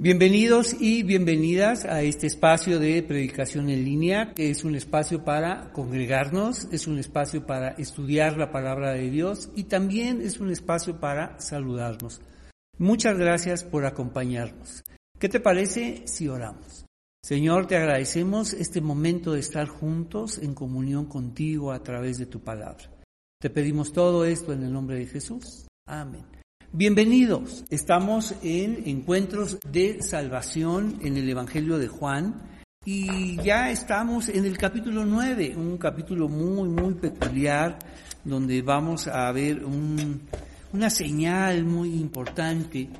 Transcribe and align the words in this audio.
Bienvenidos 0.00 0.76
y 0.78 1.02
bienvenidas 1.02 1.84
a 1.84 2.02
este 2.02 2.28
espacio 2.28 2.78
de 2.78 3.02
predicación 3.02 3.68
en 3.68 3.84
línea, 3.84 4.32
que 4.32 4.48
es 4.48 4.62
un 4.62 4.76
espacio 4.76 5.24
para 5.24 5.72
congregarnos, 5.72 6.68
es 6.70 6.86
un 6.86 7.00
espacio 7.00 7.44
para 7.44 7.70
estudiar 7.70 8.36
la 8.36 8.52
palabra 8.52 8.92
de 8.92 9.10
Dios 9.10 9.50
y 9.56 9.64
también 9.64 10.20
es 10.20 10.38
un 10.38 10.52
espacio 10.52 11.00
para 11.00 11.40
saludarnos. 11.40 12.20
Muchas 12.78 13.18
gracias 13.18 13.64
por 13.64 13.86
acompañarnos. 13.86 14.84
¿Qué 15.18 15.28
te 15.28 15.40
parece 15.40 16.04
si 16.06 16.28
oramos? 16.28 16.86
Señor, 17.20 17.66
te 17.66 17.76
agradecemos 17.76 18.52
este 18.52 18.80
momento 18.80 19.32
de 19.32 19.40
estar 19.40 19.66
juntos 19.66 20.38
en 20.38 20.54
comunión 20.54 21.06
contigo 21.06 21.72
a 21.72 21.82
través 21.82 22.18
de 22.18 22.26
tu 22.26 22.38
palabra. 22.38 22.88
Te 23.40 23.50
pedimos 23.50 23.92
todo 23.92 24.24
esto 24.24 24.52
en 24.52 24.62
el 24.62 24.72
nombre 24.72 24.96
de 24.96 25.06
Jesús. 25.06 25.66
Amén. 25.86 26.37
Bienvenidos. 26.72 27.64
Estamos 27.70 28.34
en 28.42 28.82
encuentros 28.86 29.58
de 29.72 30.02
salvación 30.02 30.98
en 31.00 31.16
el 31.16 31.26
Evangelio 31.28 31.78
de 31.78 31.88
Juan 31.88 32.42
y 32.84 33.42
ya 33.42 33.70
estamos 33.70 34.28
en 34.28 34.44
el 34.44 34.58
capítulo 34.58 35.06
9, 35.06 35.54
un 35.56 35.78
capítulo 35.78 36.28
muy, 36.28 36.68
muy 36.68 36.92
peculiar 36.92 37.78
donde 38.22 38.60
vamos 38.60 39.08
a 39.08 39.32
ver 39.32 39.64
una 39.64 40.90
señal 40.90 41.64
muy 41.64 41.94
importante, 41.94 42.90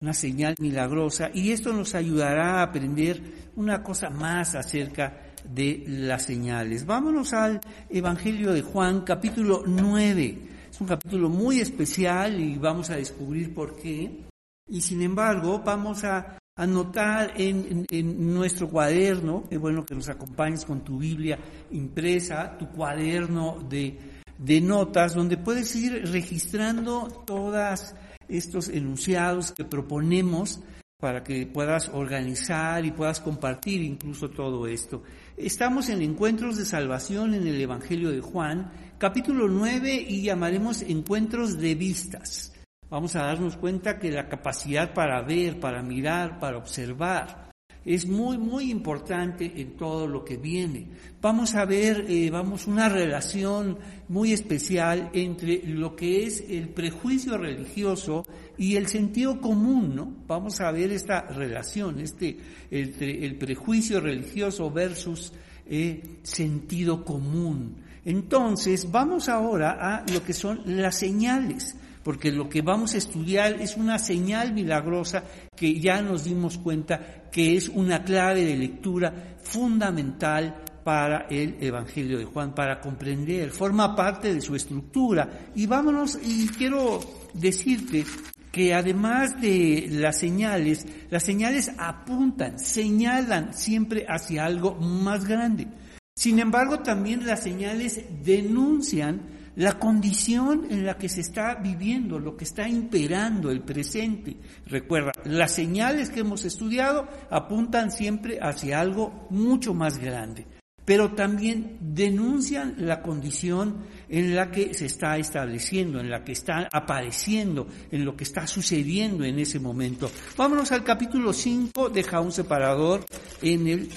una 0.00 0.14
señal 0.14 0.54
milagrosa 0.58 1.30
y 1.34 1.52
esto 1.52 1.74
nos 1.74 1.94
ayudará 1.94 2.60
a 2.60 2.62
aprender 2.62 3.20
una 3.54 3.82
cosa 3.82 4.08
más 4.08 4.54
acerca 4.54 5.34
de 5.44 5.84
las 5.86 6.22
señales. 6.22 6.86
Vámonos 6.86 7.34
al 7.34 7.60
Evangelio 7.90 8.54
de 8.54 8.62
Juan, 8.62 9.02
capítulo 9.02 9.62
9 9.66 10.49
un 10.80 10.86
capítulo 10.86 11.28
muy 11.28 11.60
especial 11.60 12.40
y 12.40 12.56
vamos 12.56 12.90
a 12.90 12.96
descubrir 12.96 13.54
por 13.54 13.76
qué. 13.76 14.24
Y 14.66 14.80
sin 14.80 15.02
embargo, 15.02 15.62
vamos 15.64 16.04
a 16.04 16.38
anotar 16.56 17.34
en, 17.36 17.86
nuestro 18.34 18.68
cuaderno, 18.68 19.44
es 19.50 19.58
bueno 19.58 19.84
que 19.84 19.94
nos 19.94 20.08
acompañes 20.08 20.64
con 20.64 20.82
tu 20.82 20.98
Biblia 20.98 21.38
impresa, 21.70 22.56
tu 22.58 22.68
cuaderno 22.68 23.58
de, 23.68 23.98
de 24.38 24.60
notas, 24.60 25.14
donde 25.14 25.36
puedes 25.36 25.74
ir 25.76 26.10
registrando 26.10 27.24
todos 27.26 27.94
estos 28.28 28.68
enunciados 28.68 29.52
que 29.52 29.64
proponemos 29.64 30.60
para 31.00 31.24
que 31.24 31.46
puedas 31.46 31.88
organizar 31.88 32.84
y 32.84 32.90
puedas 32.90 33.20
compartir 33.20 33.82
incluso 33.82 34.28
todo 34.28 34.66
esto. 34.66 35.02
Estamos 35.36 35.88
en 35.88 36.02
encuentros 36.02 36.58
de 36.58 36.66
salvación 36.66 37.34
en 37.34 37.46
el 37.46 37.58
Evangelio 37.58 38.10
de 38.10 38.20
Juan, 38.20 38.70
capítulo 39.00 39.48
9, 39.48 39.94
y 40.08 40.20
llamaremos 40.20 40.82
encuentros 40.82 41.56
de 41.56 41.74
vistas. 41.74 42.52
Vamos 42.90 43.16
a 43.16 43.22
darnos 43.22 43.56
cuenta 43.56 43.98
que 43.98 44.10
la 44.10 44.28
capacidad 44.28 44.92
para 44.92 45.22
ver, 45.22 45.58
para 45.58 45.82
mirar, 45.82 46.38
para 46.38 46.58
observar, 46.58 47.50
es 47.82 48.06
muy, 48.06 48.36
muy 48.36 48.70
importante 48.70 49.50
en 49.56 49.74
todo 49.78 50.06
lo 50.06 50.22
que 50.22 50.36
viene. 50.36 50.88
Vamos 51.18 51.54
a 51.54 51.64
ver, 51.64 52.04
eh, 52.10 52.28
vamos, 52.28 52.66
una 52.66 52.90
relación 52.90 53.78
muy 54.08 54.34
especial 54.34 55.08
entre 55.14 55.62
lo 55.64 55.96
que 55.96 56.26
es 56.26 56.44
el 56.46 56.68
prejuicio 56.68 57.38
religioso 57.38 58.22
y 58.58 58.76
el 58.76 58.86
sentido 58.86 59.40
común, 59.40 59.96
¿no? 59.96 60.14
Vamos 60.26 60.60
a 60.60 60.70
ver 60.72 60.92
esta 60.92 61.22
relación, 61.22 62.00
este, 62.00 62.36
entre 62.70 63.24
el 63.24 63.36
prejuicio 63.36 63.98
religioso 63.98 64.70
versus 64.70 65.32
eh, 65.64 66.18
sentido 66.22 67.02
común. 67.02 67.88
Entonces, 68.04 68.90
vamos 68.90 69.28
ahora 69.28 69.78
a 69.80 70.04
lo 70.12 70.24
que 70.24 70.32
son 70.32 70.62
las 70.64 70.96
señales 70.96 71.76
porque 72.02 72.32
lo 72.32 72.48
que 72.48 72.62
vamos 72.62 72.94
a 72.94 72.98
estudiar 72.98 73.60
es 73.60 73.76
una 73.76 73.98
señal 73.98 74.54
milagrosa 74.54 75.22
que 75.54 75.78
ya 75.78 76.00
nos 76.00 76.24
dimos 76.24 76.58
cuenta 76.58 77.28
que 77.30 77.56
es 77.56 77.68
una 77.68 78.02
clave 78.02 78.44
de 78.44 78.56
lectura 78.56 79.36
fundamental 79.42 80.62
para 80.82 81.26
el 81.28 81.56
Evangelio 81.60 82.18
de 82.18 82.24
Juan, 82.24 82.54
para 82.54 82.80
comprender, 82.80 83.50
forma 83.50 83.94
parte 83.94 84.34
de 84.34 84.40
su 84.40 84.54
estructura. 84.56 85.50
Y 85.54 85.66
vámonos, 85.66 86.18
y 86.22 86.48
quiero 86.48 87.00
decirte 87.34 88.04
que 88.50 88.74
además 88.74 89.40
de 89.40 89.88
las 89.90 90.18
señales, 90.18 90.86
las 91.10 91.22
señales 91.22 91.70
apuntan, 91.78 92.58
señalan 92.58 93.52
siempre 93.52 94.06
hacia 94.08 94.46
algo 94.46 94.74
más 94.74 95.26
grande. 95.26 95.68
Sin 96.14 96.38
embargo, 96.38 96.80
también 96.80 97.26
las 97.26 97.42
señales 97.42 98.04
denuncian 98.22 99.40
la 99.56 99.78
condición 99.78 100.66
en 100.70 100.86
la 100.86 100.96
que 100.96 101.08
se 101.08 101.20
está 101.20 101.54
viviendo, 101.56 102.18
lo 102.18 102.36
que 102.36 102.44
está 102.44 102.68
imperando 102.68 103.50
el 103.50 103.62
presente. 103.62 104.36
Recuerda, 104.66 105.12
las 105.24 105.52
señales 105.54 106.10
que 106.10 106.20
hemos 106.20 106.44
estudiado 106.44 107.08
apuntan 107.30 107.90
siempre 107.90 108.38
hacia 108.40 108.80
algo 108.80 109.26
mucho 109.30 109.74
más 109.74 109.98
grande, 109.98 110.46
pero 110.84 111.12
también 111.12 111.78
denuncian 111.80 112.74
la 112.78 113.02
condición 113.02 113.84
en 114.08 114.34
la 114.34 114.50
que 114.50 114.72
se 114.74 114.86
está 114.86 115.18
estableciendo, 115.18 116.00
en 116.00 116.10
la 116.10 116.24
que 116.24 116.32
está 116.32 116.68
apareciendo, 116.72 117.66
en 117.90 118.04
lo 118.04 118.16
que 118.16 118.24
está 118.24 118.46
sucediendo 118.46 119.24
en 119.24 119.38
ese 119.38 119.58
momento. 119.58 120.10
Vámonos 120.36 120.72
al 120.72 120.84
capítulo 120.84 121.32
5, 121.32 121.90
deja 121.90 122.20
un 122.20 122.32
separador 122.32 123.04
en 123.42 123.66
el 123.66 123.90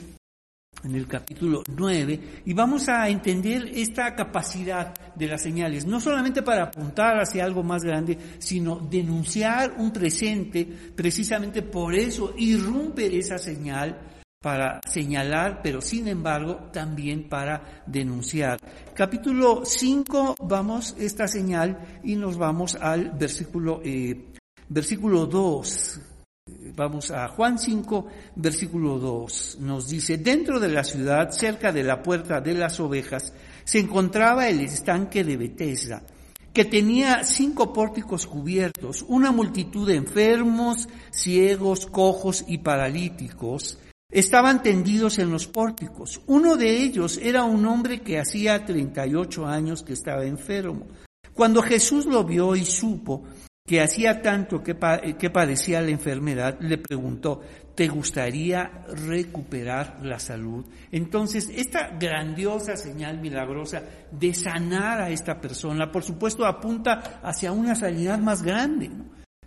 en 0.83 0.95
el 0.95 1.07
capítulo 1.07 1.63
9, 1.67 2.41
y 2.45 2.53
vamos 2.53 2.89
a 2.89 3.07
entender 3.09 3.71
esta 3.73 4.13
capacidad 4.15 4.93
de 5.15 5.27
las 5.27 5.41
señales, 5.41 5.85
no 5.85 5.99
solamente 5.99 6.41
para 6.41 6.63
apuntar 6.63 7.19
hacia 7.19 7.45
algo 7.45 7.63
más 7.63 7.83
grande, 7.83 8.17
sino 8.39 8.77
denunciar 8.77 9.75
un 9.77 9.91
presente, 9.91 10.67
precisamente 10.95 11.61
por 11.61 11.95
eso 11.95 12.33
irrumpe 12.37 13.17
esa 13.17 13.37
señal 13.37 14.13
para 14.41 14.81
señalar, 14.85 15.61
pero 15.63 15.79
sin 15.79 16.09
embargo 16.09 16.69
también 16.73 17.29
para 17.29 17.83
denunciar. 17.87 18.59
Capítulo 18.93 19.63
5, 19.63 20.35
vamos 20.41 20.95
esta 20.99 21.29
señal 21.29 22.01
y 22.03 22.17
nos 22.17 22.37
vamos 22.37 22.75
al 22.75 23.11
versículo, 23.11 23.79
eh, 23.85 24.33
versículo 24.67 25.25
2 25.27 26.12
Vamos 26.75 27.11
a 27.11 27.27
Juan 27.27 27.59
5, 27.59 28.07
versículo 28.35 28.97
2. 28.97 29.57
Nos 29.59 29.89
dice, 29.89 30.17
dentro 30.17 30.59
de 30.59 30.69
la 30.69 30.83
ciudad, 30.83 31.31
cerca 31.31 31.71
de 31.71 31.83
la 31.83 32.01
puerta 32.01 32.39
de 32.39 32.53
las 32.53 32.79
ovejas, 32.79 33.33
se 33.63 33.79
encontraba 33.79 34.47
el 34.47 34.61
estanque 34.61 35.23
de 35.23 35.37
Betesda, 35.37 36.03
que 36.53 36.65
tenía 36.65 37.23
cinco 37.23 37.73
pórticos 37.73 38.25
cubiertos, 38.25 39.03
una 39.07 39.31
multitud 39.31 39.87
de 39.87 39.95
enfermos, 39.95 40.87
ciegos, 41.11 41.85
cojos 41.85 42.45
y 42.47 42.59
paralíticos, 42.59 43.79
estaban 44.09 44.61
tendidos 44.61 45.19
en 45.19 45.31
los 45.31 45.47
pórticos. 45.47 46.21
Uno 46.27 46.55
de 46.55 46.83
ellos 46.83 47.19
era 47.21 47.43
un 47.43 47.65
hombre 47.65 48.01
que 48.01 48.19
hacía 48.19 48.63
38 48.63 49.45
años 49.45 49.83
que 49.83 49.93
estaba 49.93 50.25
enfermo. 50.25 50.87
Cuando 51.33 51.63
Jesús 51.63 52.05
lo 52.05 52.23
vio 52.23 52.55
y 52.55 52.63
supo 52.63 53.23
que 53.65 53.81
hacía 53.81 54.21
tanto 54.21 54.61
que, 54.61 54.75
que, 55.17 55.29
padecía 55.29 55.81
la 55.81 55.89
enfermedad, 55.89 56.57
le 56.59 56.77
preguntó, 56.77 57.41
¿te 57.73 57.87
gustaría 57.87 58.83
recuperar 59.07 59.99
la 60.03 60.19
salud? 60.19 60.65
Entonces, 60.91 61.49
esta 61.49 61.91
grandiosa 61.97 62.75
señal 62.75 63.21
milagrosa 63.21 63.81
de 64.11 64.33
sanar 64.33 64.99
a 64.99 65.09
esta 65.09 65.39
persona, 65.39 65.89
por 65.89 66.03
supuesto, 66.03 66.45
apunta 66.45 67.21
hacia 67.23 67.53
una 67.53 67.73
sanidad 67.73 68.19
más 68.19 68.43
grande, 68.43 68.91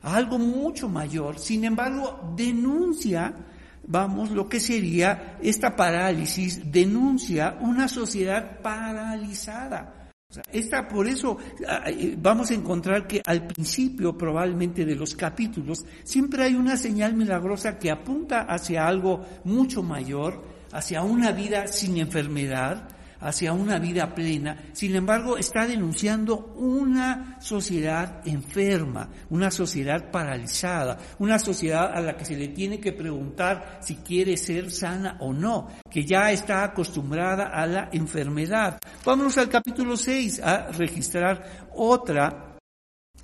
a 0.00 0.16
algo 0.16 0.38
mucho 0.38 0.88
mayor. 0.88 1.38
Sin 1.38 1.64
embargo, 1.64 2.32
denuncia, 2.34 3.34
vamos, 3.86 4.30
lo 4.30 4.48
que 4.48 4.60
sería 4.60 5.36
esta 5.42 5.76
parálisis, 5.76 6.72
denuncia 6.72 7.58
una 7.60 7.86
sociedad 7.86 8.62
paralizada 8.62 9.95
esta, 10.52 10.88
por 10.88 11.06
eso 11.06 11.36
ah, 11.68 11.84
eh, 11.86 12.16
vamos 12.18 12.50
a 12.50 12.54
encontrar 12.54 13.06
que 13.06 13.22
al 13.24 13.46
principio 13.46 14.18
probablemente 14.18 14.84
de 14.84 14.96
los 14.96 15.14
capítulos 15.14 15.84
siempre 16.02 16.42
hay 16.42 16.54
una 16.54 16.76
señal 16.76 17.14
milagrosa 17.14 17.78
que 17.78 17.90
apunta 17.90 18.42
hacia 18.42 18.86
algo 18.86 19.24
mucho 19.44 19.82
mayor, 19.82 20.42
hacia 20.72 21.02
una 21.02 21.30
vida 21.30 21.68
sin 21.68 21.96
enfermedad, 21.98 22.88
hacia 23.20 23.52
una 23.52 23.78
vida 23.78 24.14
plena, 24.14 24.56
sin 24.72 24.94
embargo 24.94 25.36
está 25.36 25.66
denunciando 25.66 26.54
una 26.56 27.38
sociedad 27.40 28.26
enferma, 28.26 29.08
una 29.30 29.50
sociedad 29.50 30.10
paralizada, 30.10 30.98
una 31.18 31.38
sociedad 31.38 31.92
a 31.92 32.00
la 32.00 32.16
que 32.16 32.24
se 32.24 32.36
le 32.36 32.48
tiene 32.48 32.80
que 32.80 32.92
preguntar 32.92 33.78
si 33.82 33.96
quiere 33.96 34.36
ser 34.36 34.70
sana 34.70 35.16
o 35.20 35.32
no, 35.32 35.68
que 35.90 36.04
ya 36.04 36.30
está 36.32 36.64
acostumbrada 36.64 37.48
a 37.48 37.66
la 37.66 37.88
enfermedad. 37.92 38.78
Vámonos 39.04 39.38
al 39.38 39.48
capítulo 39.48 39.96
6 39.96 40.40
a 40.40 40.70
registrar 40.72 41.68
otra 41.74 42.46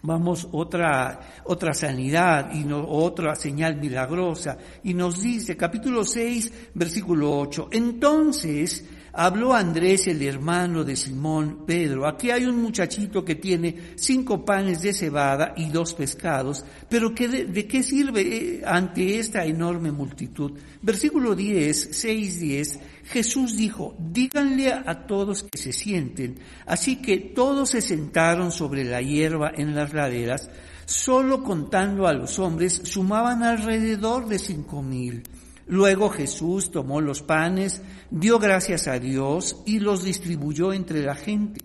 vamos 0.03 0.49
otra 0.51 1.21
otra 1.45 1.73
sanidad 1.75 2.53
y 2.53 2.65
no, 2.65 2.85
otra 2.89 3.37
señal 3.37 3.77
milagrosa 3.77 4.59
y 4.83 4.95
nos 4.95 5.23
dice 5.23 5.57
capítulo 5.57 6.05
6 6.05 6.71
versículo 6.75 7.39
8 7.39 7.69
entonces 7.71 8.85
habló 9.13 9.55
Andrés, 9.55 10.07
el 10.07 10.23
hermano 10.23 10.85
de 10.85 10.97
Simón 10.97 11.65
Pedro, 11.67 12.07
aquí 12.07 12.31
hay 12.31 12.47
un 12.47 12.63
muchachito 12.63 13.25
que 13.25 13.35
tiene 13.35 13.93
cinco 13.97 14.45
panes 14.45 14.83
de 14.83 14.93
cebada 14.93 15.55
y 15.57 15.71
dos 15.71 15.95
pescados, 15.95 16.65
pero 16.89 17.11
de, 17.11 17.67
qué 17.67 17.83
sirve 17.83 18.21
eh, 18.23 18.63
ante 18.65 19.19
esta 19.19 19.45
enorme 19.45 19.93
multitud? 19.93 20.53
Versículo 20.81 21.35
10, 21.35 21.89
6, 21.93 22.41
10, 22.41 22.81
Jesús 23.05 23.57
dijo, 23.57 23.95
díganle 23.99 24.73
a 24.73 25.07
todos 25.07 25.43
que 25.43 25.59
se 25.59 25.73
sienten. 25.73 26.39
Así 26.67 26.97
que 26.97 27.19
todos 27.19 27.71
se 27.71 27.81
sentaron 27.81 28.53
sobre 28.53 28.85
la 28.85 29.03
hierba 29.03 29.53
en 29.55 29.75
las 29.75 29.93
laderas, 29.93 30.51
solo 30.85 31.43
contando 31.43 32.07
a 32.07 32.13
los 32.13 32.39
hombres 32.39 32.81
sumaban 32.85 33.43
alrededor 33.43 34.29
de 34.29 34.39
cinco 34.39 34.83
mil. 34.83 35.23
Luego 35.67 36.11
Jesús 36.11 36.71
tomó 36.71 37.01
los 37.01 37.23
panes, 37.23 37.83
dio 38.11 38.39
gracias 38.39 38.89
a 38.89 38.99
Dios 38.99 39.63
y 39.65 39.79
los 39.79 40.05
distribuyó 40.05 40.73
entre 40.73 41.03
la 41.03 41.15
gente. 41.15 41.61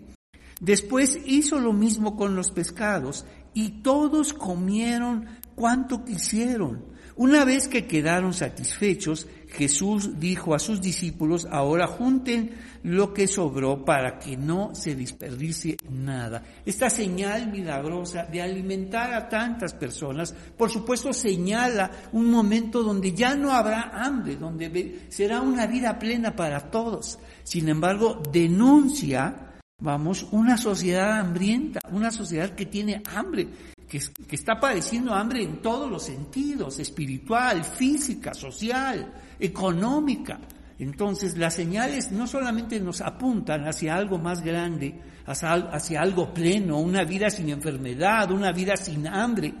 Después 0.60 1.18
hizo 1.26 1.58
lo 1.58 1.72
mismo 1.72 2.16
con 2.16 2.34
los 2.34 2.50
pescados 2.50 3.26
y 3.54 3.82
todos 3.82 4.32
comieron 4.32 5.26
cuanto 5.54 6.04
quisieron. 6.04 6.84
Una 7.18 7.44
vez 7.44 7.66
que 7.66 7.84
quedaron 7.84 8.32
satisfechos, 8.32 9.26
Jesús 9.48 10.20
dijo 10.20 10.54
a 10.54 10.60
sus 10.60 10.80
discípulos, 10.80 11.48
ahora 11.50 11.88
junten 11.88 12.52
lo 12.84 13.12
que 13.12 13.26
sobró 13.26 13.84
para 13.84 14.20
que 14.20 14.36
no 14.36 14.72
se 14.76 14.94
desperdicie 14.94 15.78
nada. 15.90 16.44
Esta 16.64 16.88
señal 16.88 17.50
milagrosa 17.50 18.22
de 18.26 18.40
alimentar 18.40 19.12
a 19.12 19.28
tantas 19.28 19.74
personas, 19.74 20.32
por 20.56 20.70
supuesto 20.70 21.12
señala 21.12 21.90
un 22.12 22.30
momento 22.30 22.84
donde 22.84 23.12
ya 23.12 23.34
no 23.34 23.50
habrá 23.50 23.90
hambre, 23.94 24.36
donde 24.36 25.00
será 25.08 25.40
una 25.40 25.66
vida 25.66 25.98
plena 25.98 26.36
para 26.36 26.70
todos. 26.70 27.18
Sin 27.42 27.68
embargo, 27.68 28.22
denuncia, 28.30 29.56
vamos, 29.80 30.24
una 30.30 30.56
sociedad 30.56 31.18
hambrienta, 31.18 31.80
una 31.90 32.12
sociedad 32.12 32.50
que 32.50 32.66
tiene 32.66 33.02
hambre, 33.12 33.48
que, 33.88 34.00
está 34.30 34.60
padeciendo 34.60 35.14
hambre 35.14 35.42
en 35.42 35.62
todos 35.62 35.90
los 35.90 36.04
sentidos, 36.04 36.78
espiritual, 36.78 37.64
física, 37.64 38.34
social, 38.34 39.12
económica. 39.40 40.40
Entonces 40.78 41.36
las 41.36 41.54
señales 41.54 42.12
no 42.12 42.26
solamente 42.26 42.78
nos 42.78 43.00
apuntan 43.00 43.66
hacia 43.66 43.96
algo 43.96 44.18
más 44.18 44.42
grande, 44.42 45.00
hacia, 45.26 45.52
hacia, 45.54 46.02
algo 46.02 46.32
pleno, 46.32 46.78
una 46.78 47.04
vida 47.04 47.30
sin 47.30 47.48
enfermedad, 47.48 48.30
una 48.30 48.52
vida 48.52 48.76
sin 48.76 49.08
hambre. 49.08 49.54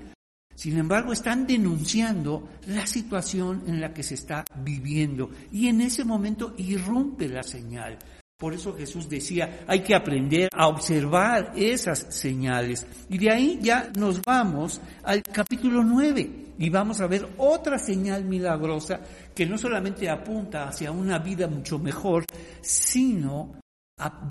Sin 0.54 0.76
embargo, 0.76 1.12
están 1.12 1.46
denunciando 1.46 2.48
la 2.66 2.86
situación 2.86 3.62
en 3.66 3.80
la 3.80 3.94
que 3.94 4.02
se 4.02 4.14
está 4.14 4.44
viviendo 4.56 5.30
y 5.52 5.68
en 5.68 5.80
ese 5.80 6.04
momento 6.04 6.54
irrumpe 6.58 7.28
la 7.28 7.44
señal. 7.44 7.96
Por 8.38 8.54
eso 8.54 8.72
Jesús 8.72 9.08
decía, 9.08 9.64
hay 9.66 9.80
que 9.80 9.96
aprender 9.96 10.48
a 10.54 10.68
observar 10.68 11.54
esas 11.56 12.06
señales. 12.10 12.86
Y 13.08 13.18
de 13.18 13.32
ahí 13.32 13.58
ya 13.60 13.90
nos 13.98 14.22
vamos 14.22 14.80
al 15.02 15.24
capítulo 15.24 15.82
9 15.82 16.54
y 16.56 16.70
vamos 16.70 17.00
a 17.00 17.08
ver 17.08 17.28
otra 17.38 17.80
señal 17.80 18.24
milagrosa 18.24 19.00
que 19.34 19.44
no 19.44 19.58
solamente 19.58 20.08
apunta 20.08 20.68
hacia 20.68 20.92
una 20.92 21.18
vida 21.18 21.48
mucho 21.48 21.80
mejor, 21.80 22.24
sino 22.60 23.58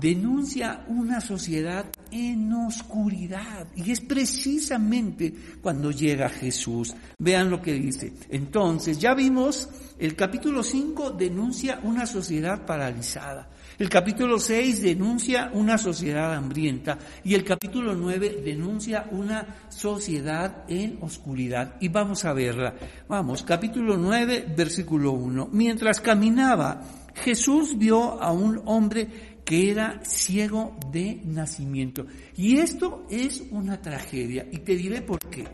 denuncia 0.00 0.86
una 0.88 1.20
sociedad 1.20 1.84
en 2.10 2.50
oscuridad. 2.50 3.66
Y 3.76 3.90
es 3.90 4.00
precisamente 4.00 5.34
cuando 5.60 5.90
llega 5.90 6.30
Jesús. 6.30 6.94
Vean 7.18 7.50
lo 7.50 7.60
que 7.60 7.74
dice. 7.74 8.14
Entonces, 8.30 8.98
ya 8.98 9.12
vimos, 9.12 9.68
el 9.98 10.16
capítulo 10.16 10.62
5 10.62 11.10
denuncia 11.10 11.80
una 11.82 12.06
sociedad 12.06 12.64
paralizada. 12.64 13.50
El 13.78 13.88
capítulo 13.88 14.40
6 14.40 14.82
denuncia 14.82 15.52
una 15.54 15.78
sociedad 15.78 16.34
hambrienta 16.34 16.98
y 17.22 17.34
el 17.34 17.44
capítulo 17.44 17.94
9 17.94 18.42
denuncia 18.44 19.06
una 19.12 19.68
sociedad 19.68 20.64
en 20.66 20.98
oscuridad. 21.00 21.76
Y 21.80 21.86
vamos 21.86 22.24
a 22.24 22.32
verla. 22.32 22.74
Vamos, 23.08 23.44
capítulo 23.44 23.96
9, 23.96 24.52
versículo 24.56 25.12
1. 25.12 25.50
Mientras 25.52 26.00
caminaba, 26.00 26.82
Jesús 27.14 27.78
vio 27.78 28.20
a 28.20 28.32
un 28.32 28.60
hombre 28.64 29.38
que 29.44 29.70
era 29.70 30.00
ciego 30.04 30.76
de 30.90 31.22
nacimiento. 31.24 32.04
Y 32.36 32.58
esto 32.58 33.06
es 33.08 33.44
una 33.52 33.80
tragedia. 33.80 34.44
Y 34.50 34.58
te 34.58 34.74
diré 34.74 35.02
por 35.02 35.20
qué. 35.20 35.46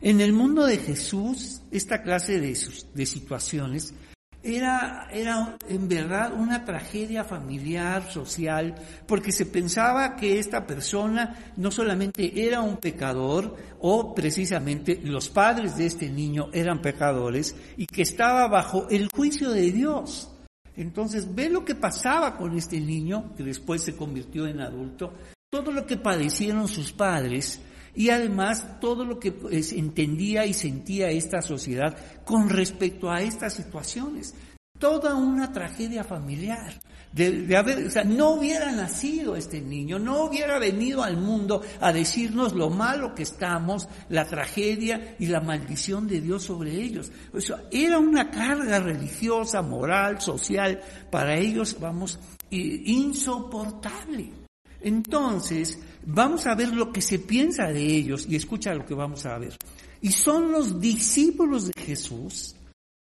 En 0.00 0.20
el 0.20 0.32
mundo 0.32 0.66
de 0.66 0.78
Jesús, 0.78 1.62
esta 1.70 2.02
clase 2.02 2.40
de, 2.40 2.58
de 2.92 3.06
situaciones 3.06 3.94
era, 4.44 5.08
era 5.10 5.56
en 5.68 5.88
verdad 5.88 6.34
una 6.34 6.64
tragedia 6.64 7.24
familiar, 7.24 8.10
social, 8.10 8.74
porque 9.06 9.32
se 9.32 9.46
pensaba 9.46 10.16
que 10.16 10.38
esta 10.38 10.66
persona 10.66 11.52
no 11.56 11.70
solamente 11.70 12.46
era 12.46 12.60
un 12.60 12.76
pecador, 12.76 13.56
o 13.80 14.14
precisamente 14.14 15.00
los 15.02 15.30
padres 15.30 15.76
de 15.76 15.86
este 15.86 16.10
niño 16.10 16.50
eran 16.52 16.82
pecadores, 16.82 17.56
y 17.76 17.86
que 17.86 18.02
estaba 18.02 18.46
bajo 18.48 18.86
el 18.90 19.08
juicio 19.08 19.50
de 19.50 19.72
Dios. 19.72 20.30
Entonces, 20.76 21.34
ve 21.34 21.48
lo 21.48 21.64
que 21.64 21.74
pasaba 21.74 22.36
con 22.36 22.56
este 22.56 22.80
niño, 22.80 23.32
que 23.36 23.44
después 23.44 23.82
se 23.82 23.96
convirtió 23.96 24.46
en 24.46 24.60
adulto, 24.60 25.14
todo 25.50 25.70
lo 25.72 25.86
que 25.86 25.96
padecieron 25.96 26.68
sus 26.68 26.92
padres, 26.92 27.60
y 27.94 28.10
además 28.10 28.80
todo 28.80 29.04
lo 29.04 29.18
que 29.18 29.32
pues, 29.32 29.72
entendía 29.72 30.46
y 30.46 30.54
sentía 30.54 31.10
esta 31.10 31.42
sociedad 31.42 31.96
con 32.24 32.48
respecto 32.48 33.10
a 33.10 33.22
estas 33.22 33.54
situaciones. 33.54 34.34
Toda 34.78 35.14
una 35.14 35.52
tragedia 35.52 36.02
familiar. 36.02 36.74
De, 37.12 37.56
haber, 37.56 37.86
o 37.86 37.90
sea, 37.90 38.02
no 38.02 38.30
hubiera 38.30 38.72
nacido 38.72 39.36
este 39.36 39.60
niño, 39.60 40.00
no 40.00 40.24
hubiera 40.24 40.58
venido 40.58 41.04
al 41.04 41.16
mundo 41.16 41.62
a 41.80 41.92
decirnos 41.92 42.54
lo 42.54 42.70
malo 42.70 43.14
que 43.14 43.22
estamos, 43.22 43.88
la 44.08 44.24
tragedia 44.24 45.14
y 45.20 45.26
la 45.26 45.40
maldición 45.40 46.08
de 46.08 46.20
Dios 46.20 46.42
sobre 46.42 46.72
ellos. 46.72 47.12
O 47.32 47.40
sea, 47.40 47.62
era 47.70 48.00
una 48.00 48.32
carga 48.32 48.80
religiosa, 48.80 49.62
moral, 49.62 50.20
social, 50.20 50.80
para 51.08 51.36
ellos, 51.36 51.76
vamos, 51.78 52.18
insoportable. 52.50 54.43
Entonces, 54.84 55.78
vamos 56.06 56.46
a 56.46 56.54
ver 56.54 56.72
lo 56.72 56.92
que 56.92 57.02
se 57.02 57.18
piensa 57.18 57.66
de 57.72 57.84
ellos 57.84 58.26
y 58.28 58.36
escucha 58.36 58.74
lo 58.74 58.86
que 58.86 58.94
vamos 58.94 59.26
a 59.26 59.38
ver. 59.38 59.56
Y 60.00 60.12
son 60.12 60.52
los 60.52 60.80
discípulos 60.80 61.66
de 61.66 61.82
Jesús 61.82 62.54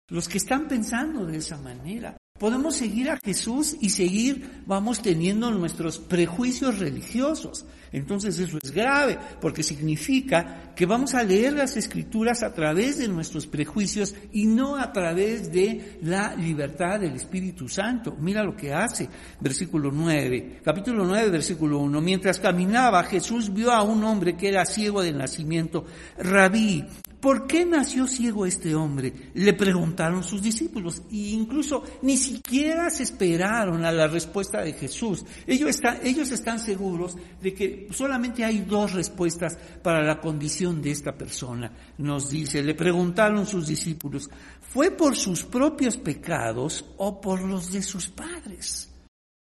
los 0.09 0.27
que 0.27 0.38
están 0.38 0.68
pensando 0.68 1.25
de 1.25 1.38
esa 1.38 1.57
manera. 1.57 2.18
Podemos 2.39 2.75
seguir 2.75 3.09
a 3.09 3.19
Jesús 3.24 3.77
y 3.80 3.89
seguir, 3.89 4.63
vamos 4.65 5.01
teniendo 5.01 5.51
nuestros 5.51 5.97
prejuicios 5.97 6.80
religiosos. 6.80 7.65
Entonces 7.94 8.40
eso 8.40 8.57
es 8.62 8.72
grave, 8.72 9.19
porque 9.40 9.62
significa 9.62 10.74
que 10.75 10.88
vamos 10.88 11.13
a 11.13 11.24
leer 11.24 11.54
las 11.54 11.78
escrituras 11.78 12.42
a 12.42 12.51
través 12.51 12.98
de 12.98 13.07
nuestros 13.07 13.45
prejuicios 13.45 14.16
y 14.31 14.47
no 14.47 14.76
a 14.76 14.92
través 14.92 15.52
de 15.52 16.00
la 16.02 16.35
libertad 16.35 17.00
del 17.00 17.14
Espíritu 17.14 17.69
Santo. 17.69 18.18
Mira 18.19 18.44
lo 18.44 18.56
que 18.56 18.73
hace, 18.73 19.07
versículo 19.40 19.92
9, 19.92 20.62
capítulo 20.64 21.06
9, 21.06 21.30
versículo 21.30 21.80
1. 21.80 22.02
Mientras 22.02 22.40
caminaba, 22.40 23.04
Jesús 23.04 23.54
vio 23.54 23.71
a 23.71 23.83
un 23.83 24.04
hombre 24.04 24.35
que 24.35 24.50
era 24.50 24.66
ciego 24.66 25.04
de 25.04 25.14
nacimiento. 25.14 25.85
Rabí, 26.18 26.83
¿por 27.23 27.47
qué 27.47 27.65
nació 27.65 28.06
ciego 28.06 28.45
este 28.45 28.75
hombre? 28.75 29.31
Le 29.33 29.53
preguntaron 29.53 30.25
sus 30.25 30.42
discípulos 30.42 31.03
e 31.09 31.31
incluso 31.31 31.81
ni 32.01 32.18
siquiera 32.18 32.89
se 32.89 33.03
esperaron 33.03 33.85
a 33.85 33.94
la 33.94 34.07
respuesta 34.07 34.61
de 34.61 34.73
Jesús. 34.73 35.23
Ellos, 35.47 35.80
ellos 36.03 36.31
están 36.31 36.59
seguros 36.59 37.15
de 37.42 37.53
que 37.53 37.87
solamente 37.92 38.44
hay 38.44 38.59
dos 38.59 38.92
respuestas 38.92 39.57
para 39.81 40.03
la 40.03 40.19
condición 40.19 40.81
de 40.81 40.92
esta 40.92 41.13
persona. 41.13 41.71
Nos 41.97 42.30
dice, 42.30 42.61
le 42.61 42.75
preguntaron 42.75 43.45
sus 43.45 43.69
discípulos, 43.69 44.30
¿fue 44.59 44.92
por 44.92 45.15
sus 45.15 45.45
propios 45.45 45.95
pecados 45.95 46.83
o 46.97 47.21
por 47.21 47.42
los 47.42 47.71
de 47.71 47.83
sus 47.83 48.09
padres? 48.09 48.92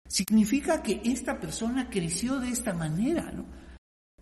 Significa 0.06 0.82
que 0.82 1.00
esta 1.02 1.40
persona 1.40 1.88
creció 1.88 2.40
de 2.40 2.50
esta 2.50 2.74
manera, 2.74 3.32
¿no? 3.32 3.59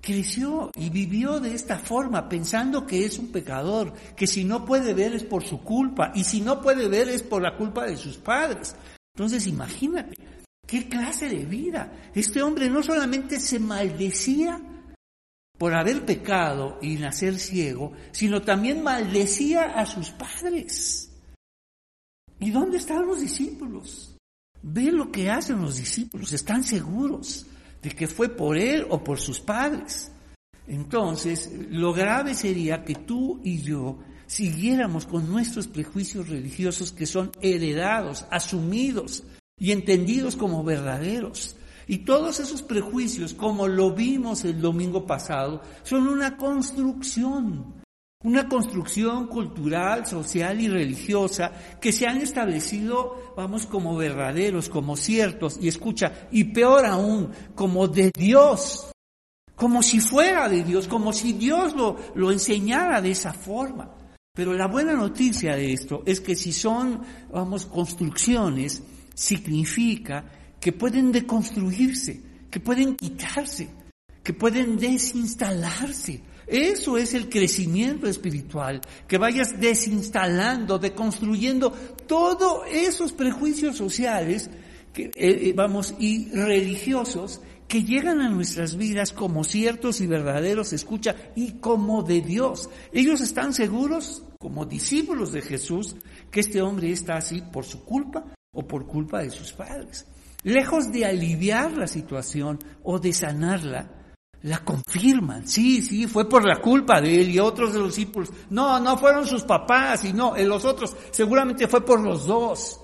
Creció 0.01 0.71
y 0.77 0.91
vivió 0.91 1.41
de 1.41 1.55
esta 1.55 1.79
forma, 1.79 2.29
pensando 2.29 2.87
que 2.87 3.05
es 3.05 3.19
un 3.19 3.29
pecador, 3.29 3.93
que 4.17 4.27
si 4.27 4.45
no 4.45 4.65
puede 4.65 4.95
ver 4.95 5.15
es 5.15 5.25
por 5.25 5.45
su 5.45 5.63
culpa, 5.63 6.13
y 6.15 6.25
si 6.25 6.41
no 6.41 6.61
puede 6.61 6.89
ver 6.89 7.09
es 7.09 7.23
por 7.23 7.43
la 7.43 7.57
culpa 7.57 7.87
de 7.87 7.97
sus 7.97 8.17
padres. 8.17 8.75
Entonces 9.15 9.47
imagínate, 9.47 10.17
qué 10.67 10.89
clase 10.89 11.29
de 11.29 11.45
vida. 11.45 12.11
Este 12.15 12.43
hombre 12.43 12.71
no 12.71 12.83
solamente 12.83 13.41
se 13.41 13.59
maldecía 13.59 14.61
por 15.59 15.75
haber 15.75 16.05
pecado 16.07 16.79
y 16.81 16.95
nacer 16.95 17.39
ciego, 17.39 17.93
sino 18.13 18.43
también 18.43 18.83
maldecía 18.83 19.79
a 19.79 19.87
sus 19.87 20.11
padres. 20.11 21.11
¿Y 22.39 22.51
dónde 22.51 22.79
están 22.79 23.07
los 23.07 23.21
discípulos? 23.21 24.17
Ve 24.63 24.93
lo 24.93 25.11
que 25.11 25.31
hacen 25.31 25.61
los 25.61 25.77
discípulos, 25.77 26.33
están 26.33 26.63
seguros 26.63 27.47
de 27.83 27.91
que 27.91 28.07
fue 28.07 28.29
por 28.29 28.57
él 28.57 28.87
o 28.91 29.03
por 29.03 29.19
sus 29.19 29.41
padres. 29.41 30.11
Entonces, 30.67 31.51
lo 31.71 31.93
grave 31.93 32.35
sería 32.35 32.85
que 32.85 32.95
tú 32.95 33.41
y 33.43 33.63
yo 33.63 33.99
siguiéramos 34.27 35.07
con 35.07 35.29
nuestros 35.31 35.67
prejuicios 35.67 36.29
religiosos 36.29 36.93
que 36.93 37.07
son 37.07 37.33
heredados, 37.41 38.27
asumidos 38.31 39.25
y 39.59 39.73
entendidos 39.73 40.37
como 40.37 40.63
verdaderos. 40.63 41.57
Y 41.87 41.99
todos 41.99 42.39
esos 42.39 42.63
prejuicios, 42.63 43.33
como 43.33 43.67
lo 43.67 43.93
vimos 43.93 44.45
el 44.45 44.61
domingo 44.61 45.07
pasado, 45.07 45.63
son 45.83 46.07
una 46.07 46.37
construcción, 46.37 47.75
una 48.25 48.49
construcción 48.49 49.29
cultural, 49.29 50.05
social 50.07 50.61
y 50.61 50.69
religiosa 50.69 51.53
que 51.81 51.93
se 51.93 52.07
han 52.07 52.21
establecido, 52.21 53.33
vamos, 53.37 53.67
como 53.67 53.97
verdaderos, 53.97 54.69
como 54.69 54.97
ciertos, 54.97 55.59
y 55.63 55.69
escucha, 55.69 56.29
y 56.33 56.45
peor 56.45 56.85
aún, 56.85 57.31
como 57.55 57.87
de 57.87 58.11
Dios, 58.13 58.91
como 59.55 59.83
si 59.83 60.01
fuera 60.01 60.49
de 60.49 60.65
Dios, 60.65 60.89
como 60.89 61.13
si 61.13 61.33
Dios 61.33 61.77
lo, 61.77 61.97
lo 62.17 62.33
enseñara 62.33 63.01
de 63.01 63.13
esa 63.13 63.33
forma. 63.33 63.95
Pero 64.35 64.53
la 64.53 64.67
buena 64.67 64.95
noticia 64.95 65.55
de 65.55 65.73
esto 65.73 66.03
es 66.05 66.21
que 66.21 66.35
si 66.35 66.53
son, 66.53 67.03
vamos, 67.33 67.67
construcciones, 67.67 68.83
significa 69.15 70.25
que 70.61 70.73
pueden 70.73 71.13
deconstruirse, 71.13 72.21
que 72.51 72.61
pueden 72.61 72.97
quitarse, 72.97 73.69
que 74.23 74.33
pueden 74.33 74.77
desinstalarse. 74.77 76.23
Eso 76.49 76.97
es 76.97 77.13
el 77.13 77.29
crecimiento 77.29 78.07
espiritual, 78.07 78.81
que 79.07 79.19
vayas 79.19 79.61
desinstalando, 79.61 80.79
deconstruyendo 80.79 81.71
todos 82.07 82.63
esos 82.73 83.13
prejuicios 83.13 83.77
sociales, 83.77 84.49
eh, 84.97 85.11
eh, 85.15 85.53
vamos, 85.55 85.95
y 85.99 86.31
religiosos 86.31 87.43
que 87.69 87.85
llegan 87.85 88.21
a 88.21 88.31
nuestras 88.31 88.77
vidas 88.77 89.13
como 89.13 89.45
ciertos 89.45 90.01
y 90.01 90.07
verdaderos, 90.07 90.73
escucha, 90.73 91.15
y 91.37 91.53
como 91.61 92.03
de 92.03 92.23
Dios. 92.23 92.71
Ellos 92.93 93.21
están 93.21 93.53
seguros, 93.53 94.25
como 94.39 94.65
discípulos 94.65 95.33
de 95.33 95.43
Jesús, 95.43 95.97
que 96.31 96.41
este 96.41 96.63
hombre 96.63 96.91
está 96.91 97.17
así 97.17 97.43
por 97.43 97.67
su 97.67 97.85
culpa 97.85 98.25
o 98.53 98.67
por 98.67 98.87
culpa 98.87 99.23
de 99.23 99.31
sus 99.31 99.53
padres. 99.53 100.07
Lejos 100.45 100.91
de 100.91 101.05
aliviar 101.05 101.73
la 101.73 101.87
situación 101.87 102.59
o 102.83 102.99
de 102.99 103.13
sanarla, 103.13 103.98
la 104.43 104.65
confirman. 104.65 105.47
Sí, 105.47 105.83
sí, 105.83 106.07
fue 106.07 106.29
por 106.29 106.47
la 106.47 106.61
culpa 106.61 107.01
de 107.01 107.21
él 107.21 107.31
y 107.31 107.39
otros 107.39 107.73
de 107.73 107.79
los 107.81 107.95
discípulos. 107.95 108.31
No, 108.51 108.79
no 108.81 108.97
fueron 108.97 109.27
sus 109.27 109.43
papás 109.43 110.05
y 110.05 110.13
no, 110.13 110.37
en 110.37 110.49
los 110.49 110.65
otros 110.65 110.97
seguramente 111.11 111.67
fue 111.69 111.85
por 111.85 112.01
los 112.01 112.27
dos. 112.27 112.81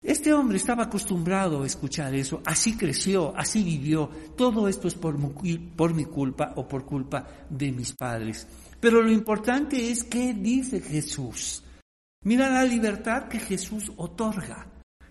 Este 0.00 0.32
hombre 0.32 0.58
estaba 0.58 0.84
acostumbrado 0.84 1.62
a 1.62 1.66
escuchar 1.66 2.14
eso, 2.14 2.40
así 2.46 2.76
creció, 2.76 3.36
así 3.36 3.64
vivió. 3.64 4.08
Todo 4.36 4.68
esto 4.68 4.86
es 4.86 4.94
por 4.94 5.16
por 5.76 5.92
mi 5.92 6.04
culpa 6.04 6.52
o 6.54 6.68
por 6.68 6.84
culpa 6.84 7.26
de 7.50 7.72
mis 7.72 7.94
padres. 7.94 8.46
Pero 8.78 9.02
lo 9.02 9.10
importante 9.10 9.90
es 9.90 10.04
qué 10.04 10.34
dice 10.34 10.80
Jesús. 10.80 11.64
Mira 12.24 12.48
la 12.48 12.62
libertad 12.62 13.28
que 13.28 13.40
Jesús 13.40 13.90
otorga. 13.96 14.66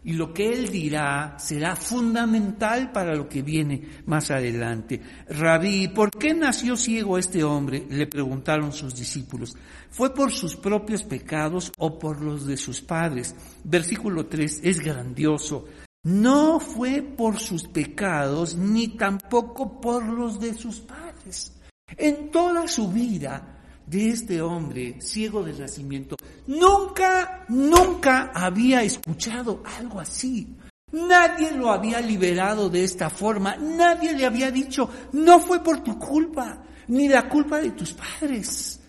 Y 0.07 0.13
lo 0.13 0.33
que 0.33 0.53
Él 0.53 0.69
dirá 0.69 1.35
será 1.37 1.75
fundamental 1.75 2.93
para 2.93 3.13
lo 3.13 3.27
que 3.27 3.41
viene 3.41 4.01
más 4.05 4.31
adelante. 4.31 5.01
Rabí, 5.27 5.89
¿por 5.89 6.11
qué 6.11 6.33
nació 6.33 6.77
ciego 6.77 7.17
este 7.17 7.43
hombre? 7.43 7.85
Le 7.89 8.07
preguntaron 8.07 8.71
sus 8.71 8.95
discípulos. 8.95 9.57
¿Fue 9.89 10.13
por 10.13 10.31
sus 10.31 10.55
propios 10.55 11.03
pecados 11.03 11.73
o 11.77 11.99
por 11.99 12.21
los 12.21 12.47
de 12.47 12.55
sus 12.55 12.79
padres? 12.79 13.35
Versículo 13.65 14.27
3 14.27 14.61
es 14.63 14.79
grandioso. 14.79 15.65
No 16.03 16.61
fue 16.61 17.01
por 17.01 17.37
sus 17.37 17.67
pecados 17.67 18.55
ni 18.55 18.87
tampoco 18.95 19.81
por 19.81 20.05
los 20.05 20.39
de 20.39 20.53
sus 20.53 20.79
padres. 20.79 21.51
En 21.97 22.31
toda 22.31 22.69
su 22.69 22.89
vida, 22.89 23.56
de 23.87 24.09
este 24.09 24.41
hombre 24.41 25.01
ciego 25.01 25.43
de 25.43 25.53
nacimiento, 25.53 26.15
nunca, 26.45 27.45
nunca 27.47 28.31
había 28.33 28.83
escuchado 28.83 29.63
algo 29.79 29.99
así. 29.99 30.55
Nadie 30.91 31.51
lo 31.51 31.71
había 31.71 31.99
liberado 31.99 32.69
de 32.69 32.83
esta 32.83 33.09
forma, 33.09 33.55
nadie 33.57 34.13
le 34.13 34.25
había 34.25 34.51
dicho, 34.51 34.89
no 35.13 35.39
fue 35.39 35.63
por 35.63 35.83
tu 35.83 35.97
culpa, 35.97 36.63
ni 36.87 37.07
la 37.07 37.27
culpa 37.27 37.57
de 37.57 37.71
tus 37.71 37.93
padres. 37.93 38.79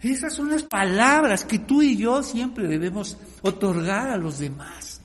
Esas 0.00 0.34
son 0.34 0.50
las 0.50 0.64
palabras 0.64 1.44
que 1.44 1.60
tú 1.60 1.80
y 1.80 1.96
yo 1.96 2.22
siempre 2.24 2.66
debemos 2.66 3.16
otorgar 3.42 4.10
a 4.10 4.16
los 4.16 4.40
demás. 4.40 5.00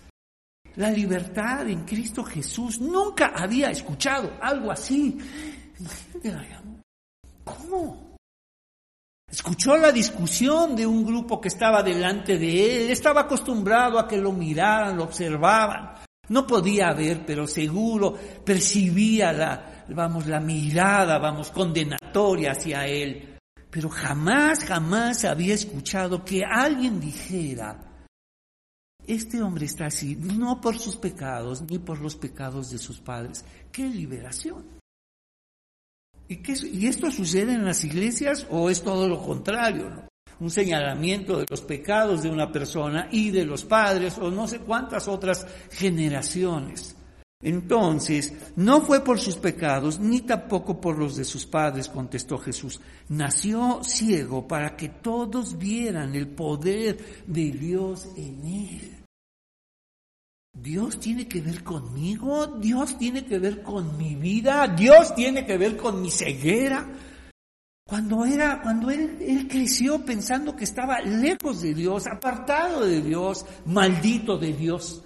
La 0.76 0.90
libertad 0.92 1.68
en 1.68 1.86
Cristo 1.86 2.24
Jesús. 2.24 2.80
Nunca 2.80 3.28
había 3.36 3.70
escuchado 3.70 4.34
algo 4.42 4.72
así. 4.72 5.18
¿Cómo? 7.44 8.17
Escuchó 9.38 9.78
la 9.78 9.92
discusión 9.92 10.76
de 10.76 10.88
un 10.88 11.06
grupo 11.06 11.40
que 11.40 11.50
estaba 11.50 11.84
delante 11.84 12.40
de 12.40 12.86
él, 12.86 12.90
estaba 12.90 13.22
acostumbrado 13.22 14.00
a 14.00 14.08
que 14.08 14.18
lo 14.18 14.32
miraran, 14.32 14.98
lo 14.98 15.04
observaban. 15.04 15.94
No 16.30 16.48
podía 16.48 16.92
ver, 16.94 17.24
pero 17.24 17.46
seguro 17.46 18.16
percibía 18.44 19.32
la, 19.32 19.86
vamos, 19.90 20.26
la 20.26 20.40
mirada, 20.40 21.20
vamos, 21.20 21.52
condenatoria 21.52 22.54
hacia 22.54 22.88
él. 22.88 23.38
Pero 23.70 23.90
jamás, 23.90 24.64
jamás 24.64 25.24
había 25.24 25.54
escuchado 25.54 26.26
que 26.26 26.44
alguien 26.44 27.00
dijera, 27.00 28.08
este 29.06 29.44
hombre 29.44 29.68
está 29.68 29.86
así, 29.86 30.16
no 30.16 30.60
por 30.60 30.80
sus 30.80 30.98
pecados, 30.98 31.62
ni 31.62 31.78
por 31.78 32.00
los 32.00 32.16
pecados 32.16 32.72
de 32.72 32.80
sus 32.80 33.00
padres. 33.00 33.46
¡Qué 33.72 33.88
liberación! 33.88 34.77
¿Y, 36.30 36.88
esto 36.88 37.10
sucede 37.10 37.54
en 37.54 37.66
las 37.66 37.84
iglesias 37.84 38.46
o 38.50 38.70
es 38.70 38.84
todo 38.84 39.08
lo 39.08 39.22
contrario? 39.22 40.08
Un 40.40 40.52
señalamiento 40.52 41.40
de 41.40 41.46
los 41.50 41.62
pecados 41.62 42.22
de 42.22 42.30
una 42.30 42.52
persona 42.52 43.08
y 43.12 43.32
de 43.32 43.46
los 43.46 43.64
padres 43.64 44.18
o 44.18 44.30
no 44.30 44.48
sé 44.48 44.60
cuántas 44.60 45.08
otras 45.08 45.48
generaciones. 45.72 46.96
Entonces, 47.40 48.34
no 48.56 48.82
fue 48.82 49.04
por 49.04 49.20
sus 49.20 49.36
pecados 49.36 50.00
ni 50.00 50.22
tampoco 50.22 50.82
por 50.82 50.98
los 50.98 51.16
de 51.16 51.24
sus 51.24 51.46
padres, 51.46 51.88
contestó 51.88 52.38
Jesús. 52.38 52.82
Nació 53.10 53.82
ciego 53.84 54.48
para 54.48 54.76
que 54.76 54.90
todos 54.90 55.58
vieran 55.58 56.16
el 56.16 56.28
poder 56.28 56.98
de 57.28 57.52
Dios 57.52 58.08
en 58.18 58.44
él. 58.46 58.97
Dios 60.62 61.00
tiene 61.00 61.28
que 61.28 61.42
ver 61.42 61.64
conmigo, 61.64 62.48
Dios 62.48 62.98
tiene 62.98 63.26
que 63.26 63.40
ver 63.40 63.62
con 63.62 63.98
mi 63.98 64.16
vida, 64.16 64.68
Dios 64.68 65.14
tiene 65.14 65.46
que 65.46 65.58
ver 65.58 65.78
con 65.78 66.02
mi 66.02 66.10
ceguera. 66.10 66.88
Cuando 67.88 68.26
era, 68.26 68.62
cuando 68.62 68.90
él, 68.90 69.48
creció 69.50 70.04
pensando 70.04 70.56
que 70.56 70.66
estaba 70.66 71.00
lejos 71.00 71.62
de 71.62 71.74
Dios, 71.74 72.06
apartado 72.08 72.86
de 72.86 73.02
Dios, 73.02 73.46
maldito 73.66 74.38
de 74.38 74.54
Dios. 74.54 75.04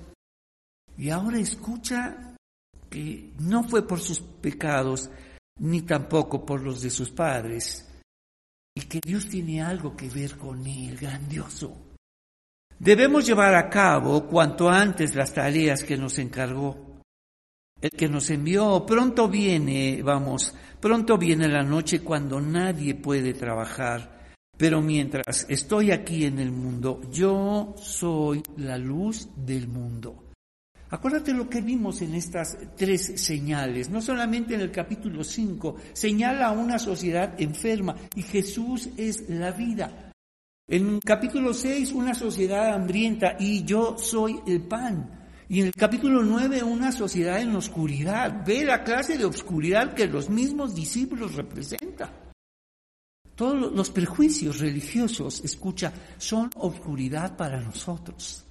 Y 0.98 1.10
ahora 1.10 1.38
escucha 1.38 2.36
que 2.90 3.34
no 3.40 3.64
fue 3.64 3.88
por 3.88 4.00
sus 4.00 4.20
pecados, 4.20 5.12
ni 5.60 5.82
tampoco 5.84 6.44
por 6.44 6.62
los 6.62 6.82
de 6.82 6.90
sus 6.90 7.12
padres, 7.12 7.88
y 8.74 8.82
que 8.82 9.00
Dios 9.06 9.28
tiene 9.28 9.62
algo 9.62 9.96
que 9.96 10.10
ver 10.10 10.38
con 10.38 10.66
él, 10.66 10.98
grandioso. 10.98 11.78
Debemos 12.84 13.28
llevar 13.28 13.54
a 13.54 13.70
cabo 13.70 14.26
cuanto 14.26 14.68
antes 14.68 15.14
las 15.14 15.32
tareas 15.32 15.84
que 15.84 15.96
nos 15.98 16.18
encargó. 16.18 17.04
El 17.80 17.92
que 17.92 18.10
nos 18.10 18.32
envió 18.32 18.84
pronto 18.88 19.28
viene, 19.28 20.02
vamos, 20.02 20.56
pronto 20.80 21.16
viene 21.16 21.48
la 21.48 21.62
noche 21.62 22.00
cuando 22.00 22.42
nadie 22.42 22.96
puede 22.96 23.36
trabajar. 23.36 24.34
Pero 24.58 24.82
mientras 24.82 25.46
estoy 25.48 25.92
aquí 25.92 26.26
en 26.26 26.40
el 26.40 26.52
mundo, 26.52 27.02
yo 27.12 27.76
soy 27.78 28.42
la 28.58 28.80
luz 28.80 29.30
del 29.36 29.68
mundo. 29.68 30.32
Acuérdate 30.90 31.34
lo 31.34 31.48
que 31.48 31.62
vimos 31.62 32.02
en 32.02 32.16
estas 32.16 32.58
tres 32.76 33.22
señales. 33.22 33.92
No 33.92 34.02
solamente 34.02 34.56
en 34.56 34.62
el 34.62 34.72
capítulo 34.72 35.24
5, 35.24 35.76
señala 35.94 36.48
a 36.48 36.52
una 36.52 36.80
sociedad 36.80 37.40
enferma 37.40 37.96
y 38.16 38.24
Jesús 38.24 38.90
es 38.98 39.30
la 39.30 39.52
vida. 39.52 40.11
En 40.72 41.02
capítulo 41.02 41.54
6, 41.54 41.92
una 41.92 42.14
sociedad 42.14 42.74
hambrienta 42.74 43.36
y 43.38 43.66
yo 43.66 43.98
soy 43.98 44.40
el 44.48 44.62
pan. 44.62 45.28
Y 45.50 45.60
en 45.60 45.68
el 45.68 45.76
capítulo 45.76 46.24
9, 46.24 46.64
una 46.64 46.94
sociedad 46.94 47.42
en 47.42 47.54
oscuridad. 47.58 48.46
Ve 48.46 48.64
la 48.64 48.82
clase 48.82 49.18
de 49.18 49.26
oscuridad 49.26 49.94
que 49.94 50.08
los 50.08 50.30
mismos 50.30 50.74
discípulos 50.74 51.36
representan. 51.36 52.12
Todos 53.36 53.74
los 53.74 53.90
prejuicios 53.90 54.62
religiosos, 54.62 55.42
escucha, 55.44 55.92
son 56.18 56.50
oscuridad 56.56 57.36
para 57.36 57.60
nosotros. 57.60 58.46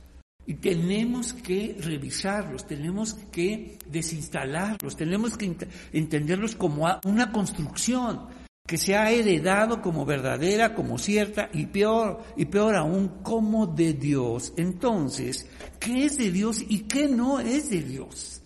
Y 0.44 0.54
tenemos 0.56 1.32
que 1.32 1.78
revisarlos, 1.80 2.66
tenemos 2.66 3.14
que 3.32 3.78
desinstalarlos, 3.86 4.94
tenemos 4.94 5.38
que 5.38 5.56
entenderlos 5.94 6.54
como 6.54 6.86
una 7.06 7.32
construcción 7.32 8.26
que 8.70 8.78
se 8.78 8.94
ha 8.94 9.10
heredado 9.10 9.82
como 9.82 10.06
verdadera, 10.06 10.76
como 10.76 10.96
cierta 10.96 11.50
y 11.52 11.66
peor, 11.66 12.22
y 12.36 12.44
peor 12.44 12.76
aún 12.76 13.08
como 13.20 13.66
de 13.66 13.94
Dios. 13.94 14.52
Entonces, 14.56 15.48
¿qué 15.80 16.04
es 16.04 16.16
de 16.16 16.30
Dios 16.30 16.62
y 16.68 16.84
qué 16.84 17.08
no 17.08 17.40
es 17.40 17.68
de 17.68 17.82
Dios? 17.82 18.42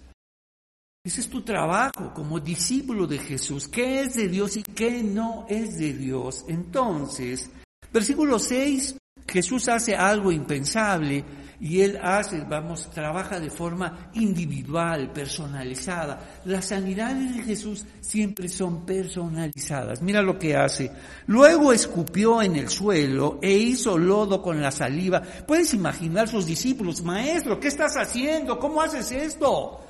Ese 1.05 1.21
es 1.21 1.29
tu 1.29 1.43
trabajo 1.43 2.15
como 2.15 2.41
discípulo 2.41 3.07
de 3.07 3.19
Jesús. 3.19 3.69
¿Qué 3.69 4.01
es 4.01 4.15
de 4.15 4.29
Dios 4.29 4.57
y 4.57 4.63
qué 4.63 5.03
no 5.03 5.45
es 5.47 5.77
de 5.77 5.93
Dios? 5.93 6.47
Entonces, 6.49 7.51
versículo 7.93 8.39
6, 8.39 8.97
Jesús 9.29 9.69
hace 9.69 9.95
algo 9.95 10.33
impensable 10.33 11.23
y 11.65 11.81
él 11.81 11.99
hace, 12.03 12.43
vamos, 12.43 12.91
trabaja 12.91 13.41
de 13.41 13.49
forma 13.49 14.11
individual, 14.13 15.11
personalizada. 15.15 16.43
Las 16.45 16.67
sanidades 16.67 17.35
de 17.35 17.43
Jesús 17.43 17.87
siempre 18.03 18.51
son 18.51 18.85
personalizadas. 18.85 20.03
Mira 20.03 20.21
lo 20.21 20.39
que 20.39 20.55
hace. 20.55 20.93
Luego 21.27 21.73
escupió 21.73 22.43
en 22.43 22.57
el 22.57 22.69
suelo 22.69 23.39
e 23.41 23.53
hizo 23.53 23.97
lodo 23.97 24.43
con 24.43 24.61
la 24.61 24.71
saliva. 24.71 25.23
Puedes 25.23 25.73
imaginar 25.73 26.29
sus 26.29 26.45
discípulos, 26.45 27.01
maestro, 27.03 27.59
¿qué 27.59 27.69
estás 27.69 27.97
haciendo? 27.97 28.59
¿Cómo 28.59 28.83
haces 28.83 29.11
esto? 29.13 29.81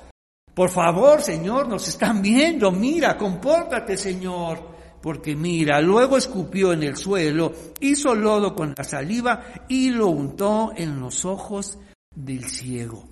Por 0.53 0.69
favor, 0.69 1.21
Señor, 1.21 1.67
nos 1.67 1.89
están 1.89 2.21
viendo, 2.21 2.71
mira, 2.71 3.17
compórtate, 3.17 3.97
Señor 3.97 4.74
porque 5.05 5.35
mira, 5.35 5.79
luego 5.81 6.17
escupió 6.17 6.73
en 6.73 6.81
el 6.81 6.97
suelo, 6.97 7.53
hizo 7.79 8.15
lodo 8.15 8.55
con 8.55 8.73
la 8.75 8.83
saliva 8.83 9.43
y 9.69 9.91
lo 9.91 10.07
untó 10.07 10.73
en 10.75 10.99
los 10.99 11.25
ojos 11.25 11.77
del 12.09 12.45
ciego. 12.45 13.07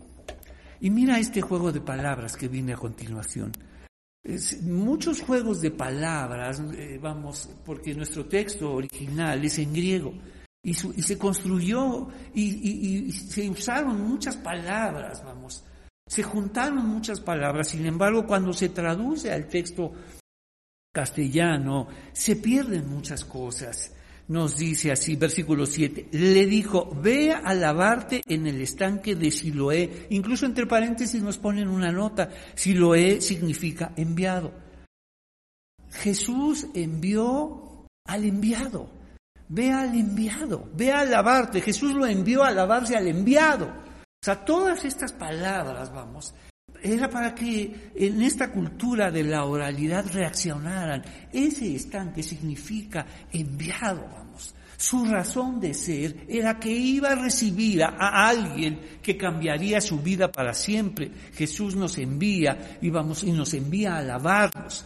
Y 0.80 0.90
mira 0.90 1.20
este 1.20 1.42
juego 1.42 1.72
de 1.72 1.82
palabras 1.82 2.36
que 2.36 2.48
viene 2.48 2.74
a 2.74 2.78
continuación. 2.78 3.52
muchos 4.64 5.22
juegos 5.22 5.62
de 5.62 5.70
palabras, 5.70 6.64
eh, 6.76 6.98
vamos, 7.00 7.48
porque 7.64 7.94
nuestro 7.94 8.26
texto 8.26 8.74
original 8.74 9.46
es 9.46 9.60
en 9.60 9.72
griego 9.72 10.16
y, 10.64 10.74
se 10.74 11.16
construyó 11.20 12.08
y, 12.34 13.06
y 13.06 13.12
se 13.12 13.48
usaron 13.48 14.02
muchas 14.02 14.36
palabras, 14.36 15.24
vamos, 15.24 15.64
se 16.08 16.24
juntaron 16.24 16.88
muchas 16.88 17.20
palabras. 17.20 17.68
Sin 17.68 17.86
embargo, 17.86 18.26
cuando 18.26 18.52
se 18.52 18.70
traduce 18.70 19.32
al 19.32 19.48
texto 19.48 19.94
castellano, 20.94 21.88
se 22.14 22.38
pierden 22.38 22.88
muchas 22.88 23.26
cosas. 23.26 23.92
Nos 24.28 24.56
dice 24.56 24.92
así, 24.92 25.18
versículo 25.18 25.66
7, 25.66 26.08
le 26.12 26.46
dijo, 26.46 26.90
ve 27.02 27.34
a 27.34 27.54
lavarte 27.54 28.22
en 28.26 28.48
el 28.48 28.62
estanque 28.62 29.16
de 29.16 29.32
Siloé. 29.32 30.08
Incluso 30.12 30.46
entre 30.46 30.66
paréntesis 30.66 31.22
nos 31.22 31.38
ponen 31.38 31.68
una 31.68 31.92
nota, 31.92 32.30
Siloé 32.56 33.20
significa 33.20 33.92
enviado. 33.98 34.54
Jesús 35.92 36.68
envió 36.74 37.86
al 38.06 38.24
enviado, 38.24 38.90
ve 39.50 39.72
al 39.72 39.94
enviado, 39.94 40.70
ve 40.74 40.92
a 40.92 41.04
lavarte. 41.04 41.60
Jesús 41.60 41.94
lo 41.94 42.06
envió 42.06 42.44
a 42.44 42.52
lavarse 42.52 42.96
al 42.96 43.08
enviado. 43.08 43.66
O 43.66 44.26
sea, 44.26 44.46
todas 44.46 44.86
estas 44.86 45.12
palabras, 45.12 45.94
vamos, 45.94 46.34
era 46.84 47.10
para 47.10 47.34
que 47.34 47.92
en 47.96 48.22
esta 48.22 48.52
cultura 48.52 49.10
de 49.10 49.24
la 49.24 49.46
oralidad 49.46 50.06
reaccionaran. 50.12 51.02
Ese 51.32 51.75
estanque 51.75 52.22
significa 52.22 53.06
enviado, 53.32 54.06
vamos. 54.13 54.54
Su 54.78 55.06
razón 55.06 55.62
de 55.62 55.74
ser 55.74 56.25
era 56.28 56.60
que 56.60 56.70
iba 56.70 57.12
a 57.12 57.16
recibir 57.16 57.84
a, 57.84 58.28
alguien 58.28 58.82
que 59.02 59.16
cambiaría 59.16 59.80
su 59.80 60.00
vida 60.00 60.30
para 60.30 60.54
siempre. 60.54 61.10
Jesús 61.34 61.74
nos 61.75 61.98
envía 61.98 62.78
y 62.82 62.90
vamos 62.90 63.24
y 63.24 63.32
nos 63.32 63.54
envía 63.54 63.96
a 63.96 64.02
lavarnos, 64.02 64.86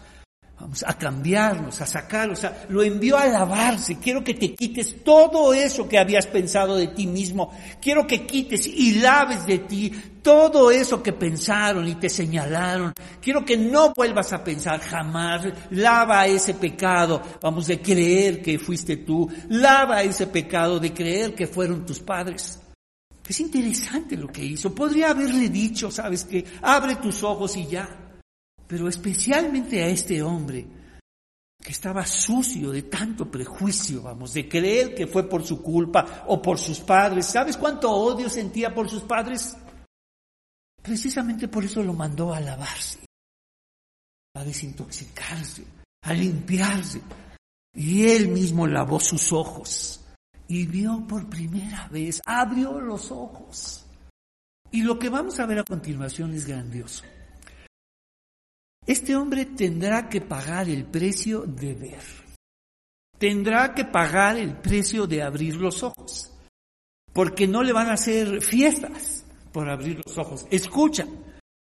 Vamos 0.60 0.84
a 0.88 0.98
cambiarnos, 0.98 1.82
a 1.82 1.86
sacar, 1.86 2.32
o 2.32 2.36
sea, 2.36 2.66
lo 2.70 2.82
envió 2.82 3.16
a 3.16 3.28
lavarse. 3.28 4.00
Quiero 4.00 4.24
que 4.24 4.34
te 4.34 4.56
quites 4.56 5.04
todo 5.04 5.54
eso 5.54 5.88
que 5.88 6.00
habías 6.00 6.26
pensado 6.26 6.76
de 6.76 6.88
ti 6.88 7.06
mismo. 7.06 7.56
Quiero 7.80 8.08
que 8.08 8.26
quites 8.26 8.66
y 8.66 8.94
laves 8.94 9.46
de 9.46 9.60
ti 9.60 9.92
todo 10.24 10.72
eso 10.72 11.04
que 11.04 11.14
pensaron 11.14 11.88
y 11.88 11.94
te 11.96 12.10
señalaron. 12.10 12.92
Quiero 13.22 13.46
que 13.46 13.56
no 13.56 13.94
vuelvas 13.96 14.34
a 14.34 14.44
pensar 14.44 14.80
jamás. 14.80 15.46
Lava 15.70 16.26
ese 16.26 16.56
pecado, 16.56 17.22
vamos, 17.40 17.68
de 17.68 17.80
creer 17.80 18.42
que 18.42 18.58
fuiste 18.58 18.98
tú. 18.98 19.30
Lava 19.50 20.02
ese 20.02 20.26
pecado 20.26 20.80
de 20.80 20.92
creer 20.92 21.36
que 21.36 21.46
fueron 21.46 21.86
tus 21.86 22.00
padres. 22.00 22.60
Es 23.30 23.40
interesante 23.42 24.18
lo 24.18 24.28
que 24.30 24.44
hizo. 24.44 24.74
Podría 24.74 25.12
haberle 25.12 25.50
dicho, 25.50 25.92
sabes 25.92 26.24
que 26.24 26.44
abre 26.64 26.96
tus 26.96 27.22
ojos 27.22 27.56
y 27.58 27.68
ya 27.68 28.07
pero 28.68 28.88
especialmente 28.88 29.82
a 29.82 29.88
este 29.88 30.22
hombre 30.22 30.68
que 31.64 31.72
estaba 31.72 32.06
sucio 32.06 32.72
de 32.72 32.84
tanto 32.84 33.30
prejuicio, 33.30 34.02
vamos, 34.02 34.34
de 34.34 34.48
creer 34.48 34.94
que 34.94 35.08
fue 35.08 35.28
por 35.28 35.44
su 35.46 35.62
culpa 35.62 36.24
o 36.28 36.42
por 36.42 36.60
sus 36.60 36.80
padres. 36.80 37.26
¿Sabes 37.26 37.58
cuánto 37.58 37.92
odio 37.92 38.30
sentía 38.30 38.74
por 38.74 38.90
sus 38.90 39.04
padres? 39.04 39.56
Precisamente 40.82 41.48
por 41.48 41.66
eso 41.66 41.84
lo 41.84 41.94
mandó 41.94 42.34
a 42.34 42.40
lavarse, 42.40 43.00
a 44.36 44.44
desintoxicarse, 44.44 45.66
a 46.04 46.14
limpiarse. 46.14 47.02
Y 47.74 48.08
él 48.08 48.30
mismo 48.30 48.66
lavó 48.66 49.00
sus 49.00 49.32
ojos 49.34 50.02
y 50.48 50.66
vio 50.66 51.06
por 51.08 51.30
primera 51.30 51.88
vez, 51.90 52.22
abrió 52.26 52.80
los 52.80 53.12
ojos. 53.12 53.86
Y 54.72 54.84
lo 54.84 54.98
que 55.00 55.10
vamos 55.10 55.40
a 55.40 55.46
ver 55.46 55.60
a 55.60 55.64
continuación 55.64 56.34
es 56.34 56.46
grandioso. 56.46 57.04
Este 58.88 59.18
hombre 59.18 59.46
tendrá 59.46 60.08
que 60.08 60.22
pagar 60.22 60.70
el 60.70 60.86
precio 60.86 61.42
de 61.42 61.74
ver. 61.74 62.04
Tendrá 63.20 63.76
que 63.76 63.84
pagar 63.84 64.38
el 64.38 64.56
precio 64.56 65.06
de 65.06 65.22
abrir 65.22 65.58
los 65.58 65.84
ojos. 65.84 66.32
Porque 67.12 67.48
no 67.48 67.64
le 67.64 67.74
van 67.74 67.90
a 67.90 67.94
hacer 67.94 68.42
fiestas 68.42 69.26
por 69.52 69.70
abrir 69.70 70.02
los 70.06 70.18
ojos. 70.18 70.48
Escucha, 70.50 71.06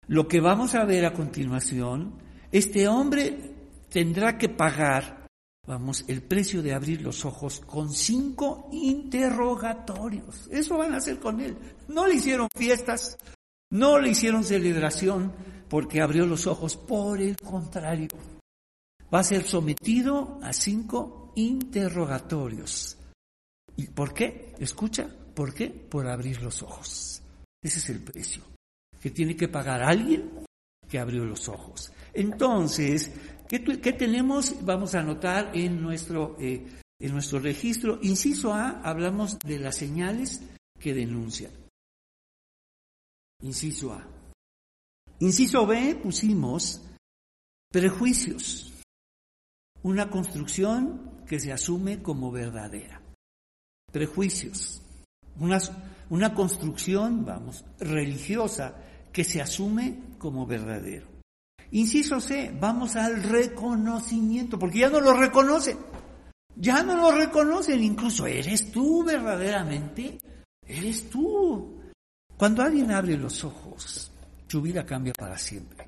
lo 0.08 0.28
que 0.28 0.40
vamos 0.40 0.74
a 0.74 0.86
ver 0.86 1.06
a 1.06 1.14
continuación, 1.14 2.18
este 2.52 2.88
hombre 2.88 3.54
tendrá 3.90 4.38
que 4.40 4.50
pagar, 4.50 5.28
vamos, 5.68 6.06
el 6.08 6.24
precio 6.24 6.64
de 6.64 6.74
abrir 6.74 7.04
los 7.04 7.26
ojos 7.26 7.60
con 7.60 7.94
cinco 7.94 8.70
interrogatorios. 8.72 10.48
Eso 10.50 10.80
van 10.80 10.94
a 10.94 10.98
hacer 10.98 11.20
con 11.20 11.40
él. 11.42 11.56
No 11.90 12.08
le 12.08 12.16
hicieron 12.16 12.48
fiestas, 12.56 13.18
no 13.70 14.00
le 14.00 14.10
hicieron 14.10 14.44
celebración, 14.44 15.32
porque 15.74 16.02
abrió 16.02 16.28
los 16.28 16.46
ojos. 16.46 16.78
Por 16.78 17.20
el 17.20 17.36
contrario, 17.36 18.10
va 19.12 19.22
a 19.22 19.24
ser 19.24 19.42
sometido 19.44 20.38
a 20.44 20.54
cinco 20.54 21.34
interrogatorios. 21.36 22.96
¿Y 23.76 23.88
por 23.88 24.14
qué? 24.14 24.54
Escucha, 24.60 25.10
¿por 25.34 25.52
qué? 25.52 25.72
Por 25.72 26.08
abrir 26.08 26.44
los 26.44 26.62
ojos. 26.62 27.24
Ese 27.60 27.80
es 27.80 27.90
el 27.90 28.04
precio 28.04 28.44
que 29.02 29.10
tiene 29.10 29.36
que 29.36 29.48
pagar 29.48 29.82
alguien 29.82 30.46
que 30.88 31.00
abrió 31.00 31.26
los 31.26 31.50
ojos. 31.50 31.92
Entonces, 32.14 33.12
¿qué, 33.50 33.58
tenemos? 33.58 34.64
Vamos 34.64 34.94
a 34.94 35.00
anotar 35.00 35.50
en 35.56 35.82
nuestro, 35.82 36.38
eh, 36.40 36.68
en 37.00 37.12
nuestro 37.12 37.40
registro. 37.40 37.98
Inciso 38.04 38.54
A, 38.54 38.80
hablamos 38.84 39.40
de 39.40 39.58
las 39.58 39.76
señales 39.76 40.40
que 40.80 40.94
denuncian. 40.94 41.52
Inciso 43.42 43.92
A. 43.92 44.13
Inciso 45.20 45.66
B 45.66 45.96
pusimos 45.96 46.82
prejuicios, 47.72 48.74
una 49.84 50.10
construcción 50.10 51.24
que 51.28 51.40
se 51.40 51.52
asume 51.52 52.02
como 52.02 52.32
verdadera. 52.32 53.02
Prejuicios, 53.92 54.82
una, 55.40 56.34
construcción, 56.34 57.26
vamos, 57.26 57.64
religiosa 57.80 58.76
que 59.12 59.24
se 59.24 59.42
asume 59.42 60.00
como 60.18 60.46
verdadero. 60.46 61.08
Inciso 61.72 62.20
C, 62.20 62.56
vamos 62.60 62.96
al 62.96 63.24
reconocimiento, 63.24 64.60
porque 64.60 64.80
ya 64.80 64.90
no 64.90 65.00
lo 65.00 65.14
reconocen, 65.14 65.78
ya 66.56 66.84
no 66.84 66.98
lo 66.98 67.12
reconocen, 67.12 67.84
incluso 67.84 68.28
eres 68.28 68.72
tú 68.72 69.04
verdaderamente, 69.04 70.18
eres 70.66 71.10
tú. 71.10 71.80
Cuando 72.38 72.62
alguien 72.62 72.92
abre 72.92 73.18
los 73.18 73.44
ojos 73.44 74.13
su 74.54 74.62
vida 74.62 74.86
cambia 74.86 75.14
para 75.14 75.36
siempre. 75.36 75.84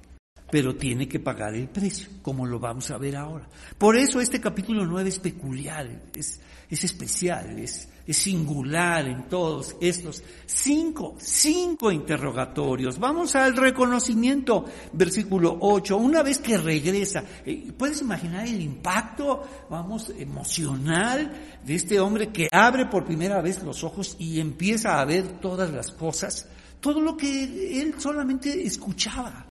Pero 0.50 0.76
tiene 0.76 1.08
que 1.08 1.20
pagar 1.20 1.54
el 1.54 1.68
precio, 1.68 2.10
como 2.24 2.48
lo 2.48 2.60
vamos 2.60 2.90
a 2.90 2.98
ver 2.98 3.16
ahora. 3.16 3.48
Por 3.78 3.96
eso 3.96 4.20
este 4.20 4.42
capítulo 4.42 4.88
9 4.88 5.08
es 5.08 5.20
peculiar, 5.20 5.88
es, 6.16 6.40
es 6.68 6.84
especial, 6.84 7.60
es, 7.60 7.88
es 8.08 8.18
singular 8.18 9.08
en 9.08 9.30
todos 9.30 9.76
estos 9.80 10.24
cinco, 10.48 11.16
cinco 11.20 11.92
interrogatorios. 11.92 12.98
Vamos 12.98 13.36
al 13.36 13.56
reconocimiento, 13.56 14.66
versículo 14.94 15.60
8. 15.62 15.98
Una 15.98 16.24
vez 16.24 16.40
que 16.40 16.58
regresa, 16.58 17.24
eh, 17.46 17.72
¿puedes 17.78 18.02
imaginar 18.02 18.48
el 18.48 18.62
impacto, 18.62 19.44
vamos, 19.70 20.12
emocional 20.18 21.60
de 21.64 21.76
este 21.76 22.00
hombre 22.00 22.30
que 22.30 22.48
abre 22.52 22.88
por 22.88 23.06
primera 23.06 23.44
vez 23.44 23.62
los 23.62 23.84
ojos 23.84 24.16
y 24.18 24.40
empieza 24.40 25.00
a 25.00 25.06
ver 25.06 25.40
todas 25.40 25.70
las 25.70 25.92
cosas? 25.92 26.48
Todo 26.80 27.02
lo 27.02 27.16
que 27.18 27.82
él 27.82 27.96
solamente 27.98 28.66
escuchaba. 28.66 29.48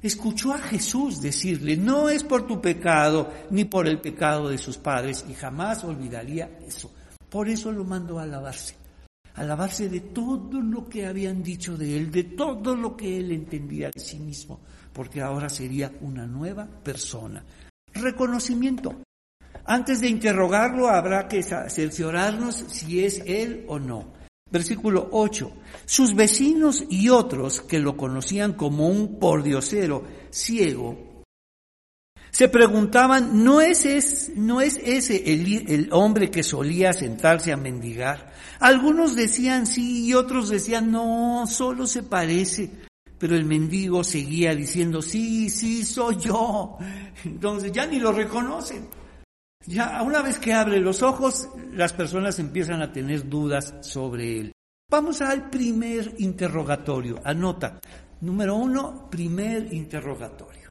Escuchó 0.00 0.52
a 0.52 0.58
Jesús 0.58 1.20
decirle, 1.20 1.76
no 1.76 2.08
es 2.08 2.22
por 2.22 2.46
tu 2.46 2.60
pecado 2.60 3.32
ni 3.50 3.64
por 3.64 3.88
el 3.88 4.00
pecado 4.00 4.48
de 4.48 4.58
sus 4.58 4.78
padres, 4.78 5.24
y 5.28 5.34
jamás 5.34 5.82
olvidaría 5.82 6.58
eso. 6.64 6.92
Por 7.28 7.48
eso 7.48 7.72
lo 7.72 7.84
mandó 7.84 8.20
a 8.20 8.26
lavarse, 8.26 8.76
a 9.34 9.42
lavarse 9.42 9.88
de 9.88 10.00
todo 10.00 10.60
lo 10.60 10.88
que 10.88 11.04
habían 11.04 11.42
dicho 11.42 11.76
de 11.76 11.96
él, 11.96 12.12
de 12.12 12.24
todo 12.24 12.76
lo 12.76 12.96
que 12.96 13.18
él 13.18 13.32
entendía 13.32 13.90
de 13.92 14.00
sí 14.00 14.18
mismo, 14.20 14.60
porque 14.92 15.20
ahora 15.20 15.48
sería 15.48 15.92
una 16.00 16.26
nueva 16.26 16.64
persona. 16.66 17.44
Reconocimiento. 17.92 19.02
Antes 19.64 20.00
de 20.00 20.08
interrogarlo 20.08 20.88
habrá 20.88 21.26
que 21.26 21.42
cerciorarnos 21.42 22.54
si 22.68 23.04
es 23.04 23.20
él 23.26 23.64
o 23.68 23.78
no. 23.78 24.17
Versículo 24.50 25.08
8. 25.12 25.52
Sus 25.84 26.14
vecinos 26.14 26.84
y 26.88 27.08
otros 27.08 27.60
que 27.60 27.78
lo 27.78 27.96
conocían 27.96 28.54
como 28.54 28.88
un 28.88 29.18
pordiosero 29.18 30.04
ciego, 30.30 31.08
se 32.30 32.48
preguntaban, 32.48 33.42
¿no 33.42 33.60
es, 33.60 33.84
ese 33.84 35.32
el, 35.32 35.68
el 35.68 35.88
hombre 35.92 36.30
que 36.30 36.42
solía 36.42 36.92
sentarse 36.92 37.52
a 37.52 37.56
mendigar? 37.56 38.32
Algunos 38.60 39.16
decían 39.16 39.66
sí 39.66 40.06
y 40.06 40.14
otros 40.14 40.48
decían 40.48 40.90
no, 40.92 41.46
solo 41.46 41.86
se 41.86 42.02
parece. 42.02 42.70
Pero 43.18 43.34
el 43.34 43.44
mendigo 43.44 44.04
seguía 44.04 44.54
diciendo, 44.54 45.02
sí, 45.02 45.50
sí, 45.50 45.84
soy 45.84 46.18
yo. 46.18 46.78
Entonces 47.24 47.72
ya 47.72 47.86
ni 47.86 47.98
lo 47.98 48.12
reconocen. 48.12 48.86
Ya 49.66 50.02
una 50.02 50.22
vez 50.22 50.38
que 50.38 50.52
abre 50.52 50.80
los 50.80 51.02
ojos, 51.02 51.48
las 51.72 51.92
personas 51.92 52.38
empiezan 52.38 52.82
a 52.82 52.92
tener 52.92 53.28
dudas 53.28 53.74
sobre 53.82 54.38
él. 54.38 54.52
Vamos 54.90 55.20
al 55.20 55.50
primer 55.50 56.14
interrogatorio. 56.18 57.20
Anota. 57.24 57.80
Número 58.20 58.56
uno, 58.56 59.08
primer 59.10 59.72
interrogatorio. 59.72 60.68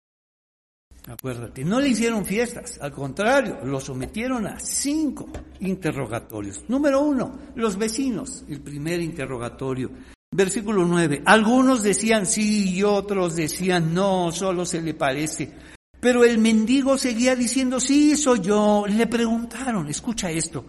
Acuérdate, 1.08 1.64
no 1.64 1.80
le 1.80 1.88
hicieron 1.88 2.26
fiestas, 2.26 2.78
al 2.82 2.92
contrario, 2.92 3.60
lo 3.64 3.80
sometieron 3.80 4.46
a 4.46 4.60
cinco 4.60 5.30
interrogatorios. 5.62 6.66
Número 6.68 7.00
uno, 7.00 7.40
los 7.56 7.78
vecinos, 7.78 8.44
el 8.50 8.60
primer 8.60 9.00
interrogatorio. 9.00 9.90
Versículo 10.30 10.84
nueve, 10.84 11.22
algunos 11.26 11.82
decían 11.82 12.26
sí 12.26 12.76
y 12.76 12.84
otros 12.84 13.38
decían 13.38 13.94
no, 13.94 14.34
solo 14.34 14.66
se 14.66 14.82
le 14.82 14.94
parece. 14.96 15.54
Pero 16.00 16.24
el 16.24 16.38
mendigo 16.38 16.98
seguía 16.98 17.36
diciendo, 17.36 17.80
sí, 17.80 18.16
soy 18.16 18.42
yo. 18.42 18.86
Le 18.88 19.08
preguntaron, 19.08 19.88
escucha 19.88 20.30
esto, 20.30 20.66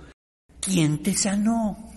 ¿quién 0.60 1.02
te 1.02 1.14
sanó? 1.14 1.92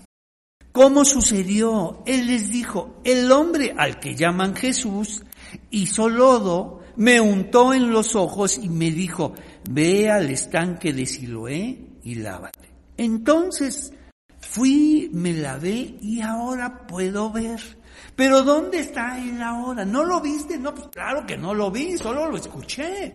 ¿Cómo 0.72 1.04
sucedió? 1.04 2.02
Él 2.06 2.28
les 2.28 2.50
dijo, 2.50 3.02
el 3.04 3.32
hombre 3.32 3.74
al 3.78 4.00
que 4.00 4.16
llaman 4.16 4.56
Jesús 4.56 5.24
hizo 5.70 6.08
lodo, 6.08 6.82
me 6.96 7.20
untó 7.20 7.74
en 7.74 7.92
los 7.92 8.16
ojos 8.16 8.58
y 8.58 8.70
me 8.70 8.92
dijo, 8.92 9.34
ve 9.70 10.10
al 10.10 10.30
estanque 10.30 10.94
de 10.94 11.06
Siloé 11.06 11.80
y 12.04 12.16
lávate. 12.16 12.70
Entonces 12.98 13.94
fui, 14.40 15.10
me 15.14 15.34
lavé 15.34 15.98
y 16.02 16.22
ahora 16.22 16.88
puedo 16.88 17.32
ver. 17.32 17.81
Pero 18.16 18.44
¿dónde 18.44 18.80
está 18.80 19.18
él 19.18 19.42
ahora? 19.42 19.86
¿No 19.86 20.04
lo 20.04 20.22
viste? 20.22 20.58
No, 20.58 20.74
pues 20.74 20.88
claro 20.90 21.26
que 21.26 21.38
no 21.38 21.54
lo 21.54 21.72
vi, 21.72 21.98
solo 21.98 22.30
lo 22.30 22.38
escuché. 22.38 23.14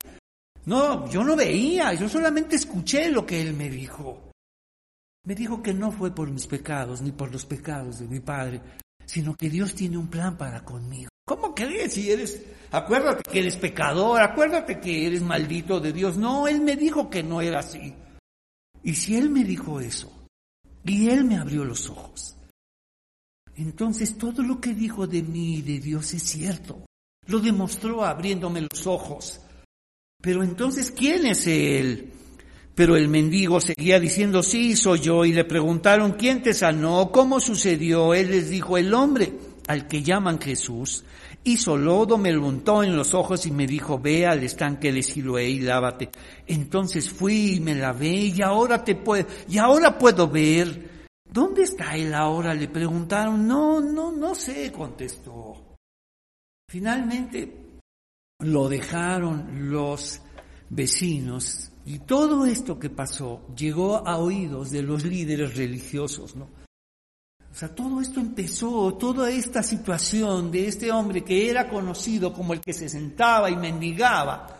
No, 0.64 1.08
yo 1.08 1.22
no 1.22 1.36
veía, 1.36 1.94
yo 1.94 2.08
solamente 2.08 2.56
escuché 2.56 3.08
lo 3.10 3.24
que 3.24 3.40
él 3.40 3.54
me 3.54 3.70
dijo. 3.70 4.30
Me 5.24 5.34
dijo 5.34 5.62
que 5.62 5.74
no 5.74 5.92
fue 5.92 6.14
por 6.14 6.30
mis 6.30 6.46
pecados 6.46 7.02
ni 7.02 7.12
por 7.12 7.32
los 7.32 7.44
pecados 7.46 7.98
de 7.98 8.06
mi 8.06 8.20
padre, 8.20 8.60
sino 9.04 9.34
que 9.34 9.50
Dios 9.50 9.74
tiene 9.74 9.96
un 9.96 10.08
plan 10.08 10.36
para 10.36 10.64
conmigo. 10.64 11.08
¿Cómo 11.24 11.54
crees 11.54 11.94
si 11.94 12.10
eres, 12.10 12.40
acuérdate 12.70 13.22
que 13.28 13.40
eres 13.40 13.56
pecador, 13.56 14.20
acuérdate 14.20 14.78
que 14.78 15.06
eres 15.06 15.22
maldito 15.22 15.80
de 15.80 15.92
Dios? 15.92 16.16
No, 16.16 16.46
Él 16.46 16.60
me 16.60 16.76
dijo 16.76 17.10
que 17.10 17.24
no 17.24 17.40
era 17.40 17.58
así. 17.58 17.94
Y 18.84 18.94
si 18.94 19.16
Él 19.16 19.30
me 19.30 19.42
dijo 19.42 19.80
eso, 19.80 20.12
y 20.84 21.10
Él 21.10 21.24
me 21.24 21.36
abrió 21.36 21.64
los 21.64 21.90
ojos, 21.90 22.35
entonces 23.56 24.18
todo 24.18 24.42
lo 24.42 24.60
que 24.60 24.74
dijo 24.74 25.06
de 25.06 25.22
mí 25.22 25.56
y 25.56 25.62
de 25.62 25.80
Dios 25.80 26.12
es 26.14 26.22
cierto. 26.22 26.84
Lo 27.26 27.40
demostró 27.40 28.04
abriéndome 28.04 28.60
los 28.60 28.86
ojos. 28.86 29.40
Pero 30.22 30.42
entonces, 30.42 30.90
¿quién 30.90 31.26
es 31.26 31.46
Él? 31.46 32.12
Pero 32.74 32.96
el 32.96 33.08
mendigo 33.08 33.60
seguía 33.60 33.98
diciendo, 33.98 34.42
sí, 34.42 34.76
soy 34.76 35.00
yo, 35.00 35.24
y 35.24 35.32
le 35.32 35.44
preguntaron, 35.44 36.12
¿quién 36.12 36.42
te 36.42 36.52
sanó? 36.52 37.10
¿Cómo 37.10 37.40
sucedió? 37.40 38.12
Él 38.12 38.30
les 38.30 38.50
dijo, 38.50 38.76
el 38.76 38.92
hombre 38.92 39.32
al 39.66 39.88
que 39.88 40.02
llaman 40.02 40.38
Jesús, 40.38 41.04
hizo 41.42 41.76
lodo, 41.76 42.18
me 42.18 42.32
lo 42.32 42.46
untó 42.46 42.82
en 42.82 42.96
los 42.96 43.14
ojos 43.14 43.46
y 43.46 43.50
me 43.50 43.66
dijo, 43.66 43.98
ve 43.98 44.26
al 44.26 44.42
estanque 44.42 44.92
de 44.92 45.02
Siloé 45.02 45.48
y 45.48 45.60
lávate. 45.60 46.10
Entonces 46.46 47.08
fui 47.08 47.54
y 47.54 47.60
me 47.60 47.74
lavé 47.74 48.08
y 48.08 48.42
ahora 48.42 48.84
te 48.84 48.94
puedo, 48.94 49.26
y 49.48 49.58
ahora 49.58 49.96
puedo 49.96 50.28
ver. 50.28 50.95
¿Dónde 51.36 51.64
está 51.64 51.94
él 51.94 52.14
ahora? 52.14 52.54
Le 52.54 52.66
preguntaron. 52.66 53.46
No, 53.46 53.78
no, 53.78 54.10
no 54.10 54.34
sé, 54.34 54.72
contestó. 54.72 55.76
Finalmente 56.66 57.82
lo 58.38 58.70
dejaron 58.70 59.70
los 59.70 60.22
vecinos 60.70 61.70
y 61.84 61.98
todo 61.98 62.46
esto 62.46 62.78
que 62.78 62.88
pasó 62.88 63.48
llegó 63.54 63.98
a 64.08 64.16
oídos 64.16 64.70
de 64.70 64.82
los 64.82 65.04
líderes 65.04 65.54
religiosos, 65.54 66.36
¿no? 66.36 66.44
O 66.44 67.54
sea, 67.54 67.74
todo 67.74 68.00
esto 68.00 68.18
empezó, 68.18 68.94
toda 68.94 69.30
esta 69.30 69.62
situación 69.62 70.50
de 70.50 70.68
este 70.68 70.90
hombre 70.90 71.22
que 71.22 71.50
era 71.50 71.68
conocido 71.68 72.32
como 72.32 72.54
el 72.54 72.62
que 72.62 72.72
se 72.72 72.88
sentaba 72.88 73.50
y 73.50 73.56
mendigaba, 73.56 74.55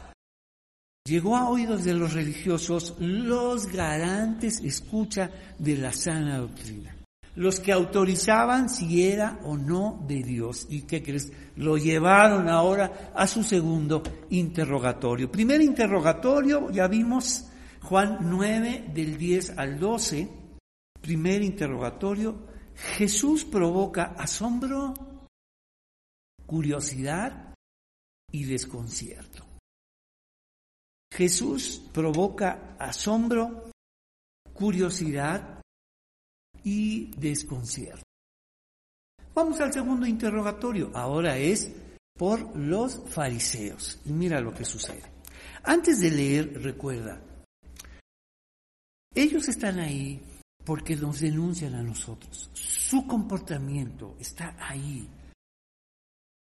Llegó 1.06 1.36
a 1.36 1.48
oídos 1.48 1.84
de 1.84 1.94
los 1.94 2.14
religiosos 2.14 2.96
los 2.98 3.68
garantes 3.68 4.60
escucha 4.60 5.30
de 5.56 5.76
la 5.76 5.92
sana 5.92 6.38
doctrina, 6.38 6.96
los 7.36 7.60
que 7.60 7.70
autorizaban 7.70 8.68
si 8.68 9.04
era 9.04 9.38
o 9.44 9.56
no 9.56 10.04
de 10.08 10.24
Dios. 10.24 10.66
¿Y 10.68 10.82
qué 10.82 11.04
crees? 11.04 11.30
Lo 11.54 11.76
llevaron 11.78 12.48
ahora 12.48 13.12
a 13.14 13.28
su 13.28 13.44
segundo 13.44 14.02
interrogatorio. 14.30 15.30
Primer 15.30 15.60
interrogatorio, 15.60 16.72
ya 16.72 16.88
vimos 16.88 17.46
Juan 17.82 18.18
9 18.22 18.86
del 18.92 19.16
10 19.16 19.58
al 19.58 19.78
12. 19.78 20.28
Primer 21.00 21.40
interrogatorio, 21.40 22.48
Jesús 22.96 23.44
provoca 23.44 24.16
asombro, 24.18 24.92
curiosidad 26.46 27.54
y 28.32 28.42
desconcierto. 28.42 29.45
Jesús 31.16 31.81
provoca 31.94 32.76
asombro, 32.79 33.70
curiosidad 34.52 35.62
y 36.62 37.11
desconcierto. 37.16 38.02
Vamos 39.35 39.59
al 39.61 39.72
segundo 39.72 40.07
interrogatorio. 40.07 40.90
Ahora 40.94 41.38
es 41.38 41.72
por 42.18 42.55
los 42.55 43.02
fariseos. 43.09 43.98
Y 44.05 44.12
mira 44.12 44.42
lo 44.42 44.52
que 44.52 44.66
sucede. 44.66 45.11
Antes 45.62 46.00
de 46.00 46.11
leer, 46.11 46.62
recuerda, 46.62 47.18
ellos 49.14 49.48
están 49.48 49.79
ahí 49.79 50.20
porque 50.66 50.96
nos 50.96 51.20
denuncian 51.20 51.76
a 51.76 51.83
nosotros. 51.83 52.50
Su 52.52 53.07
comportamiento 53.07 54.16
está 54.20 54.55
ahí 54.59 55.09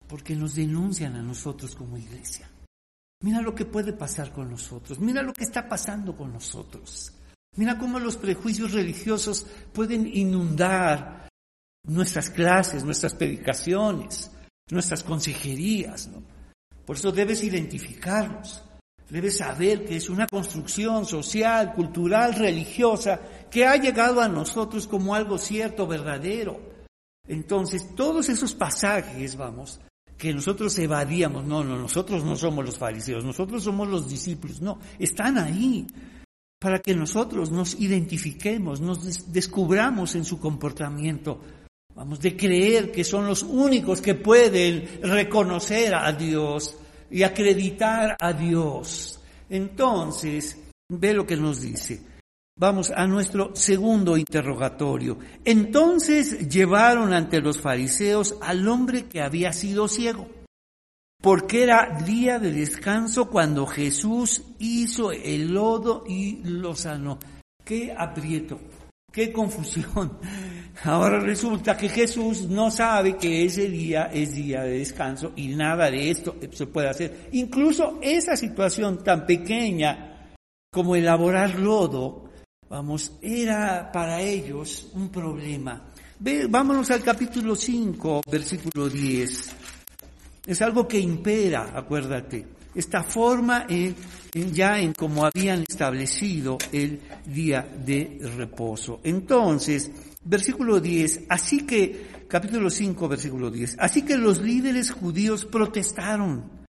porque 0.07 0.35
nos 0.35 0.55
denuncian 0.55 1.15
a 1.15 1.21
nosotros 1.21 1.75
como 1.75 1.95
iglesia. 1.95 2.49
Mira 3.23 3.41
lo 3.41 3.55
que 3.55 3.63
puede 3.63 3.93
pasar 3.93 4.33
con 4.33 4.51
nosotros, 4.51 4.99
mira 4.99 5.21
lo 5.21 5.31
que 5.31 5.45
está 5.45 5.69
pasando 5.69 6.15
con 6.15 6.33
nosotros. 6.33 7.13
Mira 7.55 7.77
cómo 7.77 7.97
los 7.97 8.17
prejuicios 8.17 8.73
religiosos 8.73 9.47
pueden 9.71 10.05
inundar 10.13 11.29
nuestras 11.85 12.29
clases, 12.29 12.83
nuestras 12.83 13.15
predicaciones, 13.15 14.29
nuestras 14.69 15.03
consejerías. 15.03 16.09
Por 16.85 16.97
eso 16.97 17.13
debes 17.13 17.45
identificarlos, 17.45 18.61
debes 19.09 19.37
saber 19.37 19.85
que 19.85 19.95
es 19.95 20.09
una 20.09 20.27
construcción 20.27 21.05
social, 21.05 21.73
cultural, 21.73 22.35
religiosa, 22.35 23.21
que 23.49 23.65
ha 23.65 23.77
llegado 23.77 24.19
a 24.19 24.27
nosotros 24.27 24.85
como 24.85 25.15
algo 25.15 25.37
cierto, 25.37 25.87
verdadero. 25.87 26.59
Entonces, 27.25 27.95
todos 27.95 28.27
esos 28.27 28.53
pasajes, 28.53 29.37
vamos, 29.37 29.79
que 30.23 30.33
nosotros 30.33 30.79
evadíamos, 30.79 31.43
no, 31.43 31.65
no, 31.65 31.77
nosotros 31.77 32.23
no 32.23 32.37
somos 32.37 32.63
los 32.63 32.77
fariseos, 32.77 33.25
nosotros 33.25 33.61
somos 33.61 33.89
los 33.89 34.07
discípulos, 34.07 34.61
no, 34.61 34.79
están 34.97 35.37
ahí 35.37 35.85
para 36.59 36.79
que 36.79 36.95
nosotros 36.95 37.51
nos 37.51 37.77
identifiquemos, 37.77 38.79
nos 38.79 39.33
descubramos 39.33 40.15
en 40.15 40.23
su 40.23 40.39
comportamiento, 40.39 41.41
vamos, 41.93 42.21
de 42.21 42.37
creer 42.37 42.89
que 42.89 43.03
son 43.03 43.27
los 43.27 43.43
únicos 43.43 43.99
que 43.99 44.15
pueden 44.15 45.01
reconocer 45.01 45.93
a 45.93 46.13
Dios 46.13 46.77
y 47.11 47.23
acreditar 47.23 48.15
a 48.17 48.31
Dios. 48.31 49.19
Entonces, 49.49 50.57
ve 50.87 51.13
lo 51.13 51.27
que 51.27 51.35
nos 51.35 51.59
dice. 51.59 51.99
Vamos 52.55 52.91
a 52.95 53.07
nuestro 53.07 53.55
segundo 53.55 54.15
interrogatorio. 54.15 55.17
Entonces 55.43 56.47
llevaron 56.47 57.11
ante 57.11 57.41
los 57.41 57.59
fariseos 57.59 58.35
al 58.41 58.67
hombre 58.67 59.05
que 59.05 59.21
había 59.21 59.51
sido 59.53 59.87
ciego, 59.87 60.27
porque 61.19 61.63
era 61.63 61.97
día 62.05 62.37
de 62.37 62.51
descanso 62.51 63.27
cuando 63.27 63.65
Jesús 63.65 64.43
hizo 64.59 65.11
el 65.11 65.51
lodo 65.51 66.03
y 66.07 66.43
lo 66.43 66.75
sanó. 66.75 67.17
Qué 67.65 67.91
aprieto, 67.97 68.59
qué 69.11 69.33
confusión. 69.33 70.19
Ahora 70.83 71.19
resulta 71.19 71.75
que 71.75 71.89
Jesús 71.89 72.47
no 72.49 72.69
sabe 72.69 73.17
que 73.17 73.45
ese 73.45 73.67
día 73.67 74.11
es 74.13 74.35
día 74.35 74.61
de 74.61 74.77
descanso 74.77 75.31
y 75.35 75.47
nada 75.55 75.89
de 75.89 76.11
esto 76.11 76.35
se 76.51 76.67
puede 76.67 76.89
hacer. 76.89 77.29
Incluso 77.31 77.97
esa 77.99 78.35
situación 78.35 79.03
tan 79.03 79.25
pequeña 79.25 80.35
como 80.71 80.95
elaborar 80.95 81.59
lodo, 81.59 82.22
vamos, 82.73 83.11
era 83.21 83.91
para 83.91 84.19
ellos 84.19 84.89
un 84.95 85.09
problema. 85.09 85.79
Ve, 86.17 86.47
vámonos 86.49 86.89
al 86.89 87.03
capítulo 87.03 87.55
5, 87.55 88.23
versículo 88.31 88.89
10. 88.89 89.55
Es 90.47 90.61
algo 90.63 90.87
que 90.87 90.99
impera, 90.99 91.71
acuérdate, 91.75 92.47
esta 92.73 93.03
forma 93.03 93.67
en, 93.69 93.95
ya 94.51 94.79
en 94.79 94.93
como 94.93 95.23
habían 95.23 95.63
establecido 95.69 96.57
el 96.71 96.99
día 97.27 97.61
de 97.61 98.19
reposo. 98.35 99.01
Entonces, 99.03 99.91
versículo 100.23 100.79
10, 100.79 101.25
así 101.29 101.67
que, 101.67 102.07
capítulo 102.27 102.71
5, 102.71 103.07
versículo 103.07 103.51
10, 103.51 103.75
así 103.77 104.01
que 104.01 104.17
los 104.17 104.41
líderes 104.41 104.89
judíos 104.89 105.45
protestaron 105.45 106.63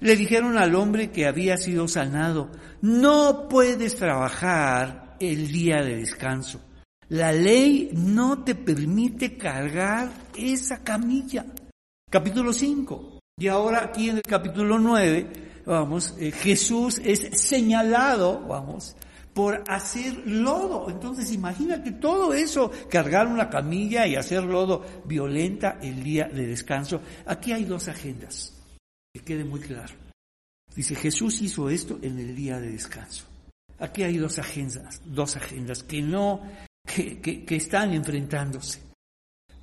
le 0.00 0.14
dijeron 0.14 0.56
al 0.56 0.76
hombre 0.76 1.10
que 1.10 1.26
había 1.26 1.56
sido 1.56 1.88
sanado, 1.88 2.52
no 2.80 3.48
puedes 3.48 3.96
trabajar 3.96 5.07
el 5.20 5.50
día 5.50 5.82
de 5.82 5.96
descanso. 5.96 6.60
La 7.10 7.32
ley 7.32 7.90
no 7.94 8.44
te 8.44 8.54
permite 8.54 9.36
cargar 9.36 10.10
esa 10.36 10.82
camilla. 10.82 11.46
Capítulo 12.10 12.52
5. 12.52 13.20
Y 13.38 13.48
ahora 13.48 13.84
aquí 13.84 14.10
en 14.10 14.16
el 14.16 14.22
capítulo 14.22 14.78
9, 14.78 15.62
vamos, 15.64 16.14
eh, 16.18 16.32
Jesús 16.32 17.00
es 17.04 17.40
señalado, 17.40 18.46
vamos, 18.46 18.96
por 19.32 19.62
hacer 19.68 20.26
lodo. 20.26 20.90
Entonces 20.90 21.32
imagínate 21.32 21.92
todo 21.92 22.34
eso, 22.34 22.70
cargar 22.90 23.28
una 23.28 23.48
camilla 23.48 24.06
y 24.06 24.16
hacer 24.16 24.42
lodo 24.42 24.84
violenta 25.04 25.78
el 25.80 26.02
día 26.02 26.28
de 26.28 26.46
descanso. 26.46 27.00
Aquí 27.26 27.52
hay 27.52 27.64
dos 27.64 27.88
agendas 27.88 28.52
que 29.14 29.20
quede 29.20 29.44
muy 29.44 29.60
claro. 29.60 29.94
Dice, 30.74 30.94
Jesús 30.94 31.40
hizo 31.40 31.70
esto 31.70 31.98
en 32.02 32.18
el 32.18 32.34
día 32.34 32.60
de 32.60 32.72
descanso. 32.72 33.24
Aquí 33.80 34.02
hay 34.02 34.18
dos 34.18 34.38
agendas, 34.38 35.00
dos 35.04 35.36
agendas 35.36 35.82
que 35.82 36.02
no, 36.02 36.42
que, 36.84 37.20
que, 37.20 37.56
están 37.56 37.92
enfrentándose. 37.92 38.80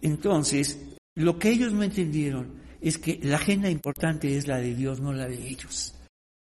Entonces, 0.01 0.79
lo 1.15 1.37
que 1.37 1.49
ellos 1.49 1.73
no 1.73 1.83
entendieron 1.83 2.61
es 2.81 2.97
que 2.97 3.19
la 3.23 3.37
agenda 3.37 3.69
importante 3.69 4.37
es 4.37 4.47
la 4.47 4.57
de 4.57 4.73
Dios, 4.73 5.01
no 5.01 5.11
la 5.11 5.27
de 5.27 5.47
ellos. 5.47 5.93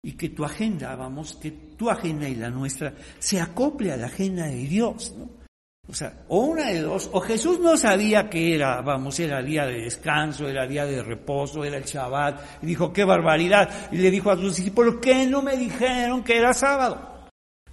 Y 0.04 0.12
que 0.12 0.28
tu 0.28 0.44
agenda, 0.44 0.94
vamos, 0.94 1.34
que 1.36 1.50
tu 1.50 1.90
agenda 1.90 2.28
y 2.28 2.34
la 2.34 2.50
nuestra 2.50 2.94
se 3.18 3.40
acople 3.40 3.90
a 3.90 3.96
la 3.96 4.06
agenda 4.06 4.46
de 4.46 4.66
Dios, 4.66 5.14
¿no? 5.16 5.44
O 5.86 5.92
sea, 5.92 6.24
o 6.28 6.38
una 6.44 6.70
de 6.70 6.80
dos, 6.80 7.10
o 7.12 7.20
Jesús 7.20 7.60
no 7.60 7.76
sabía 7.76 8.30
que 8.30 8.54
era, 8.54 8.80
vamos, 8.80 9.20
era 9.20 9.42
día 9.42 9.66
de 9.66 9.82
descanso, 9.82 10.48
era 10.48 10.66
día 10.66 10.86
de 10.86 11.02
reposo, 11.02 11.62
era 11.62 11.76
el 11.76 11.84
Shabbat, 11.84 12.62
y 12.62 12.66
dijo, 12.66 12.90
qué 12.90 13.04
barbaridad, 13.04 13.68
y 13.92 13.98
le 13.98 14.10
dijo 14.10 14.30
a 14.30 14.36
sus 14.36 14.56
discípulos, 14.56 14.94
¿por 14.94 15.02
qué 15.02 15.26
no 15.26 15.42
me 15.42 15.58
dijeron 15.58 16.24
que 16.24 16.38
era 16.38 16.54
sábado? 16.54 17.13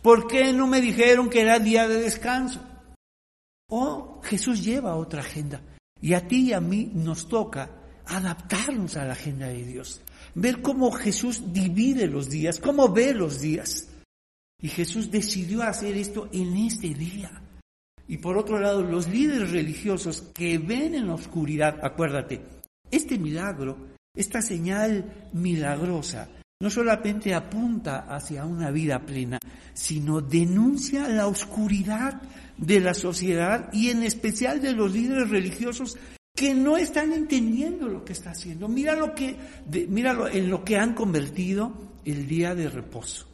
¿Por 0.01 0.27
qué 0.27 0.51
no 0.51 0.65
me 0.65 0.81
dijeron 0.81 1.29
que 1.29 1.41
era 1.41 1.59
día 1.59 1.87
de 1.87 2.01
descanso? 2.01 2.59
O 3.69 4.19
Jesús 4.23 4.63
lleva 4.63 4.95
otra 4.95 5.21
agenda, 5.21 5.61
y 6.01 6.13
a 6.13 6.27
ti 6.27 6.49
y 6.49 6.53
a 6.53 6.59
mí 6.59 6.91
nos 6.93 7.27
toca 7.27 7.69
adaptarnos 8.05 8.97
a 8.97 9.05
la 9.05 9.13
agenda 9.13 9.47
de 9.47 9.63
Dios, 9.63 10.01
ver 10.33 10.61
cómo 10.61 10.91
Jesús 10.91 11.53
divide 11.53 12.07
los 12.07 12.29
días, 12.29 12.59
cómo 12.59 12.89
ve 12.89 13.13
los 13.13 13.39
días. 13.39 13.89
Y 14.59 14.67
Jesús 14.67 15.09
decidió 15.09 15.63
hacer 15.63 15.95
esto 15.95 16.29
en 16.31 16.57
este 16.57 16.89
día. 16.89 17.41
Y 18.07 18.17
por 18.17 18.37
otro 18.37 18.59
lado, 18.59 18.81
los 18.81 19.07
líderes 19.07 19.51
religiosos 19.51 20.23
que 20.33 20.57
ven 20.57 20.95
en 20.95 21.07
la 21.07 21.13
oscuridad, 21.13 21.79
acuérdate, 21.83 22.41
este 22.89 23.17
milagro, 23.17 23.77
esta 24.13 24.41
señal 24.41 25.29
milagrosa, 25.31 26.27
no 26.61 26.69
solamente 26.69 27.33
apunta 27.33 28.05
hacia 28.07 28.45
una 28.45 28.69
vida 28.69 28.99
plena, 28.99 29.39
sino 29.73 30.21
denuncia 30.21 31.09
la 31.09 31.27
oscuridad 31.27 32.21
de 32.57 32.79
la 32.79 32.93
sociedad 32.93 33.73
y 33.73 33.89
en 33.89 34.03
especial 34.03 34.61
de 34.61 34.73
los 34.73 34.93
líderes 34.93 35.29
religiosos 35.29 35.97
que 36.35 36.53
no 36.53 36.77
están 36.77 37.13
entendiendo 37.13 37.87
lo 37.87 38.05
que 38.05 38.13
está 38.13 38.31
haciendo. 38.31 38.67
Mira 38.67 38.95
lo 38.95 39.15
que, 39.15 39.35
míralo 39.89 40.27
en 40.27 40.49
lo 40.49 40.63
que 40.63 40.77
han 40.77 40.93
convertido 40.93 41.73
el 42.05 42.27
día 42.27 42.53
de 42.53 42.69
reposo. 42.69 43.27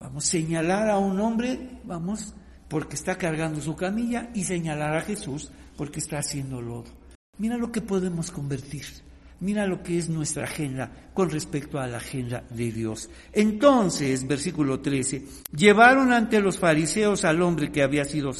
Vamos 0.00 0.24
a 0.24 0.30
señalar 0.30 0.88
a 0.88 0.98
un 0.98 1.18
hombre, 1.20 1.80
vamos, 1.82 2.34
porque 2.68 2.94
está 2.94 3.18
cargando 3.18 3.60
su 3.60 3.74
camilla 3.74 4.30
y 4.32 4.44
señalar 4.44 4.96
a 4.96 5.00
Jesús 5.00 5.50
porque 5.76 5.98
está 5.98 6.18
haciendo 6.18 6.62
lodo. 6.62 6.86
Mira 7.38 7.56
lo 7.56 7.72
que 7.72 7.80
podemos 7.80 8.30
convertir. 8.30 8.84
Mira 9.40 9.66
lo 9.66 9.82
que 9.82 9.98
es 9.98 10.08
nuestra 10.08 10.44
agenda 10.44 10.90
con 11.14 11.30
respecto 11.30 11.78
a 11.78 11.86
la 11.86 11.98
agenda 11.98 12.42
de 12.50 12.72
Dios. 12.72 13.08
Entonces, 13.32 14.26
versículo 14.26 14.80
13, 14.80 15.24
llevaron 15.56 16.12
ante 16.12 16.40
los 16.40 16.58
fariseos 16.58 17.24
al 17.24 17.40
hombre 17.42 17.70
que 17.70 17.82
había 17.82 18.04
sido 18.04 18.32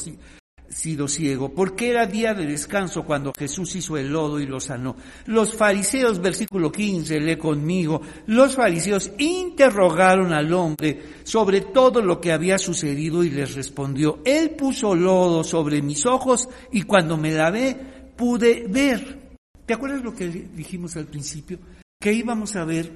sido 0.68 1.08
ciego, 1.08 1.54
porque 1.54 1.90
era 1.90 2.06
día 2.06 2.34
de 2.34 2.46
descanso 2.46 3.04
cuando 3.04 3.32
Jesús 3.36 3.74
hizo 3.76 3.96
el 3.96 4.10
lodo 4.10 4.38
y 4.38 4.46
lo 4.46 4.60
sanó. 4.60 4.96
Los 5.26 5.54
fariseos, 5.54 6.20
versículo 6.20 6.70
15, 6.70 7.20
lee 7.20 7.36
conmigo, 7.36 8.02
los 8.26 8.54
fariseos 8.54 9.10
interrogaron 9.18 10.32
al 10.32 10.52
hombre 10.52 11.00
sobre 11.24 11.62
todo 11.62 12.02
lo 12.02 12.20
que 12.20 12.32
había 12.32 12.58
sucedido 12.58 13.24
y 13.24 13.30
les 13.30 13.54
respondió, 13.54 14.20
Él 14.24 14.50
puso 14.50 14.94
lodo 14.94 15.42
sobre 15.42 15.80
mis 15.80 16.04
ojos 16.06 16.48
y 16.70 16.82
cuando 16.82 17.16
me 17.16 17.32
lavé 17.32 17.76
pude 18.16 18.66
ver. 18.68 19.27
¿Te 19.68 19.74
acuerdas 19.74 20.02
lo 20.02 20.14
que 20.14 20.28
dijimos 20.30 20.96
al 20.96 21.08
principio? 21.08 21.58
Que 22.00 22.10
íbamos 22.10 22.56
a 22.56 22.64
ver 22.64 22.90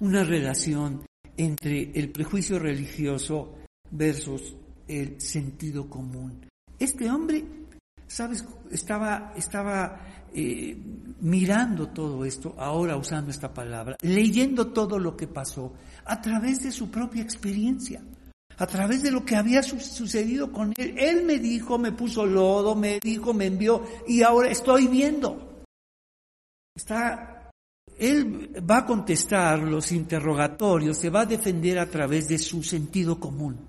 una 0.00 0.22
relación 0.22 1.06
entre 1.34 1.92
el 1.94 2.10
prejuicio 2.10 2.58
religioso 2.58 3.54
versus 3.90 4.54
el 4.86 5.18
sentido 5.18 5.88
común. 5.88 6.46
Este 6.78 7.10
hombre, 7.10 7.42
¿sabes? 8.06 8.44
Estaba, 8.70 9.32
estaba 9.34 10.28
eh, 10.34 10.76
mirando 11.22 11.88
todo 11.88 12.22
esto, 12.26 12.54
ahora 12.58 12.98
usando 12.98 13.30
esta 13.30 13.54
palabra, 13.54 13.96
leyendo 14.02 14.66
todo 14.66 14.98
lo 14.98 15.16
que 15.16 15.26
pasó 15.26 15.72
a 16.04 16.20
través 16.20 16.62
de 16.64 16.70
su 16.70 16.90
propia 16.90 17.22
experiencia, 17.22 18.02
a 18.58 18.66
través 18.66 19.02
de 19.02 19.10
lo 19.10 19.24
que 19.24 19.36
había 19.36 19.62
sucedido 19.62 20.52
con 20.52 20.74
él. 20.76 20.96
Él 20.98 21.24
me 21.24 21.38
dijo, 21.38 21.78
me 21.78 21.92
puso 21.92 22.26
lodo, 22.26 22.74
me 22.74 23.00
dijo, 23.02 23.32
me 23.32 23.46
envió 23.46 23.82
y 24.06 24.20
ahora 24.20 24.50
estoy 24.50 24.86
viendo. 24.86 25.48
Está, 26.74 27.50
él 27.98 28.50
va 28.68 28.78
a 28.78 28.86
contestar 28.86 29.58
los 29.60 29.92
interrogatorios, 29.92 30.98
se 30.98 31.10
va 31.10 31.22
a 31.22 31.26
defender 31.26 31.78
a 31.78 31.90
través 31.90 32.28
de 32.28 32.38
su 32.38 32.62
sentido 32.62 33.18
común 33.20 33.66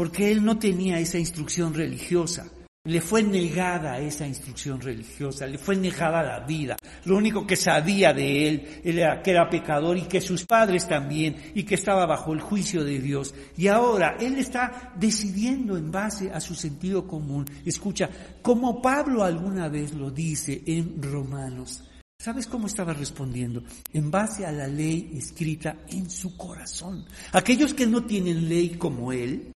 porque 0.00 0.32
él 0.32 0.42
no 0.42 0.58
tenía 0.58 0.98
esa 0.98 1.18
instrucción 1.18 1.74
religiosa. 1.74 2.46
Le 2.84 3.02
fue 3.02 3.22
negada 3.22 3.98
esa 3.98 4.26
instrucción 4.26 4.80
religiosa, 4.80 5.46
le 5.46 5.58
fue 5.58 5.76
negada 5.76 6.22
la 6.22 6.40
vida. 6.40 6.76
Lo 7.04 7.18
único 7.18 7.46
que 7.46 7.54
sabía 7.54 8.14
de 8.14 8.48
él 8.48 8.80
era 8.82 9.20
que 9.20 9.32
era 9.32 9.50
pecador 9.50 9.98
y 9.98 10.04
que 10.04 10.22
sus 10.22 10.46
padres 10.46 10.88
también 10.88 11.36
y 11.54 11.64
que 11.64 11.74
estaba 11.74 12.06
bajo 12.06 12.32
el 12.32 12.40
juicio 12.40 12.82
de 12.82 12.98
Dios. 12.98 13.34
Y 13.58 13.66
ahora 13.66 14.16
él 14.18 14.38
está 14.38 14.94
decidiendo 14.96 15.76
en 15.76 15.90
base 15.90 16.32
a 16.32 16.40
su 16.40 16.54
sentido 16.54 17.06
común. 17.06 17.44
Escucha, 17.66 18.08
como 18.40 18.80
Pablo 18.80 19.22
alguna 19.22 19.68
vez 19.68 19.92
lo 19.92 20.10
dice 20.10 20.62
en 20.64 21.02
Romanos. 21.02 21.84
¿Sabes 22.20 22.46
cómo 22.46 22.66
estaba 22.66 22.92
respondiendo? 22.92 23.64
En 23.94 24.10
base 24.10 24.44
a 24.44 24.52
la 24.52 24.68
ley 24.68 25.10
escrita 25.16 25.78
en 25.88 26.10
su 26.10 26.36
corazón. 26.36 27.06
Aquellos 27.32 27.72
que 27.72 27.86
no 27.86 28.04
tienen 28.04 28.46
ley 28.46 28.76
como 28.76 29.10
él, 29.10 29.54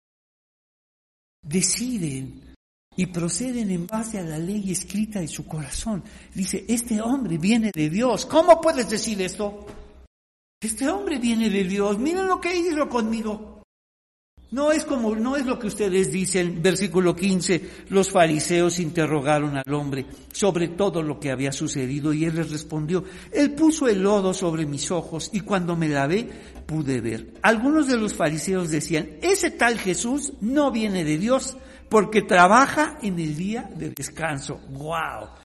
deciden 1.43 2.55
y 2.95 3.07
proceden 3.07 3.69
en 3.73 3.89
base 3.89 4.21
a 4.21 4.23
la 4.23 4.39
ley 4.39 4.71
escrita 4.71 5.21
en 5.21 5.27
su 5.27 5.45
corazón. 5.45 6.05
Dice, 6.33 6.65
este 6.69 7.01
hombre 7.01 7.37
viene 7.37 7.73
de 7.75 7.91
Dios. 7.91 8.27
¿Cómo 8.27 8.61
puedes 8.61 8.89
decir 8.89 9.21
esto? 9.21 9.67
Este 10.61 10.89
hombre 10.89 11.19
viene 11.19 11.51
de 11.51 11.65
Dios. 11.65 11.99
Miren 11.99 12.29
lo 12.29 12.41
que 12.41 12.57
hizo 12.57 12.89
conmigo. 12.89 13.52
No 14.53 14.71
es 14.71 14.85
como, 14.85 15.17
no 15.17 15.35
es 15.37 15.47
lo 15.47 15.59
que 15.59 15.69
ustedes 15.69 16.13
dicen, 16.13 16.63
versículo 16.63 17.17
15, 17.17 17.87
los 17.89 18.11
fariseos 18.11 18.79
interrogaron 18.81 19.57
al 19.57 19.73
hombre 19.73 20.05
sobre 20.31 20.69
todo 20.69 21.03
lo 21.03 21.19
que 21.19 21.31
había 21.31 21.53
sucedido 21.53 22.13
y 22.13 22.27
él 22.27 22.37
les 22.37 22.51
respondió, 22.51 23.03
él 23.33 23.55
puso 23.55 23.89
el 23.89 24.03
lodo 24.03 24.35
sobre 24.35 24.67
mis 24.67 24.91
ojos 24.91 25.31
y 25.33 25.41
cuando 25.41 25.75
me 25.75 25.89
lavé 25.89 26.29
pude 26.67 27.01
ver. 27.01 27.33
Algunos 27.41 27.89
de 27.89 27.97
los 27.97 28.13
fariseos 28.13 28.71
decían, 28.71 29.09
ese 29.23 29.51
tal 29.51 29.79
Jesús 29.79 30.35
no 30.43 30.71
viene 30.71 31.03
de 31.03 31.17
Dios 31.17 31.57
porque 31.89 32.21
trabaja 32.21 32.99
en 33.01 33.19
el 33.19 33.35
día 33.37 33.71
de 33.75 33.89
descanso. 33.97 34.61
¡Wow! 34.69 35.43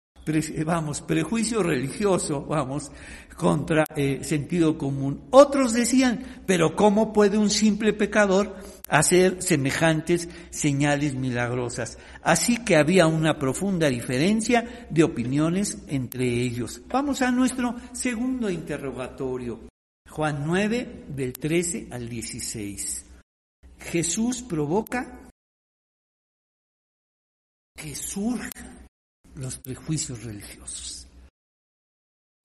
vamos, 0.64 1.02
prejuicio 1.02 1.62
religioso, 1.62 2.44
vamos, 2.44 2.90
contra 3.36 3.84
eh, 3.94 4.20
sentido 4.22 4.76
común. 4.76 5.22
Otros 5.30 5.72
decían, 5.72 6.42
pero 6.46 6.74
¿cómo 6.74 7.12
puede 7.12 7.38
un 7.38 7.50
simple 7.50 7.92
pecador 7.92 8.56
hacer 8.86 9.42
semejantes 9.42 10.28
señales 10.50 11.14
milagrosas? 11.14 11.98
Así 12.22 12.64
que 12.64 12.76
había 12.76 13.06
una 13.06 13.38
profunda 13.38 13.88
diferencia 13.88 14.86
de 14.90 15.04
opiniones 15.04 15.78
entre 15.88 16.24
ellos. 16.24 16.82
Vamos 16.88 17.22
a 17.22 17.30
nuestro 17.30 17.76
segundo 17.92 18.50
interrogatorio. 18.50 19.68
Juan 20.08 20.44
9, 20.46 21.04
del 21.08 21.32
13 21.32 21.88
al 21.90 22.08
16. 22.08 23.04
Jesús 23.78 24.42
provoca 24.42 25.30
que 27.76 27.94
surja 27.94 28.86
los 29.34 29.58
prejuicios 29.58 30.24
religiosos. 30.24 31.06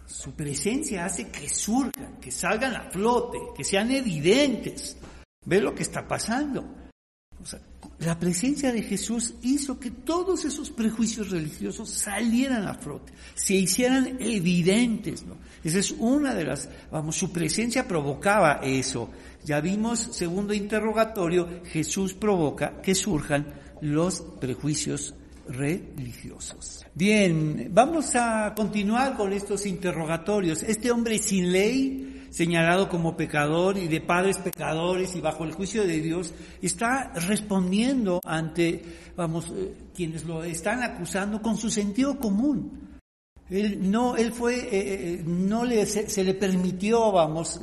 Su 0.06 0.34
presencia 0.34 1.06
hace 1.06 1.32
que 1.32 1.48
surjan, 1.48 2.20
que 2.20 2.32
salgan 2.32 2.76
a 2.76 2.92
flote, 2.92 3.40
que 3.56 3.64
sean 3.64 3.90
evidentes. 3.92 4.98
Ve 5.46 5.60
lo 5.60 5.74
que 5.74 5.84
está 5.84 6.08
pasando. 6.08 6.64
la 8.00 8.20
presencia 8.20 8.72
de 8.72 8.84
Jesús 8.84 9.34
hizo 9.42 9.80
que 9.80 9.90
todos 9.90 10.46
esos 10.46 10.70
prejuicios 10.70 11.32
religiosos 11.32 11.90
salieran 11.90 12.68
a 12.68 12.76
flote, 12.76 13.12
se 13.34 13.56
hicieran 13.56 14.18
evidentes. 14.20 15.24
¿no? 15.24 15.38
Esa 15.64 15.80
es 15.80 15.92
una 15.98 16.36
de 16.36 16.46
las, 16.46 16.70
vamos, 16.92 17.16
su 17.16 17.32
presencia 17.32 17.88
provocaba 17.88 18.60
eso. 18.64 19.10
Ya 19.44 19.60
vimos, 19.62 20.00
segundo 20.12 20.54
interrogatorio, 20.54 21.62
Jesús 21.66 22.14
provoca 22.14 22.80
que 22.82 22.94
surjan 22.94 23.48
los 23.82 24.22
prejuicios 24.40 25.16
religiosos. 25.48 26.86
Bien, 26.94 27.70
vamos 27.72 28.16
a 28.16 28.54
continuar 28.56 29.18
con 29.18 29.34
estos 29.34 29.66
interrogatorios. 29.66 30.64
Este 30.64 30.92
hombre 30.92 31.18
sin 31.18 31.52
ley, 31.52 32.21
señalado 32.32 32.90
como 32.90 33.16
pecador 33.16 33.78
y 33.78 33.88
de 33.88 34.02
padres 34.02 34.38
pecadores 34.38 35.16
y 35.16 35.22
bajo 35.22 35.44
el 35.44 35.52
juicio 35.52 35.86
de 35.86 36.00
Dios, 36.00 36.34
está 36.62 37.12
respondiendo 37.28 38.22
ante, 38.26 38.82
vamos, 39.16 39.52
eh, 39.56 39.74
quienes 39.94 40.24
lo 40.24 40.44
están 40.44 40.82
acusando 40.82 41.42
con 41.42 41.58
su 41.58 41.70
sentido 41.70 42.18
común. 42.18 43.00
Él 43.50 43.92
no, 43.92 44.16
él 44.16 44.32
fue, 44.32 44.56
eh, 44.56 44.70
eh, 44.72 45.24
no 45.26 45.66
le, 45.66 45.86
se, 45.86 46.24
le 46.24 46.34
permitió, 46.34 47.12
vamos, 47.12 47.60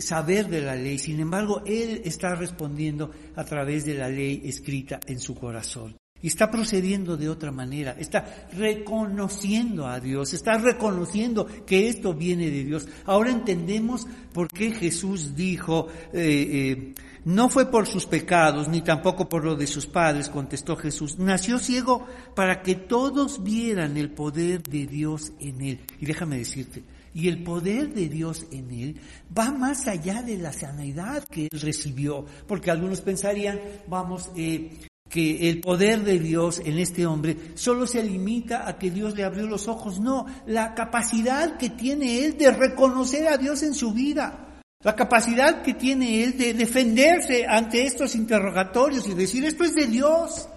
saber 0.00 0.48
de 0.48 0.60
la 0.60 0.74
ley. 0.74 0.98
Sin 0.98 1.20
embargo, 1.20 1.62
él 1.64 2.02
está 2.04 2.34
respondiendo 2.34 3.12
a 3.36 3.44
través 3.44 3.84
de 3.84 3.94
la 3.94 4.08
ley 4.08 4.42
escrita 4.44 4.98
en 5.06 5.20
su 5.20 5.36
corazón. 5.36 6.01
Y 6.22 6.28
está 6.28 6.50
procediendo 6.50 7.16
de 7.16 7.28
otra 7.28 7.50
manera, 7.50 7.96
está 7.98 8.46
reconociendo 8.52 9.86
a 9.86 9.98
Dios, 9.98 10.32
está 10.32 10.56
reconociendo 10.56 11.46
que 11.66 11.88
esto 11.88 12.14
viene 12.14 12.48
de 12.48 12.64
Dios. 12.64 12.86
Ahora 13.04 13.30
entendemos 13.30 14.06
por 14.32 14.48
qué 14.48 14.70
Jesús 14.70 15.34
dijo, 15.34 15.88
eh, 16.12 16.94
eh, 16.94 16.94
no 17.24 17.48
fue 17.48 17.70
por 17.70 17.86
sus 17.86 18.06
pecados, 18.06 18.68
ni 18.68 18.82
tampoco 18.82 19.28
por 19.28 19.44
lo 19.44 19.54
de 19.56 19.66
sus 19.66 19.86
padres, 19.86 20.28
contestó 20.28 20.76
Jesús. 20.76 21.18
Nació 21.18 21.58
ciego 21.58 22.06
para 22.34 22.62
que 22.62 22.74
todos 22.74 23.42
vieran 23.42 23.96
el 23.96 24.10
poder 24.10 24.62
de 24.62 24.86
Dios 24.86 25.32
en 25.40 25.60
él. 25.60 25.80
Y 26.00 26.06
déjame 26.06 26.38
decirte, 26.38 26.82
y 27.14 27.28
el 27.28 27.42
poder 27.42 27.92
de 27.92 28.08
Dios 28.08 28.46
en 28.50 28.70
él 28.70 29.00
va 29.36 29.50
más 29.50 29.86
allá 29.86 30.22
de 30.22 30.38
la 30.38 30.52
sanidad 30.52 31.24
que 31.30 31.48
él 31.50 31.60
recibió, 31.60 32.24
porque 32.46 32.70
algunos 32.70 33.00
pensarían, 33.00 33.60
vamos, 33.86 34.30
eh, 34.36 34.70
que 35.12 35.50
el 35.50 35.60
poder 35.60 36.04
de 36.04 36.18
Dios 36.18 36.62
en 36.64 36.78
este 36.78 37.04
hombre 37.04 37.36
solo 37.54 37.86
se 37.86 38.02
limita 38.02 38.66
a 38.66 38.78
que 38.78 38.90
Dios 38.90 39.14
le 39.14 39.24
abrió 39.24 39.46
los 39.46 39.68
ojos. 39.68 40.00
No, 40.00 40.24
la 40.46 40.74
capacidad 40.74 41.58
que 41.58 41.68
tiene 41.68 42.24
él 42.24 42.38
de 42.38 42.50
reconocer 42.50 43.28
a 43.28 43.36
Dios 43.36 43.62
en 43.62 43.74
su 43.74 43.92
vida, 43.92 44.62
la 44.82 44.96
capacidad 44.96 45.60
que 45.60 45.74
tiene 45.74 46.24
él 46.24 46.38
de 46.38 46.54
defenderse 46.54 47.44
ante 47.46 47.84
estos 47.84 48.14
interrogatorios 48.14 49.06
y 49.06 49.12
decir, 49.12 49.44
esto 49.44 49.64
es 49.64 49.74
de 49.74 49.86
Dios. 49.86 50.48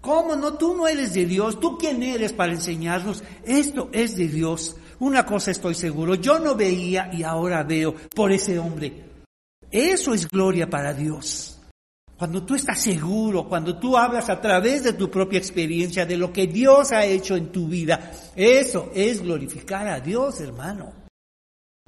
¿Cómo 0.00 0.36
no? 0.36 0.54
Tú 0.54 0.76
no 0.76 0.86
eres 0.86 1.12
de 1.12 1.26
Dios. 1.26 1.58
¿Tú 1.58 1.76
quién 1.76 2.00
eres 2.04 2.32
para 2.32 2.52
enseñarnos? 2.52 3.24
Esto 3.44 3.90
es 3.92 4.16
de 4.16 4.28
Dios. 4.28 4.76
Una 5.00 5.26
cosa 5.26 5.50
estoy 5.50 5.74
seguro, 5.74 6.14
yo 6.14 6.38
no 6.38 6.54
veía 6.54 7.10
y 7.12 7.24
ahora 7.24 7.64
veo 7.64 7.96
por 8.14 8.30
ese 8.30 8.60
hombre. 8.60 9.06
Eso 9.72 10.14
es 10.14 10.28
gloria 10.28 10.70
para 10.70 10.94
Dios. 10.94 11.57
Cuando 12.18 12.42
tú 12.42 12.56
estás 12.56 12.80
seguro, 12.80 13.48
cuando 13.48 13.78
tú 13.78 13.96
hablas 13.96 14.28
a 14.28 14.40
través 14.40 14.82
de 14.82 14.94
tu 14.94 15.08
propia 15.08 15.38
experiencia 15.38 16.04
de 16.04 16.16
lo 16.16 16.32
que 16.32 16.48
Dios 16.48 16.90
ha 16.90 17.04
hecho 17.04 17.36
en 17.36 17.52
tu 17.52 17.68
vida, 17.68 18.10
eso 18.34 18.90
es 18.92 19.22
glorificar 19.22 19.86
a 19.86 20.00
Dios, 20.00 20.40
hermano. 20.40 20.92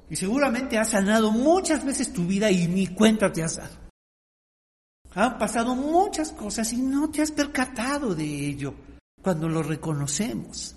Y 0.09 0.15
seguramente 0.15 0.77
has 0.77 0.91
sanado 0.91 1.31
muchas 1.31 1.85
veces 1.85 2.13
tu 2.13 2.25
vida 2.25 2.49
y 2.49 2.67
ni 2.67 2.87
cuenta 2.87 3.29
te 3.31 3.43
has 3.43 3.57
dado. 3.57 3.75
Han 5.15 5.37
pasado 5.37 5.75
muchas 5.75 6.31
cosas 6.31 6.71
y 6.71 6.77
no 6.77 7.09
te 7.09 7.21
has 7.21 7.31
percatado 7.31 8.15
de 8.15 8.23
ello. 8.23 8.73
Cuando 9.21 9.49
lo 9.49 9.61
reconocemos, 9.61 10.75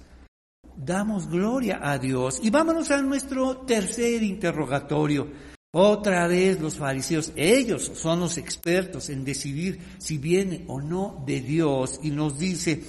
damos 0.77 1.29
gloria 1.29 1.79
a 1.81 1.99
Dios. 1.99 2.41
Y 2.43 2.51
vámonos 2.51 2.91
a 2.91 3.01
nuestro 3.01 3.59
tercer 3.59 4.25
interrogatorio. 4.25 5.54
Otra 5.77 6.29
vez 6.29 6.61
los 6.61 6.77
fariseos, 6.77 7.33
ellos 7.35 7.91
son 7.97 8.21
los 8.21 8.39
expertos 8.39 9.11
en 9.11 9.25
decidir 9.25 9.81
si 9.99 10.19
viene 10.19 10.63
o 10.69 10.81
no 10.81 11.21
de 11.27 11.41
Dios. 11.41 11.99
Y 12.01 12.13
nos 12.13 12.39
dice, 12.39 12.81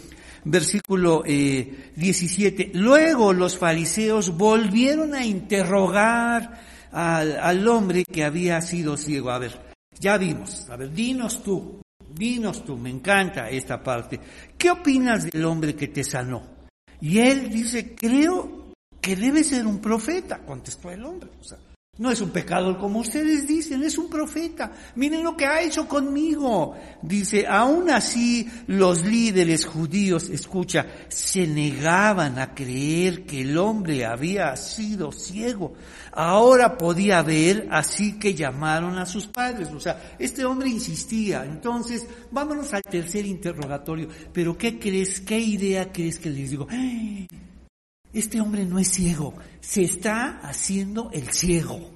versículo 0.43 1.24
17, 1.24 2.62
eh, 2.62 2.71
luego 2.76 3.34
los 3.34 3.58
fariseos 3.58 4.38
volvieron 4.38 5.15
a 5.15 5.26
interrogar 5.26 6.62
al, 6.91 7.39
al 7.39 7.67
hombre 7.67 8.06
que 8.06 8.24
había 8.24 8.62
sido 8.62 8.98
ciego. 8.98 9.32
A 9.32 9.39
ver, 9.39 9.60
ya 10.00 10.19
vimos, 10.19 10.69
a 10.69 10.76
ver, 10.76 10.93
dinos 10.93 11.41
tú, 11.41 11.82
dinos 12.13 12.63
tú, 12.63 12.78
me 12.78 12.91
encanta 12.91 13.50
esta 13.50 13.82
parte. 13.82 14.19
¿Qué 14.56 14.69
opinas 14.69 15.26
del 15.32 15.43
hombre 15.45 15.76
que 15.76 15.88
te 15.88 16.04
sanó? 16.04 16.43
Y 17.02 17.17
él 17.17 17.50
dice, 17.50 17.95
creo 17.95 18.74
que 19.02 19.15
debe 19.15 19.43
ser 19.43 19.65
un 19.65 19.80
profeta, 19.80 20.38
contestó 20.45 20.91
el 20.91 21.04
hombre. 21.04 21.32
O 21.41 21.43
sea, 21.43 21.58
no 21.97 22.12
es 22.12 22.19
un 22.19 22.31
pecador 22.31 22.77
como 22.77 22.99
ustedes 22.99 23.47
dicen, 23.47 23.81
es 23.84 23.97
un 23.97 24.10
profeta. 24.10 24.73
Miren 24.95 25.23
lo 25.23 25.38
que 25.38 25.45
ha 25.45 25.62
hecho 25.62 25.88
conmigo. 25.88 26.75
Dice, 27.01 27.47
aún 27.47 27.89
así 27.89 28.49
los 28.67 29.05
líderes 29.05 29.65
judíos, 29.65 30.29
escucha, 30.29 30.86
se 31.08 31.47
negaban 31.47 32.38
a 32.38 32.53
creer 32.53 33.25
que 33.25 33.41
el 33.41 33.58
hombre 33.58 34.05
había 34.05 34.53
sido 34.58 35.13
ciego. 35.13 35.73
Ahora 36.12 36.77
podía 36.77 37.21
ver, 37.21 37.69
así 37.71 38.19
que 38.19 38.34
llamaron 38.34 38.97
a 38.97 39.05
sus 39.05 39.27
padres. 39.27 39.69
O 39.71 39.79
sea, 39.79 40.15
este 40.19 40.43
hombre 40.43 40.67
insistía. 40.67 41.45
Entonces, 41.45 42.05
vámonos 42.29 42.73
al 42.73 42.81
tercer 42.81 43.25
interrogatorio. 43.25 44.10
Pero 44.34 44.58
¿qué 44.58 44.77
crees? 44.77 45.21
¿Qué 45.21 45.39
idea 45.39 45.93
crees 45.93 46.19
que 46.19 46.29
les 46.29 46.51
digo? 46.51 46.67
Este 48.19 48.39
hombre 48.39 48.65
no 48.65 48.80
es 48.80 48.89
ciego, 48.89 49.34
se 49.60 49.84
está 49.84 50.39
haciendo 50.41 51.10
el 51.12 51.30
ciego. 51.32 51.91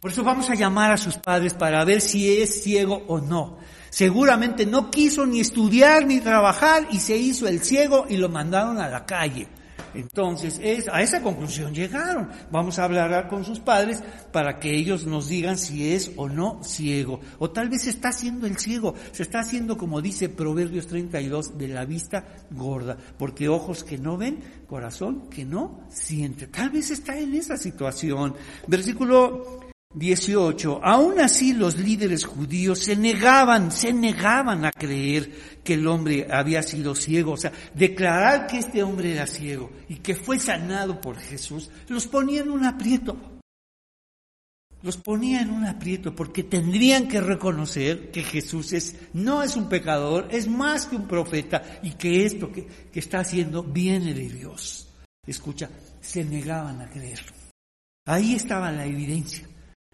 Por 0.00 0.12
eso 0.12 0.22
vamos 0.22 0.48
a 0.50 0.54
llamar 0.54 0.92
a 0.92 0.96
sus 0.96 1.16
padres 1.16 1.54
para 1.54 1.84
ver 1.84 2.00
si 2.00 2.40
es 2.40 2.62
ciego 2.62 3.02
o 3.08 3.20
no. 3.20 3.58
Seguramente 3.90 4.64
no 4.66 4.90
quiso 4.90 5.26
ni 5.26 5.40
estudiar 5.40 6.06
ni 6.06 6.20
trabajar 6.20 6.86
y 6.90 7.00
se 7.00 7.16
hizo 7.16 7.48
el 7.48 7.60
ciego 7.60 8.06
y 8.08 8.16
lo 8.16 8.28
mandaron 8.28 8.78
a 8.78 8.88
la 8.88 9.06
calle. 9.06 9.48
Entonces, 9.94 10.60
es, 10.62 10.88
a 10.88 11.02
esa 11.02 11.22
conclusión 11.22 11.74
llegaron. 11.74 12.28
Vamos 12.50 12.78
a 12.78 12.84
hablar 12.84 13.28
con 13.28 13.44
sus 13.44 13.60
padres 13.60 14.02
para 14.32 14.58
que 14.58 14.74
ellos 14.74 15.06
nos 15.06 15.28
digan 15.28 15.58
si 15.58 15.92
es 15.92 16.12
o 16.16 16.28
no 16.28 16.62
ciego. 16.62 17.20
O 17.38 17.50
tal 17.50 17.68
vez 17.68 17.82
se 17.82 17.90
está 17.90 18.08
haciendo 18.08 18.46
el 18.46 18.58
ciego, 18.58 18.94
se 19.12 19.22
está 19.22 19.40
haciendo 19.40 19.76
como 19.76 20.00
dice 20.00 20.28
Proverbios 20.28 20.86
32, 20.86 21.58
de 21.58 21.68
la 21.68 21.84
vista 21.84 22.24
gorda, 22.50 22.96
porque 23.16 23.48
ojos 23.48 23.84
que 23.84 23.98
no 23.98 24.16
ven, 24.16 24.40
corazón 24.66 25.28
que 25.28 25.44
no 25.44 25.80
siente. 25.88 26.46
Tal 26.46 26.70
vez 26.70 26.90
está 26.90 27.18
en 27.18 27.34
esa 27.34 27.56
situación. 27.56 28.34
Versículo 28.66 29.67
18. 29.94 30.80
Aún 30.84 31.18
así 31.20 31.54
los 31.54 31.78
líderes 31.78 32.24
judíos 32.24 32.80
se 32.80 32.94
negaban, 32.94 33.72
se 33.72 33.92
negaban 33.92 34.64
a 34.64 34.70
creer 34.70 35.60
que 35.64 35.74
el 35.74 35.86
hombre 35.86 36.26
había 36.30 36.62
sido 36.62 36.94
ciego. 36.94 37.32
O 37.32 37.36
sea, 37.36 37.52
declarar 37.74 38.46
que 38.46 38.58
este 38.58 38.82
hombre 38.82 39.12
era 39.12 39.26
ciego 39.26 39.70
y 39.88 39.96
que 39.96 40.14
fue 40.14 40.38
sanado 40.38 41.00
por 41.00 41.18
Jesús, 41.18 41.70
los 41.88 42.06
ponía 42.06 42.42
en 42.42 42.50
un 42.50 42.64
aprieto. 42.64 43.16
Los 44.82 44.96
ponía 44.96 45.40
en 45.40 45.50
un 45.50 45.64
aprieto 45.64 46.14
porque 46.14 46.44
tendrían 46.44 47.08
que 47.08 47.20
reconocer 47.20 48.12
que 48.12 48.22
Jesús 48.22 48.72
es, 48.72 48.94
no 49.12 49.42
es 49.42 49.56
un 49.56 49.68
pecador, 49.68 50.28
es 50.30 50.46
más 50.46 50.86
que 50.86 50.94
un 50.94 51.08
profeta 51.08 51.80
y 51.82 51.92
que 51.92 52.24
esto 52.24 52.52
que, 52.52 52.64
que 52.64 53.00
está 53.00 53.20
haciendo 53.20 53.64
viene 53.64 54.14
de 54.14 54.28
Dios. 54.28 54.88
Escucha, 55.26 55.68
se 56.00 56.24
negaban 56.24 56.80
a 56.80 56.88
creerlo. 56.88 57.32
Ahí 58.06 58.34
estaba 58.34 58.70
la 58.70 58.86
evidencia. 58.86 59.48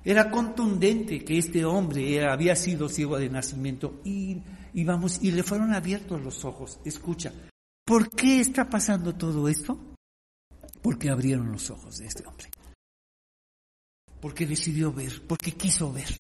Era 0.05 0.30
contundente 0.30 1.24
que 1.24 1.38
este 1.38 1.64
hombre 1.64 2.26
había 2.26 2.55
sido 2.55 2.90
ciego 2.90 3.18
de 3.18 3.30
nacimiento 3.30 4.02
y, 4.05 4.42
vamos, 4.84 5.18
y 5.22 5.30
le 5.30 5.42
fueron 5.42 5.72
abiertos 5.72 6.20
los 6.20 6.44
ojos. 6.44 6.78
Escucha, 6.84 7.32
¿por 7.86 8.11
qué 8.11 8.40
está 8.40 8.68
pasando 8.68 9.14
todo 9.14 9.48
esto? 9.48 9.78
Porque 10.82 11.09
abrieron 11.09 11.50
los 11.50 11.70
ojos 11.70 11.96
de 11.98 12.07
este 12.07 12.26
hombre. 12.26 12.50
Porque 14.20 14.46
decidió 14.46 14.92
ver, 14.92 15.22
porque 15.26 15.52
quiso 15.52 15.90
ver. 15.90 16.18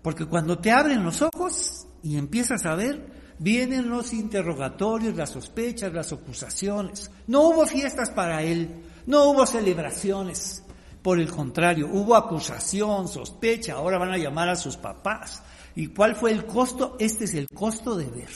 Porque 0.00 0.26
cuando 0.26 0.58
te 0.58 0.70
abren 0.70 1.02
los 1.02 1.22
ojos 1.22 1.86
y 2.04 2.16
empiezas 2.16 2.64
a 2.66 2.76
ver, 2.76 3.34
vienen 3.40 3.88
los 3.88 4.12
interrogatorios, 4.12 5.16
las 5.16 5.30
sospechas, 5.30 5.92
las 5.92 6.12
acusaciones. 6.12 7.10
No 7.26 7.48
hubo 7.48 7.66
fiestas 7.66 8.10
para 8.10 8.42
él, 8.42 8.84
no 9.06 9.30
hubo 9.30 9.44
celebraciones. 9.44 10.61
Por 11.02 11.18
el 11.18 11.30
contrario, 11.30 11.88
hubo 11.92 12.14
acusación, 12.14 13.08
sospecha, 13.08 13.74
ahora 13.74 13.98
van 13.98 14.12
a 14.12 14.18
llamar 14.18 14.48
a 14.48 14.56
sus 14.56 14.76
papás. 14.76 15.42
¿Y 15.74 15.88
cuál 15.88 16.14
fue 16.14 16.30
el 16.30 16.46
costo? 16.46 16.96
Este 17.00 17.24
es 17.24 17.34
el 17.34 17.48
costo 17.48 17.96
de 17.96 18.06
ver. 18.06 18.30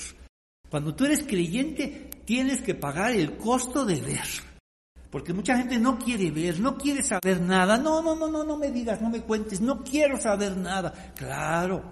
Cuando 0.69 0.95
tú 0.95 1.05
eres 1.05 1.23
creyente, 1.23 2.11
tienes 2.25 2.63
que 2.63 2.75
pagar 2.75 3.13
el 3.13 3.37
costo 3.37 3.85
de 3.85 4.01
ver. 4.01 4.27
Porque 5.11 5.33
mucha 5.33 5.57
gente 5.57 5.79
no 5.79 5.99
quiere 5.99 6.31
ver, 6.31 6.59
no 6.59 6.77
quiere 6.77 7.03
saber 7.03 7.41
nada. 7.41 7.79
No, 7.79 8.03
no, 8.03 8.17
no, 8.17 8.29
no, 8.29 8.43
no 8.43 8.57
me 8.57 8.71
digas, 8.71 9.01
no 9.01 9.09
me 9.09 9.23
cuentes, 9.23 9.61
no 9.61 9.83
quiero 9.85 10.21
saber 10.21 10.57
nada. 10.57 11.13
Claro, 11.15 11.83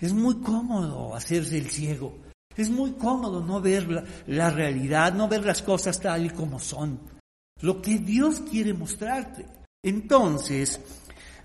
es 0.00 0.12
muy 0.12 0.36
cómodo 0.40 1.14
hacerse 1.14 1.58
el 1.58 1.70
ciego. 1.70 2.18
Es 2.56 2.70
muy 2.70 2.92
cómodo 2.92 3.44
no 3.44 3.60
ver 3.60 4.06
la, 4.26 4.50
realidad, 4.50 5.12
no 5.12 5.28
ver 5.28 5.44
las 5.44 5.60
cosas 5.60 6.00
tal 6.00 6.26
y 6.26 6.30
como 6.30 6.58
son. 6.58 7.00
Lo 7.60 7.82
que 7.82 7.98
Dios 7.98 8.40
quiere 8.40 8.72
mostrarte. 8.72 9.46
Entonces, 9.84 10.80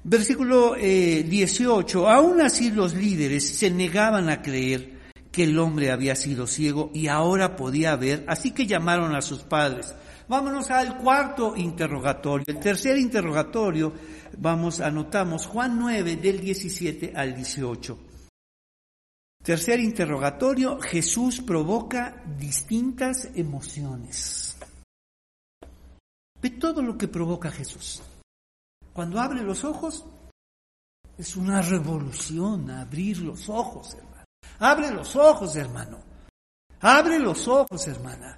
versículo 0.03 0.75
18, 0.75 1.99
eh, 1.99 2.11
aún 2.11 2.41
así 2.41 2.71
los 2.71 2.95
líderes 2.95 3.47
se 3.47 3.69
negaban 3.69 4.29
a 4.29 4.41
creer 4.41 4.97
que 5.31 5.43
el 5.43 5.59
hombre 5.59 5.91
había 5.91 6.15
sido 6.15 6.47
ciego 6.47 6.89
y 6.93 7.07
ahora 7.07 7.55
podía 7.55 7.95
ver, 7.95 8.23
así 8.27 8.51
que 8.51 8.65
llamaron 8.65 9.13
a 9.13 9.21
sus 9.21 9.41
padres. 9.41 9.93
Vámonos 10.29 10.71
al 10.71 10.97
cuarto 10.97 11.55
interrogatorio. 11.55 12.45
El 12.47 12.59
tercer 12.59 12.97
interrogatorio, 12.97 13.93
vamos, 14.37 14.79
anotamos 14.79 15.45
Juan 15.45 15.77
9 15.77 16.15
del 16.15 16.39
17 16.39 17.13
al 17.15 17.35
18. 17.35 17.99
Tercer 19.43 19.79
interrogatorio, 19.79 20.79
Jesús 20.79 21.41
provoca 21.41 22.23
distintas 22.37 23.29
emociones. 23.35 24.55
Ve 26.41 26.51
todo 26.51 26.81
lo 26.81 26.97
que 26.97 27.07
provoca 27.07 27.51
Jesús. 27.51 28.01
Cuando 28.93 29.19
abre 29.19 29.41
los 29.41 29.63
ojos, 29.63 30.05
es 31.17 31.35
una 31.35 31.61
revolución 31.61 32.69
abrir 32.69 33.19
los 33.19 33.49
ojos, 33.49 33.93
hermano. 33.93 34.25
Abre 34.59 34.91
los 34.91 35.15
ojos, 35.15 35.55
hermano. 35.55 35.99
Abre 36.81 37.19
los 37.19 37.47
ojos, 37.47 37.87
hermana. 37.87 38.37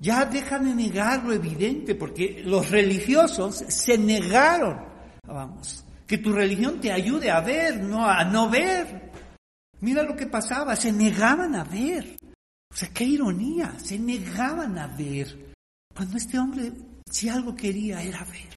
Ya 0.00 0.24
dejan 0.24 0.64
de 0.64 0.74
negar 0.74 1.24
lo 1.24 1.32
evidente, 1.32 1.94
porque 1.94 2.42
los 2.44 2.70
religiosos 2.70 3.56
se 3.68 3.96
negaron, 3.96 4.84
vamos, 5.26 5.84
que 6.06 6.18
tu 6.18 6.32
religión 6.32 6.80
te 6.80 6.90
ayude 6.90 7.30
a 7.30 7.40
ver, 7.40 7.80
no 7.82 8.06
a 8.06 8.24
no 8.24 8.48
ver. 8.48 9.12
Mira 9.80 10.02
lo 10.02 10.16
que 10.16 10.26
pasaba, 10.26 10.74
se 10.76 10.90
negaban 10.90 11.54
a 11.54 11.64
ver. 11.64 12.16
O 12.72 12.76
sea, 12.76 12.88
qué 12.92 13.04
ironía, 13.04 13.78
se 13.78 13.98
negaban 13.98 14.78
a 14.78 14.86
ver. 14.88 15.54
Cuando 15.94 16.16
este 16.16 16.38
hombre, 16.38 16.72
si 17.08 17.28
algo 17.28 17.54
quería, 17.54 18.02
era 18.02 18.24
ver. 18.24 18.53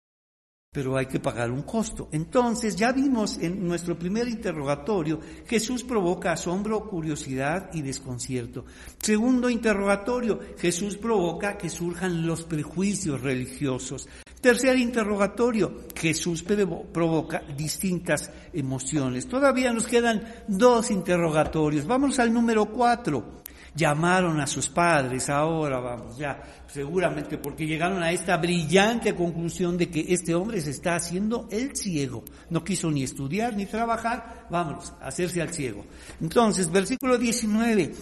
Pero 0.72 0.97
hay 0.97 1.07
que 1.07 1.20
pagar 1.20 1.49
un 1.49 1.63
costo. 1.63 2.09
Entonces, 2.11 2.76
ya 2.76 2.91
vimos 2.91 3.38
en 3.39 3.65
nuestro 3.65 3.97
primer 3.97 4.28
interrogatorio, 4.28 5.20
Jesús 5.47 5.84
provoca 5.84 6.34
asombro, 6.34 6.88
curiosidad 6.88 7.70
y 7.74 7.82
desconcierto. 7.82 8.65
Segundo 9.01 9.49
interrogatorio, 9.49 10.39
Jesús 10.57 10.97
provoca 10.97 11.57
que 11.57 11.70
surjan 11.70 12.28
los 12.28 12.43
prejuicios 12.43 13.22
religiosos. 13.22 14.07
Tercer 14.41 14.78
interrogatorio, 14.78 15.88
Jesús 15.95 16.43
provoca 16.43 17.41
distintas 17.57 18.32
emociones. 18.53 19.28
Todavía 19.28 19.74
nos 19.74 19.88
quedan 19.88 20.24
dos 20.47 20.91
interrogatorios. 20.91 21.88
Vamos 21.88 22.20
al 22.20 22.32
número 22.32 22.65
cuatro. 22.68 23.41
Llamaron 23.78 24.39
a 24.39 24.47
sus 24.47 24.69
padres, 24.69 25.30
ahora 25.30 25.80
vamos, 25.80 26.17
ya, 26.17 26.41
seguramente 26.67 27.38
porque 27.38 27.67
llegaron 27.67 28.01
a 28.01 28.11
esta 28.11 28.36
brillante 28.38 29.13
conclusión 29.13 29.78
de 29.78 29.91
que 29.91 30.03
este 30.09 30.34
hombre 30.34 30.59
se 30.61 30.71
está 30.71 30.95
haciendo 30.95 31.47
el 31.51 31.75
ciego. 31.75 32.23
No 32.49 32.63
quiso 32.63 32.89
ni 32.89 33.03
estudiar 33.03 33.55
ni 33.55 33.67
trabajar, 33.67 34.47
vámonos, 34.49 34.93
hacerse 34.99 35.43
al 35.43 35.53
ciego. 35.53 35.86
Entonces, 36.19 36.71
versículo 36.71 37.19
19, 37.19 37.93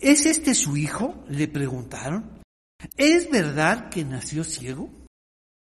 ¿es 0.00 0.26
este 0.26 0.52
su 0.52 0.76
hijo? 0.76 1.22
Le 1.28 1.46
preguntaron. 1.46 2.40
¿Es 2.96 3.30
verdad 3.30 3.88
que 3.88 4.04
nació 4.04 4.42
ciego? 4.42 4.90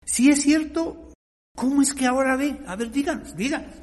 Si 0.06 0.30
es 0.30 0.43
cierto, 0.43 1.12
¿cómo 1.58 1.82
es 1.82 1.93
que 1.93 2.06
ahora 2.06 2.38
ve? 2.38 2.58
A 2.68 2.78
ver, 2.78 2.89
díganos, 2.89 3.36
díganos. 3.36 3.76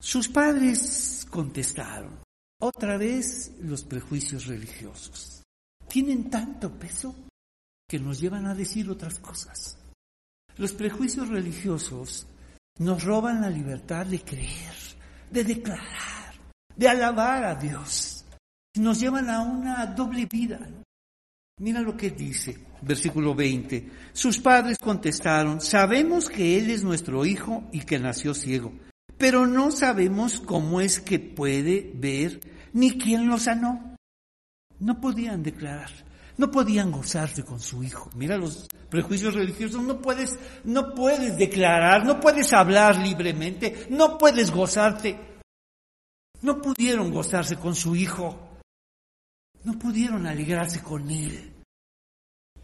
Sus 0.00 0.28
padres 0.28 1.24
contestaron, 1.30 2.18
otra 2.62 2.96
vez 2.96 3.50
los 3.60 3.82
prejuicios 3.82 4.46
religiosos. 4.46 5.42
Tienen 5.88 6.30
tanto 6.30 6.70
peso 6.70 7.14
que 7.88 7.98
nos 7.98 8.20
llevan 8.20 8.46
a 8.46 8.54
decir 8.54 8.88
otras 8.88 9.18
cosas. 9.18 9.76
Los 10.56 10.72
prejuicios 10.72 11.28
religiosos 11.28 12.24
nos 12.78 13.02
roban 13.02 13.40
la 13.40 13.50
libertad 13.50 14.06
de 14.06 14.20
creer, 14.20 14.74
de 15.30 15.42
declarar, 15.42 16.34
de 16.76 16.88
alabar 16.88 17.44
a 17.44 17.56
Dios. 17.56 18.24
Nos 18.76 19.00
llevan 19.00 19.28
a 19.28 19.42
una 19.42 19.84
doble 19.86 20.26
vida. 20.26 20.60
Mira 21.58 21.80
lo 21.80 21.96
que 21.96 22.10
dice, 22.10 22.58
versículo 22.80 23.34
20. 23.34 23.90
Sus 24.12 24.38
padres 24.38 24.78
contestaron, 24.78 25.60
sabemos 25.60 26.30
que 26.30 26.58
Él 26.58 26.70
es 26.70 26.84
nuestro 26.84 27.26
hijo 27.26 27.64
y 27.72 27.80
que 27.80 27.98
nació 27.98 28.34
ciego, 28.34 28.72
pero 29.18 29.48
no 29.48 29.72
sabemos 29.72 30.38
cómo 30.38 30.80
es 30.80 31.00
que 31.00 31.18
puede 31.18 31.90
ver 31.94 32.51
ni 32.72 32.98
quién 32.98 33.28
lo 33.28 33.38
sanó. 33.38 33.96
No 34.78 35.00
podían 35.00 35.42
declarar, 35.42 35.90
no 36.36 36.50
podían 36.50 36.90
gozarse 36.90 37.44
con 37.44 37.60
su 37.60 37.82
hijo. 37.82 38.10
Mira 38.14 38.36
los 38.36 38.66
prejuicios 38.88 39.34
religiosos, 39.34 39.82
no 39.82 40.00
puedes, 40.00 40.38
no 40.64 40.94
puedes 40.94 41.36
declarar, 41.38 42.04
no 42.04 42.20
puedes 42.20 42.52
hablar 42.52 42.98
libremente, 42.98 43.86
no 43.90 44.18
puedes 44.18 44.50
gozarte. 44.50 45.18
No 46.42 46.60
pudieron 46.60 47.12
gozarse 47.12 47.56
con 47.56 47.74
su 47.74 47.94
hijo 47.94 48.52
no 49.64 49.78
pudieron 49.78 50.26
alegrarse 50.26 50.82
con 50.82 51.08
él, 51.10 51.52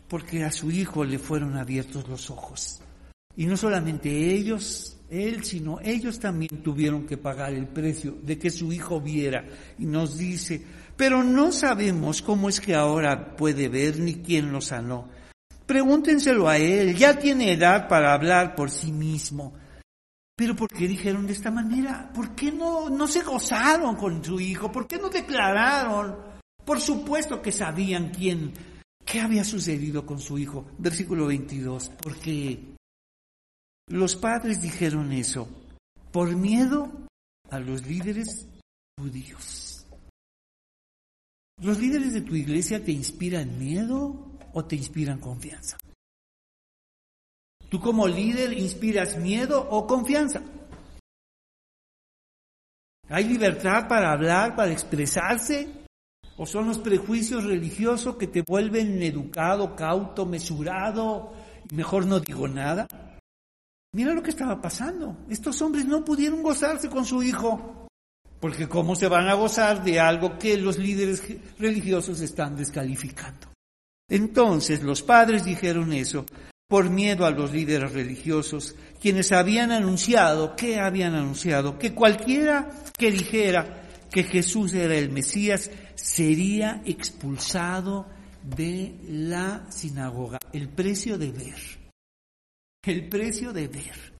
porque 0.09 0.45
a 0.45 0.51
su 0.51 0.71
hijo 0.71 1.05
le 1.05 1.19
fueron 1.19 1.57
abiertos 1.57 2.09
los 2.09 2.31
ojos. 2.31 2.81
Y 3.39 3.47
no 3.47 3.57
solamente 3.57 4.11
ellos, 4.35 4.99
él, 5.09 5.45
sino 5.45 5.79
ellos 5.81 6.19
también 6.19 6.61
tuvieron 6.61 7.07
que 7.07 7.17
pagar 7.17 7.55
el 7.55 7.69
precio 7.69 8.19
de 8.21 8.37
que 8.37 8.51
su 8.51 8.73
hijo 8.73 9.01
viera. 9.01 9.45
Y 9.79 9.87
nos 9.87 10.19
dice, 10.19 10.61
pero 10.97 11.23
no 11.23 11.53
sabemos 11.53 12.21
cómo 12.21 12.49
es 12.49 12.61
que 12.61 12.75
ahora 12.75 13.37
puede 13.37 13.69
ver 13.69 14.01
ni 14.01 14.17
quién 14.17 14.51
lo 14.51 14.61
sanó. 14.61 15.09
Pregúntenselo 15.67 16.49
a 16.49 16.59
él, 16.59 16.97
ya 16.97 17.17
tiene 17.17 17.53
edad 17.53 17.87
para 17.87 18.13
hablar 18.13 18.57
por 18.57 18.73
sí 18.73 18.91
mismo. 18.91 19.55
Pero 20.35 20.57
¿por 20.57 20.69
qué 20.69 20.89
dijeron 20.89 21.25
de 21.25 21.35
esta 21.35 21.53
manera? 21.53 22.11
¿Por 22.13 22.35
qué 22.35 22.51
no, 22.51 22.91
no 22.91 23.07
se 23.07 23.23
gozaron 23.23 23.95
con 23.95 24.25
su 24.25 24.41
hijo? 24.41 24.73
¿Por 24.73 24.89
qué 24.89 24.99
no 24.99 25.11
declararon? 25.11 26.17
Por 26.65 26.81
supuesto 26.81 27.41
que 27.41 27.53
sabían 27.53 28.11
quién, 28.11 28.53
qué 29.05 29.21
había 29.21 29.45
sucedido 29.45 30.05
con 30.05 30.19
su 30.19 30.39
hijo. 30.39 30.67
Versículo 30.77 31.29
22, 31.29 31.93
porque 32.03 32.78
los 33.89 34.17
padres 34.17 34.61
dijeron 34.61 35.13
eso 35.13 35.49
por 36.13 36.35
miedo 36.35 36.91
a 37.51 37.59
los 37.59 37.87
líderes 37.87 38.47
judíos. 38.99 39.87
¿Los 41.61 41.79
líderes 41.79 42.13
de 42.13 42.21
tu 42.21 42.35
iglesia 42.35 42.85
te 42.85 42.93
inspiran 42.93 43.59
miedo 43.59 44.39
o 44.53 44.65
te 44.65 44.77
inspiran 44.77 45.19
confianza? 45.19 45.77
¿Tú 47.69 47.81
como 47.81 48.07
líder 48.07 48.53
inspiras 48.53 49.19
miedo 49.19 49.67
o 49.71 49.87
confianza? 49.87 50.43
¿Hay 53.09 53.25
libertad 53.25 53.89
para 53.89 54.13
hablar, 54.13 54.55
para 54.55 54.73
expresarse? 54.73 55.69
¿O 56.37 56.47
son 56.47 56.69
los 56.69 56.79
prejuicios 56.79 57.45
religiosos 57.45 58.17
que 58.17 58.29
te 58.29 58.45
vuelven 58.47 59.03
educado, 59.03 59.75
cauto, 59.75 60.25
mesurado? 60.25 61.33
Mejor 61.73 62.07
no 62.07 62.21
digo 62.21 62.47
nada. 62.47 62.87
Mira 63.93 64.13
lo 64.13 64.23
que 64.23 64.31
estaba 64.31 64.61
pasando. 64.61 65.17
Estos 65.29 65.61
hombres 65.63 65.87
no 65.87 66.05
pudieron 66.05 66.43
gozarse 66.43 66.89
con 66.89 67.05
su 67.05 67.23
hijo. 67.23 67.89
Porque 68.41 68.69
¿cómo 68.69 68.95
se 68.95 69.09
van 69.09 69.29
a 69.29 69.35
gozar 69.35 69.83
de 69.83 69.99
algo 69.99 70.39
que 70.39 70.57
los 70.57 70.79
líderes 70.79 71.23
religiosos 71.59 72.21
están 72.21 72.57
descalificando? 72.57 73.49
Entonces 74.09 74.83
los 74.83 75.03
padres 75.03 75.45
dijeron 75.45 75.93
eso 75.93 76.25
por 76.69 76.91
miedo 76.91 77.25
a 77.25 77.31
los 77.31 77.51
líderes 77.53 77.93
religiosos, 77.93 78.75
quienes 79.01 79.33
habían 79.33 79.73
anunciado, 79.73 80.55
¿qué 80.55 80.79
habían 80.79 81.15
anunciado? 81.15 81.79
Que 81.79 81.95
cualquiera 81.95 82.71
que 82.97 83.11
dijera 83.11 83.89
que 84.11 84.23
Jesús 84.23 84.75
era 84.75 84.95
el 84.95 85.11
Mesías 85.11 85.71
sería 85.95 86.83
expulsado 86.85 88.07
de 88.43 88.95
la 89.09 89.65
sinagoga. 89.71 90.39
El 90.53 90.69
precio 90.69 91.17
de 91.17 91.33
ver. 91.33 91.78
El 92.85 93.09
precio 93.09 93.53
de 93.53 93.69
ver. 93.69 94.19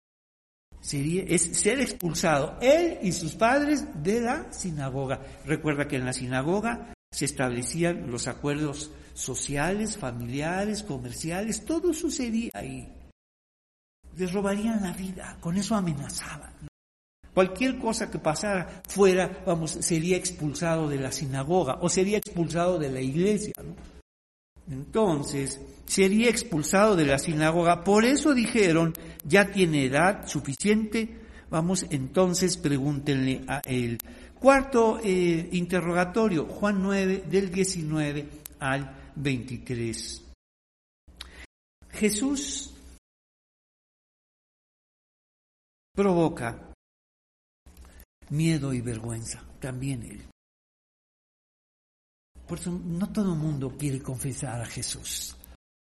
Sería, 0.81 1.23
es 1.25 1.43
ser 1.59 1.81
expulsado 1.81 2.57
él 2.61 2.99
y 3.03 3.13
sus 3.13 3.35
padres 3.35 3.85
de 4.03 4.21
la 4.21 4.53
sinagoga. 4.53 5.21
Recuerda 5.45 5.87
que 5.87 5.97
en 5.97 6.05
la 6.05 6.13
sinagoga 6.13 6.95
se 7.11 7.25
establecían 7.25 8.11
los 8.11 8.29
acuerdos 8.29 8.91
sociales, 9.15 9.97
familiares, 9.97 10.83
comerciales, 10.83 11.65
todo 11.65 11.93
sucedía 11.93 12.51
ahí. 12.55 12.93
Les 14.17 14.33
robarían 14.33 14.83
la 14.83 14.93
vida, 14.93 15.37
con 15.41 15.57
eso 15.57 15.75
amenazaban. 15.75 16.53
Cualquier 17.35 17.79
cosa 17.79 18.11
que 18.11 18.19
pasara 18.19 18.83
fuera, 18.89 19.45
vamos, 19.47 19.71
sería 19.71 20.17
expulsado 20.17 20.89
de 20.89 20.99
la 20.99 21.13
sinagoga 21.13 21.79
o 21.81 21.89
sería 21.89 22.19
expulsado 22.19 22.79
de 22.79 22.91
la 22.91 23.01
iglesia. 23.01 23.55
Entonces, 24.69 25.61
sería 25.89 26.29
expulsado 26.29 26.95
de 26.95 27.07
la 27.07 27.19
sinagoga. 27.19 27.83
Por 27.83 28.05
eso 28.05 28.35
dijeron, 28.35 28.93
ya 29.25 29.51
tiene 29.51 29.87
edad 29.87 30.29
suficiente, 30.29 31.19
vamos, 31.51 31.87
entonces 31.91 32.57
pregúntenle 32.57 33.43
a 33.49 33.61
él. 33.65 33.99
Cuarto 34.39 35.01
eh, 35.03 35.49
interrogatorio, 35.53 36.47
Juan 36.47 36.81
9, 36.83 37.25
del 37.29 37.51
19 37.51 38.29
al 38.61 39.13
23. 39.17 40.25
Jesús 41.91 42.73
provoca 45.93 46.73
miedo 48.31 48.73
y 48.73 48.81
vergüenza, 48.81 49.43
también 49.59 50.03
él. 50.05 50.25
Por 52.47 52.59
eso 52.59 52.71
no 52.71 53.11
todo 53.11 53.33
el 53.33 53.39
mundo 53.39 53.75
quiere 53.77 54.01
confesar 54.01 54.61
a 54.61 54.67
Jesús. 54.67 55.38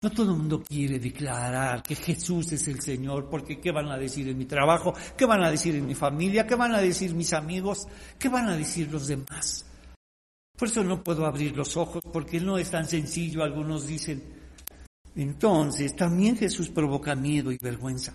No 0.01 0.11
todo 0.11 0.31
el 0.31 0.39
mundo 0.39 0.63
quiere 0.63 1.01
declarar 1.01 1.83
que 1.83 1.97
Jesús 1.97 2.53
es 2.53 2.69
el 2.69 2.81
Señor, 2.81 3.29
porque 3.29 3.61
¿qué 3.61 3.73
van 3.73 3.89
a 3.89 3.99
decir 3.99 4.29
en 4.29 4.39
mi 4.39 4.45
trabajo? 4.45 4.95
¿Qué 5.17 5.25
van 5.25 5.43
a 5.43 5.51
decir 5.51 5.75
en 5.75 5.87
mi 5.87 5.97
familia? 5.97 6.47
¿Qué 6.47 6.55
van 6.55 6.73
a 6.73 6.81
decir 6.81 7.15
mis 7.15 7.33
amigos? 7.33 7.89
¿Qué 8.17 8.29
van 8.29 8.49
a 8.49 8.57
decir 8.57 8.93
los 8.93 9.09
demás? 9.09 9.67
Por 10.57 10.69
eso 10.69 10.85
no 10.85 11.03
puedo 11.03 11.27
abrir 11.27 11.57
los 11.57 11.77
ojos, 11.77 12.01
porque 12.13 12.39
no 12.39 12.59
es 12.59 12.71
tan 12.71 12.87
sencillo, 12.87 13.43
algunos 13.43 13.89
dicen. 13.89 14.23
Entonces, 15.17 15.97
también 15.97 16.37
Jesús 16.37 16.69
provoca 16.69 17.17
miedo 17.17 17.51
y 17.51 17.59
vergüenza. 17.61 18.15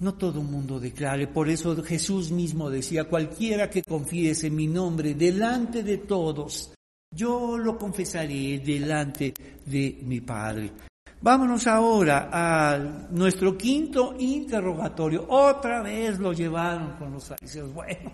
No 0.00 0.14
todo 0.14 0.40
el 0.40 0.46
mundo 0.46 0.78
declare, 0.78 1.26
por 1.26 1.48
eso 1.48 1.82
Jesús 1.82 2.30
mismo 2.30 2.70
decía, 2.70 3.08
cualquiera 3.08 3.68
que 3.68 3.82
confiese 3.82 4.46
en 4.46 4.54
mi 4.54 4.68
nombre 4.68 5.14
delante 5.14 5.82
de 5.82 5.98
todos, 5.98 6.72
yo 7.10 7.58
lo 7.58 7.78
confesaré 7.78 8.58
delante 8.58 9.34
de 9.64 9.98
mi 10.02 10.20
Padre. 10.20 10.72
Vámonos 11.20 11.66
ahora 11.66 12.28
a 12.32 12.78
nuestro 13.10 13.56
quinto 13.58 14.14
interrogatorio. 14.18 15.26
Otra 15.28 15.82
vez 15.82 16.18
lo 16.18 16.32
llevaron 16.32 16.96
con 16.96 17.12
los 17.12 17.24
fariseos. 17.24 17.72
Bueno, 17.78 18.12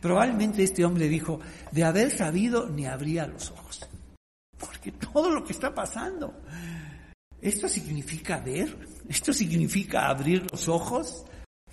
probablemente 0.00 0.62
este 0.62 0.84
hombre 0.84 1.08
dijo, 1.08 1.40
de 1.72 1.84
haber 1.84 2.10
sabido 2.10 2.68
ni 2.68 2.86
abría 2.86 3.26
los 3.26 3.50
ojos. 3.50 3.88
Porque 4.58 4.92
todo 4.92 5.30
lo 5.30 5.44
que 5.44 5.52
está 5.52 5.74
pasando, 5.74 6.42
esto 7.40 7.68
significa 7.68 8.38
ver, 8.38 8.76
esto 9.08 9.32
significa 9.32 10.08
abrir 10.08 10.46
los 10.50 10.68
ojos, 10.68 11.24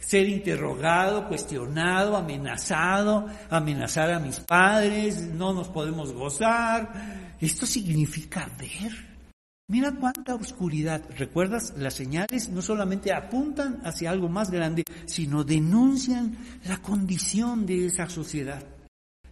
ser 0.06 0.28
interrogado, 0.28 1.28
cuestionado, 1.28 2.16
amenazado, 2.18 3.28
amenazar 3.50 4.12
a 4.12 4.20
mis 4.20 4.40
padres, 4.40 5.22
no 5.22 5.54
nos 5.54 5.70
podemos 5.70 6.14
gozar. 6.14 7.36
Esto 7.40 7.66
significa 7.66 8.50
ver. 8.58 9.14
Mira 9.70 9.94
cuánta 9.94 10.36
oscuridad. 10.36 11.02
¿Recuerdas? 11.18 11.74
Las 11.78 11.94
señales 11.94 12.50
no 12.50 12.62
solamente 12.62 13.14
apuntan 13.14 13.82
hacia 13.84 14.12
algo 14.12 14.30
más 14.30 14.52
grande, 14.52 14.84
sino 15.06 15.44
denuncian 15.44 16.38
la 16.66 16.78
condición 16.78 17.66
de 17.66 17.88
esa 17.88 18.10
sociedad. 18.10 18.64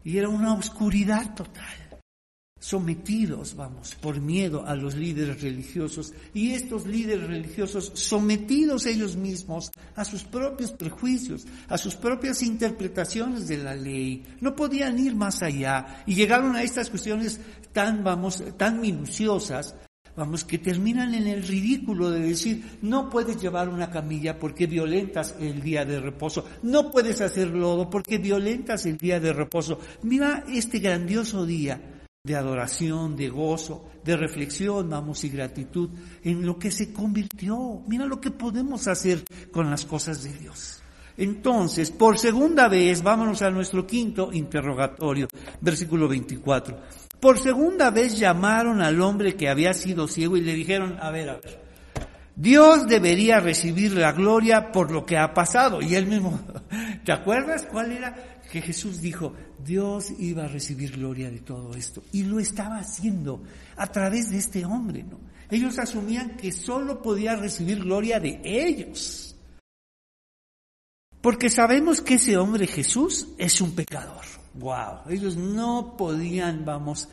Y 0.04 0.18
era 0.18 0.30
una 0.30 0.54
oscuridad 0.54 1.36
total 1.36 1.81
sometidos, 2.62 3.56
vamos, 3.56 3.96
por 3.96 4.22
miedo 4.22 4.64
a 4.68 4.76
los 4.76 4.96
líderes 4.96 5.42
religiosos. 5.42 6.14
Y 6.32 6.52
estos 6.52 6.86
líderes 6.86 7.28
religiosos 7.28 7.92
sometidos 7.96 8.86
ellos 8.86 9.16
mismos 9.16 9.72
a 9.96 10.06
sus 10.06 10.24
propios 10.24 10.72
prejuicios, 10.72 11.48
a 11.68 11.78
sus 11.80 11.96
propias 11.96 12.44
interpretaciones 12.44 13.48
de 13.48 13.58
la 13.58 13.76
ley, 13.76 14.24
no 14.42 14.56
podían 14.56 15.00
ir 15.00 15.16
más 15.16 15.42
allá. 15.42 16.04
Y 16.06 16.14
llegaron 16.14 16.56
a 16.56 16.62
estas 16.62 16.92
cuestiones 16.92 17.42
tan, 17.74 18.04
vamos, 18.04 18.44
tan 18.58 18.80
minuciosas, 18.80 19.74
vamos, 20.16 20.44
que 20.44 20.60
terminan 20.60 21.16
en 21.16 21.26
el 21.26 21.42
ridículo 21.42 22.12
de 22.12 22.20
decir, 22.20 22.78
no 22.84 23.10
puedes 23.10 23.42
llevar 23.42 23.70
una 23.70 23.90
camilla 23.90 24.38
porque 24.38 24.68
violentas 24.68 25.34
el 25.40 25.64
día 25.64 25.84
de 25.84 26.00
reposo, 26.00 26.46
no 26.62 26.92
puedes 26.92 27.22
hacer 27.22 27.48
lodo 27.48 27.90
porque 27.90 28.20
violentas 28.20 28.86
el 28.86 28.98
día 28.98 29.20
de 29.20 29.34
reposo. 29.34 29.80
Mira 30.04 30.44
este 30.48 30.78
grandioso 30.78 31.44
día 31.48 31.91
de 32.24 32.36
adoración, 32.36 33.16
de 33.16 33.30
gozo, 33.30 33.90
de 34.04 34.16
reflexión, 34.16 34.88
vamos, 34.88 35.24
y 35.24 35.30
gratitud 35.30 35.90
en 36.24 36.46
lo 36.46 36.60
que 36.60 36.70
se 36.70 36.94
convirtió. 36.94 37.82
Mira 37.88 38.06
lo 38.06 38.22
que 38.22 38.30
podemos 38.30 38.88
hacer 38.88 39.24
con 39.52 39.72
las 39.72 39.86
cosas 39.86 40.22
de 40.22 40.32
Dios. 40.34 40.84
Entonces, 41.18 41.90
por 41.90 42.20
segunda 42.20 42.68
vez, 42.68 43.02
vámonos 43.02 43.42
a 43.42 43.50
nuestro 43.50 43.88
quinto 43.88 44.32
interrogatorio, 44.32 45.28
versículo 45.62 46.08
24. 46.08 46.80
Por 47.20 47.40
segunda 47.40 47.90
vez 47.90 48.20
llamaron 48.20 48.84
al 48.84 49.02
hombre 49.02 49.36
que 49.36 49.50
había 49.50 49.74
sido 49.74 50.08
ciego 50.08 50.38
y 50.38 50.42
le 50.42 50.54
dijeron, 50.54 50.98
a 51.02 51.10
ver, 51.10 51.28
a 51.28 51.34
ver, 51.38 51.60
Dios 52.36 52.88
debería 52.88 53.40
recibir 53.40 53.94
la 53.94 54.12
gloria 54.12 54.72
por 54.72 54.92
lo 54.92 55.08
que 55.08 55.18
ha 55.18 55.34
pasado. 55.34 55.82
Y 55.82 55.96
él 55.96 56.06
mismo, 56.06 56.40
¿te 57.04 57.12
acuerdas 57.12 57.68
cuál 57.70 57.92
era? 57.92 58.31
Que 58.52 58.62
Jesús 58.62 59.00
dijo, 59.00 59.34
Dios 59.64 60.12
iba 60.20 60.44
a 60.44 60.48
recibir 60.50 60.92
gloria 60.92 61.32
de 61.32 61.40
todo 61.40 61.74
esto. 61.74 62.04
Y 62.12 62.24
lo 62.24 62.38
estaba 62.38 62.80
haciendo 62.80 63.42
a 63.78 63.88
través 63.88 64.30
de 64.30 64.40
este 64.40 64.66
hombre, 64.66 65.04
¿no? 65.04 65.20
Ellos 65.50 65.80
asumían 65.80 66.36
que 66.36 66.52
solo 66.52 67.02
podía 67.02 67.38
recibir 67.38 67.80
gloria 67.82 68.20
de 68.20 68.42
ellos. 68.44 69.38
Porque 71.22 71.50
sabemos 71.50 72.02
que 72.02 72.16
ese 72.16 72.36
hombre 72.36 72.68
Jesús 72.68 73.30
es 73.38 73.62
un 73.62 73.74
pecador. 73.74 74.26
Wow. 74.56 75.10
Ellos 75.10 75.38
no 75.38 75.96
podían, 75.96 76.66
vamos, 76.66 77.08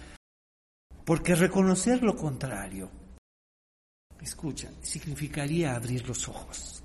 porque 1.04 1.36
reconocer 1.36 2.02
lo 2.02 2.16
contrario, 2.16 2.90
escucha, 4.20 4.72
significaría 4.82 5.76
abrir 5.76 6.08
los 6.08 6.28
ojos. 6.28 6.77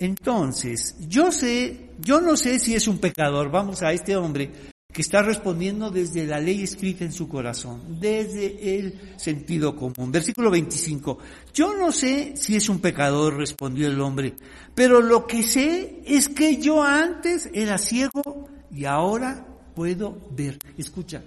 Entonces, 0.00 0.96
yo 1.08 1.30
sé, 1.30 1.90
yo 2.00 2.22
no 2.22 2.34
sé 2.34 2.58
si 2.58 2.74
es 2.74 2.88
un 2.88 2.98
pecador, 2.98 3.50
vamos 3.50 3.82
a 3.82 3.92
este 3.92 4.16
hombre 4.16 4.50
que 4.90 5.02
está 5.02 5.22
respondiendo 5.22 5.90
desde 5.90 6.26
la 6.26 6.40
ley 6.40 6.62
escrita 6.62 7.04
en 7.04 7.12
su 7.12 7.28
corazón, 7.28 8.00
desde 8.00 8.78
el 8.78 9.18
sentido 9.18 9.76
común. 9.76 10.10
Versículo 10.10 10.50
25. 10.50 11.18
Yo 11.52 11.76
no 11.76 11.92
sé 11.92 12.34
si 12.34 12.56
es 12.56 12.70
un 12.70 12.80
pecador, 12.80 13.36
respondió 13.36 13.88
el 13.88 14.00
hombre, 14.00 14.34
pero 14.74 15.02
lo 15.02 15.26
que 15.26 15.42
sé 15.42 16.02
es 16.06 16.30
que 16.30 16.56
yo 16.56 16.82
antes 16.82 17.50
era 17.52 17.76
ciego 17.76 18.48
y 18.72 18.86
ahora 18.86 19.46
puedo 19.74 20.18
ver. 20.30 20.58
Escucha, 20.78 21.22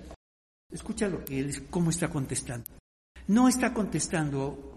escucha 0.72 1.08
lo 1.08 1.24
que 1.24 1.40
él, 1.40 1.68
cómo 1.70 1.92
está 1.92 2.10
contestando. 2.10 2.72
No 3.28 3.48
está 3.48 3.72
contestando 3.72 4.73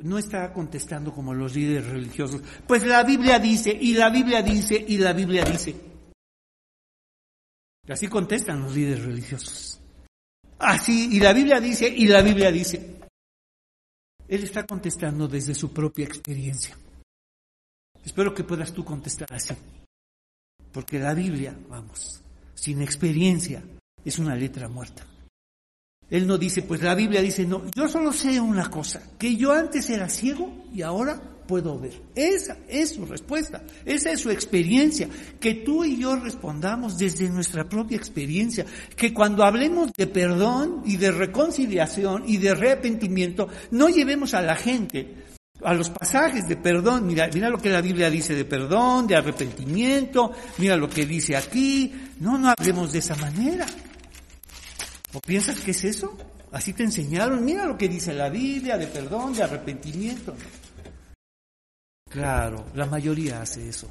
no 0.00 0.18
está 0.18 0.52
contestando 0.52 1.12
como 1.12 1.34
los 1.34 1.54
líderes 1.54 1.86
religiosos. 1.86 2.42
Pues 2.66 2.86
la 2.86 3.02
Biblia 3.04 3.38
dice, 3.38 3.76
y 3.78 3.94
la 3.94 4.10
Biblia 4.10 4.42
dice, 4.42 4.84
y 4.86 4.98
la 4.98 5.12
Biblia 5.12 5.44
dice. 5.44 5.74
Así 7.88 8.08
contestan 8.08 8.62
los 8.62 8.74
líderes 8.74 9.04
religiosos. 9.04 9.80
Así, 10.58 11.10
y 11.12 11.20
la 11.20 11.32
Biblia 11.32 11.60
dice, 11.60 11.88
y 11.88 12.06
la 12.06 12.22
Biblia 12.22 12.50
dice. 12.50 13.00
Él 14.26 14.42
está 14.42 14.64
contestando 14.66 15.28
desde 15.28 15.54
su 15.54 15.72
propia 15.72 16.06
experiencia. 16.06 16.76
Espero 18.04 18.34
que 18.34 18.44
puedas 18.44 18.72
tú 18.72 18.84
contestar 18.84 19.32
así. 19.32 19.54
Porque 20.72 20.98
la 20.98 21.14
Biblia, 21.14 21.56
vamos, 21.68 22.22
sin 22.54 22.82
experiencia, 22.82 23.62
es 24.04 24.18
una 24.18 24.34
letra 24.34 24.68
muerta. 24.68 25.06
Él 26.14 26.28
no 26.28 26.38
dice, 26.38 26.62
pues 26.62 26.80
la 26.80 26.94
Biblia 26.94 27.20
dice, 27.20 27.44
no, 27.44 27.62
yo 27.74 27.88
solo 27.88 28.12
sé 28.12 28.38
una 28.40 28.70
cosa, 28.70 29.02
que 29.18 29.34
yo 29.34 29.50
antes 29.50 29.90
era 29.90 30.08
ciego 30.08 30.48
y 30.72 30.82
ahora 30.82 31.20
puedo 31.48 31.76
ver. 31.76 32.00
Esa 32.14 32.56
es 32.68 32.90
su 32.90 33.04
respuesta, 33.04 33.64
esa 33.84 34.12
es 34.12 34.20
su 34.20 34.30
experiencia, 34.30 35.08
que 35.40 35.54
tú 35.54 35.84
y 35.84 35.98
yo 35.98 36.14
respondamos 36.14 36.98
desde 36.98 37.28
nuestra 37.30 37.68
propia 37.68 37.96
experiencia, 37.96 38.64
que 38.94 39.12
cuando 39.12 39.42
hablemos 39.42 39.92
de 39.92 40.06
perdón 40.06 40.82
y 40.84 40.98
de 40.98 41.10
reconciliación 41.10 42.22
y 42.28 42.36
de 42.36 42.50
arrepentimiento, 42.50 43.48
no 43.72 43.88
llevemos 43.88 44.34
a 44.34 44.42
la 44.42 44.54
gente 44.54 45.16
a 45.64 45.74
los 45.74 45.90
pasajes 45.90 46.46
de 46.46 46.56
perdón, 46.56 47.06
mira, 47.08 47.28
mira 47.34 47.48
lo 47.48 47.58
que 47.58 47.70
la 47.70 47.80
Biblia 47.80 48.08
dice 48.08 48.36
de 48.36 48.44
perdón, 48.44 49.08
de 49.08 49.16
arrepentimiento, 49.16 50.30
mira 50.58 50.76
lo 50.76 50.88
que 50.88 51.06
dice 51.06 51.36
aquí, 51.36 51.92
no, 52.20 52.38
no 52.38 52.54
hablemos 52.56 52.92
de 52.92 53.00
esa 53.00 53.16
manera. 53.16 53.66
¿O 55.14 55.20
piensas 55.20 55.60
que 55.60 55.70
es 55.70 55.84
eso? 55.84 56.16
Así 56.50 56.72
te 56.72 56.82
enseñaron. 56.82 57.44
Mira 57.44 57.66
lo 57.66 57.78
que 57.78 57.88
dice 57.88 58.12
la 58.12 58.28
Biblia 58.28 58.76
de 58.76 58.88
perdón, 58.88 59.32
de 59.32 59.44
arrepentimiento. 59.44 60.34
Claro, 62.10 62.66
la 62.74 62.86
mayoría 62.86 63.40
hace 63.40 63.68
eso. 63.68 63.88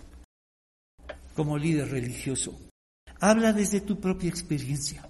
Como 1.36 1.58
líder 1.58 1.90
religioso. 1.90 2.60
Habla 3.20 3.54
desde 3.54 3.82
tu 3.82 4.00
propia 4.00 4.30
experiencia. 4.30 5.10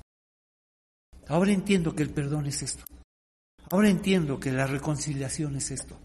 Ahora 1.28 1.52
entiendo 1.52 1.96
que 1.96 2.04
el 2.04 2.12
perdón 2.12 2.46
es 2.46 2.62
esto. 2.62 2.84
Ahora 3.72 3.90
entiendo 3.90 4.40
que 4.40 4.52
la 4.52 4.68
reconciliación 4.68 5.56
es 5.56 5.72
esto. 5.72 6.00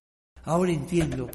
Ahora 0.45 0.73
entiendo 0.73 1.31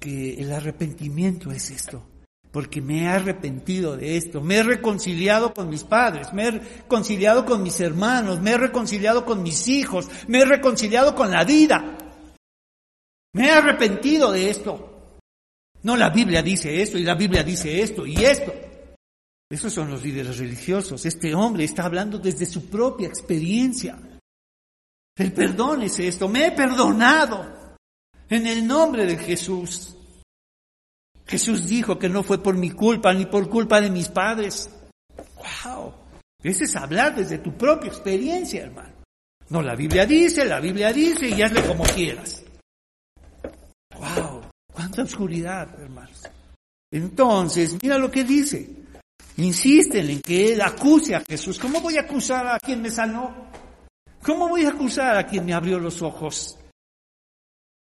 que 0.00 0.40
el 0.40 0.52
arrepentimiento 0.52 1.50
es 1.50 1.70
esto. 1.70 2.13
Porque 2.54 2.80
me 2.80 3.02
he 3.02 3.08
arrepentido 3.08 3.96
de 3.96 4.16
esto, 4.16 4.40
me 4.40 4.58
he 4.58 4.62
reconciliado 4.62 5.52
con 5.52 5.68
mis 5.68 5.82
padres, 5.82 6.32
me 6.32 6.46
he 6.46 6.50
reconciliado 6.52 7.44
con 7.44 7.64
mis 7.64 7.80
hermanos, 7.80 8.40
me 8.40 8.52
he 8.52 8.56
reconciliado 8.56 9.24
con 9.24 9.42
mis 9.42 9.66
hijos, 9.66 10.08
me 10.28 10.38
he 10.38 10.44
reconciliado 10.44 11.16
con 11.16 11.32
la 11.32 11.42
vida. 11.42 11.98
Me 13.32 13.48
he 13.48 13.50
arrepentido 13.50 14.30
de 14.30 14.50
esto. 14.50 15.18
No, 15.82 15.96
la 15.96 16.10
Biblia 16.10 16.42
dice 16.42 16.80
esto 16.80 16.96
y 16.96 17.02
la 17.02 17.16
Biblia 17.16 17.42
dice 17.42 17.82
esto 17.82 18.06
y 18.06 18.24
esto. 18.24 18.54
Esos 19.50 19.72
son 19.72 19.90
los 19.90 20.04
líderes 20.04 20.38
religiosos. 20.38 21.04
Este 21.06 21.34
hombre 21.34 21.64
está 21.64 21.86
hablando 21.86 22.20
desde 22.20 22.46
su 22.46 22.70
propia 22.70 23.08
experiencia. 23.08 23.98
El 25.16 25.32
perdón 25.32 25.82
es 25.82 25.98
esto. 25.98 26.28
Me 26.28 26.46
he 26.46 26.52
perdonado 26.52 27.74
en 28.28 28.46
el 28.46 28.64
nombre 28.64 29.06
de 29.06 29.18
Jesús. 29.18 29.96
Jesús 31.26 31.66
dijo 31.66 31.98
que 31.98 32.08
no 32.08 32.22
fue 32.22 32.42
por 32.42 32.56
mi 32.56 32.70
culpa 32.70 33.12
ni 33.14 33.26
por 33.26 33.48
culpa 33.48 33.80
de 33.80 33.90
mis 33.90 34.08
padres. 34.08 34.70
¡Wow! 35.64 35.94
Ese 36.42 36.64
es 36.64 36.76
hablar 36.76 37.14
desde 37.14 37.38
tu 37.38 37.56
propia 37.56 37.88
experiencia, 37.88 38.62
hermano. 38.62 38.94
No, 39.48 39.62
la 39.62 39.74
Biblia 39.74 40.06
dice, 40.06 40.44
la 40.44 40.60
Biblia 40.60 40.92
dice 40.92 41.28
y 41.28 41.40
hazle 41.42 41.62
como 41.62 41.84
quieras. 41.84 42.42
¡Wow! 43.98 44.42
¡Cuánta 44.72 45.02
oscuridad, 45.02 45.68
hermanos! 45.80 46.22
Entonces, 46.90 47.76
mira 47.82 47.98
lo 47.98 48.10
que 48.10 48.24
dice. 48.24 48.70
Insisten 49.36 50.10
en 50.10 50.20
que 50.20 50.52
él 50.52 50.60
acuse 50.60 51.14
a 51.14 51.20
Jesús. 51.20 51.58
¿Cómo 51.58 51.80
voy 51.80 51.96
a 51.96 52.02
acusar 52.02 52.46
a 52.46 52.60
quien 52.60 52.80
me 52.82 52.90
sanó? 52.90 53.48
¿Cómo 54.22 54.48
voy 54.48 54.64
a 54.64 54.70
acusar 54.70 55.16
a 55.16 55.26
quien 55.26 55.44
me 55.44 55.52
abrió 55.52 55.78
los 55.78 56.02
ojos? 56.02 56.56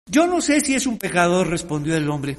Yo 0.07 0.27
no 0.27 0.41
sé 0.41 0.61
si 0.61 0.75
es 0.75 0.87
un 0.87 0.99
pecador, 0.99 1.49
respondió 1.49 1.97
el 1.97 2.11
hombre, 2.11 2.37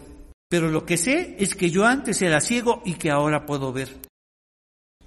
pero 0.51 0.69
lo 0.69 0.85
que 0.85 0.97
sé 0.97 1.37
es 1.39 1.55
que 1.55 1.69
yo 1.69 1.85
antes 1.85 2.21
era 2.21 2.41
ciego 2.41 2.81
y 2.83 2.95
que 2.95 3.09
ahora 3.09 3.45
puedo 3.45 3.71
ver. 3.71 4.01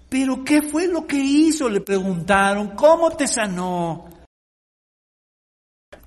¿Pero 0.08 0.42
qué 0.42 0.62
fue 0.62 0.88
lo 0.88 1.06
que 1.06 1.18
hizo? 1.18 1.68
Le 1.68 1.82
preguntaron. 1.82 2.68
¿Cómo 2.70 3.10
te 3.10 3.28
sanó? 3.28 4.08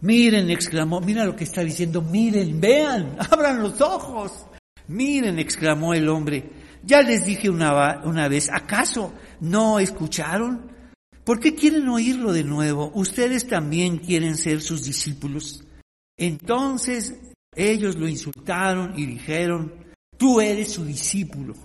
Miren, 0.01 0.49
exclamó, 0.49 1.01
mira 1.01 1.23
lo 1.23 1.35
que 1.35 1.43
está 1.43 1.61
diciendo, 1.61 2.01
miren, 2.01 2.59
vean, 2.59 3.15
abran 3.31 3.61
los 3.61 3.79
ojos. 3.79 4.47
Miren, 4.88 5.38
exclamó 5.38 5.93
el 5.93 6.09
hombre, 6.09 6.49
ya 6.83 7.03
les 7.03 7.23
dije 7.23 7.47
una, 7.47 8.01
una 8.05 8.27
vez, 8.27 8.49
¿acaso 8.51 9.13
no 9.41 9.77
escucharon? 9.77 10.71
¿Por 11.23 11.39
qué 11.39 11.53
quieren 11.53 11.88
oírlo 11.89 12.33
de 12.33 12.43
nuevo? 12.43 12.91
Ustedes 12.95 13.47
también 13.47 13.99
quieren 13.99 14.35
ser 14.35 14.61
sus 14.61 14.83
discípulos. 14.83 15.63
Entonces 16.17 17.13
ellos 17.57 17.95
lo 17.95 18.07
insultaron 18.07 18.93
y 18.97 19.05
dijeron, 19.05 19.73
tú 20.15 20.39
eres 20.39 20.71
su 20.71 20.85
discípulo. 20.85 21.55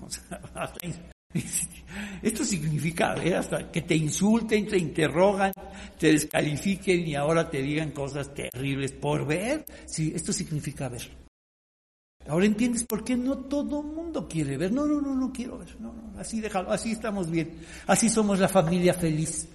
Esto 2.23 2.45
significa 2.45 3.15
ver 3.15 3.37
hasta 3.37 3.71
que 3.71 3.83
te 3.83 3.95
insulten, 3.95 4.67
te 4.67 4.79
interrogan, 4.79 5.53
te 5.99 6.13
descalifiquen 6.13 7.07
y 7.07 7.15
ahora 7.15 7.49
te 7.51 7.63
digan 7.63 7.91
cosas 7.91 8.33
terribles 8.35 8.93
por 8.93 9.27
ver. 9.27 9.65
Sí, 9.87 10.13
esto 10.15 10.33
significa 10.33 10.89
ver. 10.89 11.11
Ahora 12.29 12.47
entiendes 12.47 12.85
por 12.85 13.03
qué 13.03 13.17
no 13.17 13.37
todo 13.37 13.83
mundo 13.83 14.29
quiere 14.29 14.57
ver. 14.57 14.73
No, 14.73 14.87
no, 14.87 15.01
no, 15.01 15.15
no 15.15 15.33
quiero 15.33 15.59
ver. 15.59 15.81
No, 15.81 15.93
no, 15.93 16.19
así 16.19 16.41
déjalo, 16.41 16.71
así 16.71 16.93
estamos 16.93 17.31
bien. 17.31 17.59
Así 17.87 18.09
somos 18.09 18.39
la 18.39 18.49
familia 18.49 18.95
feliz. 18.95 19.49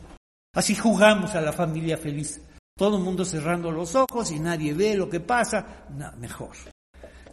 Así 0.53 0.75
jugamos 0.75 1.35
a 1.35 1.41
la 1.41 1.53
familia 1.53 1.97
feliz. 1.97 2.41
Todo 2.77 2.97
el 2.97 3.03
mundo 3.03 3.25
cerrando 3.25 3.71
los 3.71 3.95
ojos 3.95 4.31
y 4.31 4.39
nadie 4.39 4.73
ve 4.73 4.95
lo 4.95 5.09
que 5.09 5.19
pasa. 5.19 5.85
No, 5.97 6.11
mejor. 6.19 6.51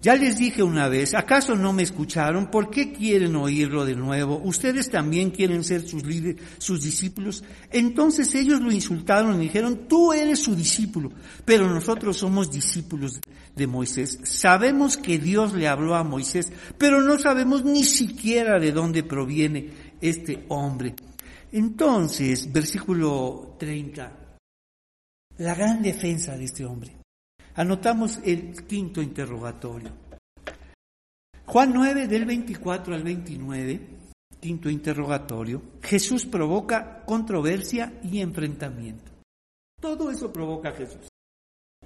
Ya 0.05 0.17
les 0.17 0.37
dije 0.37 0.63
una 0.63 0.87
vez, 0.89 1.15
¿acaso 1.15 1.55
no 1.55 1.73
me 1.73 1.83
escucharon? 1.83 2.51
¿Por 2.51 2.69
qué 2.69 2.93
quieren 2.93 3.37
oírlo 3.37 3.87
de 3.87 3.95
nuevo? 3.95 4.39
¿Ustedes 4.45 4.91
también 4.91 5.31
quieren 5.31 5.65
ser 5.65 5.81
sus 5.89 6.05
líderes, 6.05 6.43
sus 6.59 6.83
discípulos? 6.83 7.43
Entonces 7.71 8.35
ellos 8.35 8.61
lo 8.61 8.71
insultaron 8.71 9.37
y 9.37 9.45
dijeron, 9.45 9.89
tú 9.89 10.13
eres 10.13 10.41
su 10.41 10.55
discípulo, 10.55 11.11
pero 11.47 11.71
nosotros 11.71 12.19
somos 12.19 12.51
discípulos 12.51 13.19
de 13.57 13.67
Moisés. 13.67 14.21
Sabemos 14.25 14.99
que 14.99 15.19
Dios 15.19 15.55
le 15.55 15.69
habló 15.69 15.95
a 15.95 16.05
Moisés, 16.05 16.53
pero 16.77 17.01
no 17.01 17.19
sabemos 17.19 17.65
ni 17.65 17.85
siquiera 17.85 18.59
de 18.59 18.73
dónde 18.73 19.05
proviene 19.05 19.71
este 20.03 20.45
hombre. 20.49 20.95
Entonces, 21.51 22.53
versículo 22.53 23.57
30, 23.59 24.24
la 25.39 25.55
gran 25.55 25.83
defensa 25.83 26.37
de 26.37 26.45
este 26.45 26.65
hombre. 26.65 26.97
Anotamos 27.57 28.19
el 28.25 28.67
quinto 28.67 29.03
interrogatorio. 29.03 29.91
Juan 31.47 31.73
9 31.75 32.07
del 32.09 32.25
24 32.25 32.95
al 32.95 33.03
29, 33.03 33.89
quinto 34.41 34.71
interrogatorio, 34.71 35.63
Jesús 35.83 36.27
provoca 36.27 37.05
controversia 37.05 38.01
y 38.03 38.21
enfrentamiento. 38.21 39.13
Todo 39.81 40.11
eso 40.11 40.33
provoca 40.33 40.71
a 40.71 40.73
Jesús. 40.73 41.09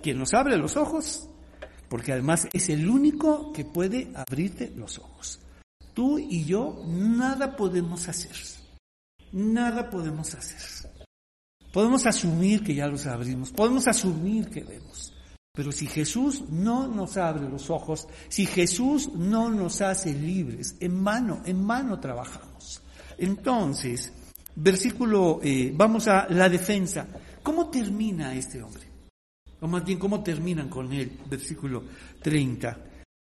Quien 0.01 0.19
nos 0.19 0.33
abre 0.33 0.57
los 0.57 0.77
ojos, 0.77 1.29
porque 1.89 2.13
además 2.13 2.49
es 2.53 2.69
el 2.69 2.89
único 2.89 3.53
que 3.53 3.65
puede 3.65 4.13
abrirte 4.15 4.73
los 4.77 4.99
ojos. 4.99 5.41
Tú 5.93 6.19
y 6.19 6.45
yo 6.45 6.85
nada 6.87 7.57
podemos 7.57 8.09
hacer. 8.09 8.37
Nada 9.33 9.91
podemos 9.91 10.35
hacer. 10.35 10.88
Podemos 11.73 12.07
asumir 12.07 12.63
que 12.63 12.75
ya 12.75 12.87
los 12.87 13.07
abrimos, 13.07 13.51
podemos 13.51 13.87
asumir 13.87 14.49
que 14.49 14.65
vemos, 14.65 15.13
pero 15.53 15.71
si 15.71 15.87
Jesús 15.87 16.45
no 16.49 16.89
nos 16.89 17.17
abre 17.17 17.49
los 17.49 17.69
ojos, 17.69 18.09
si 18.29 18.47
Jesús 18.47 19.11
no 19.15 19.51
nos 19.51 19.81
hace 19.81 20.15
libres, 20.15 20.77
en 20.81 20.95
mano, 20.95 21.43
en 21.45 21.63
mano 21.63 22.01
trabajamos. 22.01 22.81
Entonces, 23.19 24.13
versículo, 24.55 25.41
eh, 25.43 25.73
vamos 25.75 26.09
a 26.09 26.27
la 26.31 26.49
defensa. 26.49 27.07
¿Cómo 27.43 27.69
termina 27.69 28.35
este 28.35 28.63
hombre? 28.63 28.85
O 29.61 29.67
más 29.67 29.85
bien, 29.85 29.99
¿cómo 29.99 30.23
terminan 30.23 30.69
con 30.69 30.93
él? 30.93 31.19
Versículo 31.29 31.83
30. 32.23 32.79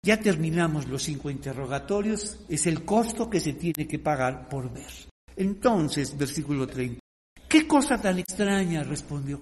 Ya 0.03 0.19
terminamos 0.19 0.87
los 0.87 1.03
cinco 1.03 1.29
interrogatorios, 1.29 2.39
es 2.47 2.65
el 2.65 2.85
costo 2.85 3.29
que 3.29 3.39
se 3.39 3.53
tiene 3.53 3.87
que 3.87 3.99
pagar 3.99 4.47
por 4.47 4.71
ver. 4.71 4.91
Entonces, 5.35 6.17
versículo 6.17 6.67
30. 6.67 7.00
¿Qué 7.51 7.67
cosa 7.67 8.01
tan 8.01 8.17
extraña? 8.17 8.81
respondió. 8.81 9.41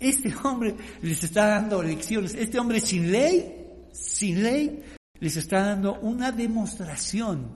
Este 0.00 0.34
hombre 0.42 0.74
les 1.02 1.22
está 1.22 1.48
dando 1.48 1.82
lecciones. 1.82 2.34
Este 2.34 2.58
hombre 2.58 2.80
sin 2.80 3.12
ley, 3.12 3.90
sin 3.92 4.42
ley, 4.42 4.82
les 5.20 5.36
está 5.36 5.66
dando 5.66 6.00
una 6.00 6.32
demostración 6.32 7.54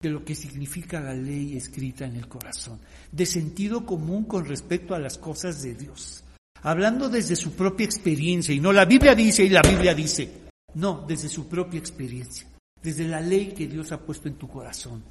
de 0.00 0.10
lo 0.10 0.24
que 0.24 0.36
significa 0.36 1.00
la 1.00 1.14
ley 1.14 1.56
escrita 1.56 2.04
en 2.04 2.14
el 2.14 2.28
corazón, 2.28 2.78
de 3.10 3.26
sentido 3.26 3.84
común 3.84 4.22
con 4.22 4.44
respecto 4.44 4.94
a 4.94 5.00
las 5.00 5.18
cosas 5.18 5.62
de 5.62 5.74
Dios. 5.74 6.22
Hablando 6.62 7.08
desde 7.08 7.34
su 7.34 7.56
propia 7.56 7.86
experiencia, 7.86 8.54
y 8.54 8.60
no 8.60 8.72
la 8.72 8.84
Biblia 8.84 9.16
dice 9.16 9.44
y 9.44 9.48
la 9.48 9.62
Biblia 9.62 9.94
dice, 9.94 10.30
no, 10.74 11.04
desde 11.08 11.28
su 11.28 11.48
propia 11.48 11.80
experiencia, 11.80 12.46
desde 12.80 13.08
la 13.08 13.20
ley 13.20 13.48
que 13.48 13.66
Dios 13.66 13.90
ha 13.90 13.98
puesto 13.98 14.28
en 14.28 14.36
tu 14.36 14.46
corazón. 14.46 15.02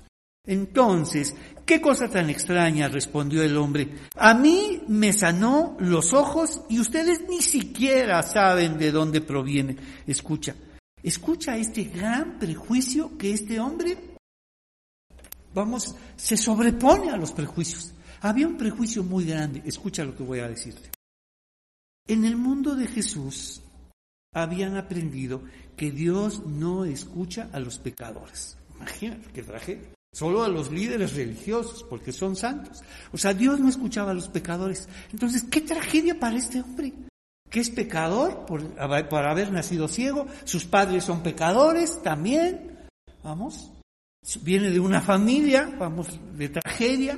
Entonces, 0.50 1.36
¿qué 1.64 1.80
cosa 1.80 2.10
tan 2.10 2.32
extraña? 2.32 2.88
respondió 2.88 3.43
el 3.43 3.56
hombre. 3.56 3.88
A 4.16 4.34
mí 4.34 4.82
me 4.88 5.14
sanó 5.14 5.78
los 5.80 6.12
ojos 6.12 6.62
y 6.70 6.80
ustedes 6.80 7.22
ni 7.30 7.43
siquiera 7.43 8.24
saben 8.24 8.80
de 8.80 8.91
dónde 8.91 9.22
proviene. 9.22 9.78
Escucha, 10.08 10.56
escucha 11.04 11.56
este 11.56 11.84
gran 11.84 12.39
prejuicio 12.39 13.16
que 13.16 13.32
este 13.32 13.60
hombre, 13.60 13.95
vamos, 15.54 15.95
se 16.16 16.36
sobrepone 16.36 17.12
a 17.12 17.18
los 17.18 17.32
prejuicios. 17.32 17.93
Había 18.22 18.47
un 18.47 18.58
prejuicio 18.58 19.04
muy 19.04 19.26
grande. 19.26 19.62
Escucha 19.64 20.04
lo 20.04 20.18
que 20.18 20.24
voy 20.24 20.39
a 20.39 20.50
decirte. 20.50 20.89
En 22.08 22.26
el 22.26 22.38
mundo 22.38 22.74
de 22.76 22.88
Jesús 22.88 23.62
habían 24.34 24.78
aprendido 24.78 25.43
que 25.78 25.91
Dios 25.91 26.43
no 26.47 26.86
escucha 26.86 27.52
a 27.54 27.60
los 27.60 27.78
pecadores. 27.78 28.58
Imagínate 28.78 29.30
qué 29.32 29.43
tragedia. 29.43 29.99
Solo 30.12 30.43
a 30.43 30.49
los 30.49 30.72
líderes 30.72 31.16
religiosos, 31.16 31.84
porque 31.84 32.12
son 32.12 32.36
santos. 32.36 32.82
O 33.12 33.18
sea, 33.18 33.34
Dios 33.34 33.60
no 33.60 33.70
escuchaba 33.70 34.12
a 34.12 34.16
los 34.16 34.28
pecadores. 34.28 34.89
Entonces, 35.12 35.43
qué 35.43 35.62
tragedia 35.62 36.20
para 36.20 36.38
este 36.38 36.62
hombre, 36.62 36.93
que 37.49 37.60
es 37.60 37.70
pecador 37.70 38.45
por, 38.45 38.64
por 39.07 39.26
haber 39.26 39.51
nacido 39.51 39.88
ciego, 39.88 40.28
sus 40.45 40.66
padres 40.66 41.03
son 41.03 41.22
pecadores 41.22 42.01
también, 42.01 42.78
vamos, 43.24 43.72
viene 44.41 44.72
de 44.72 44.80
una 44.80 45.01
familia, 45.01 45.72
vamos, 45.78 46.07
de 46.36 46.49
tragedia, 46.49 47.18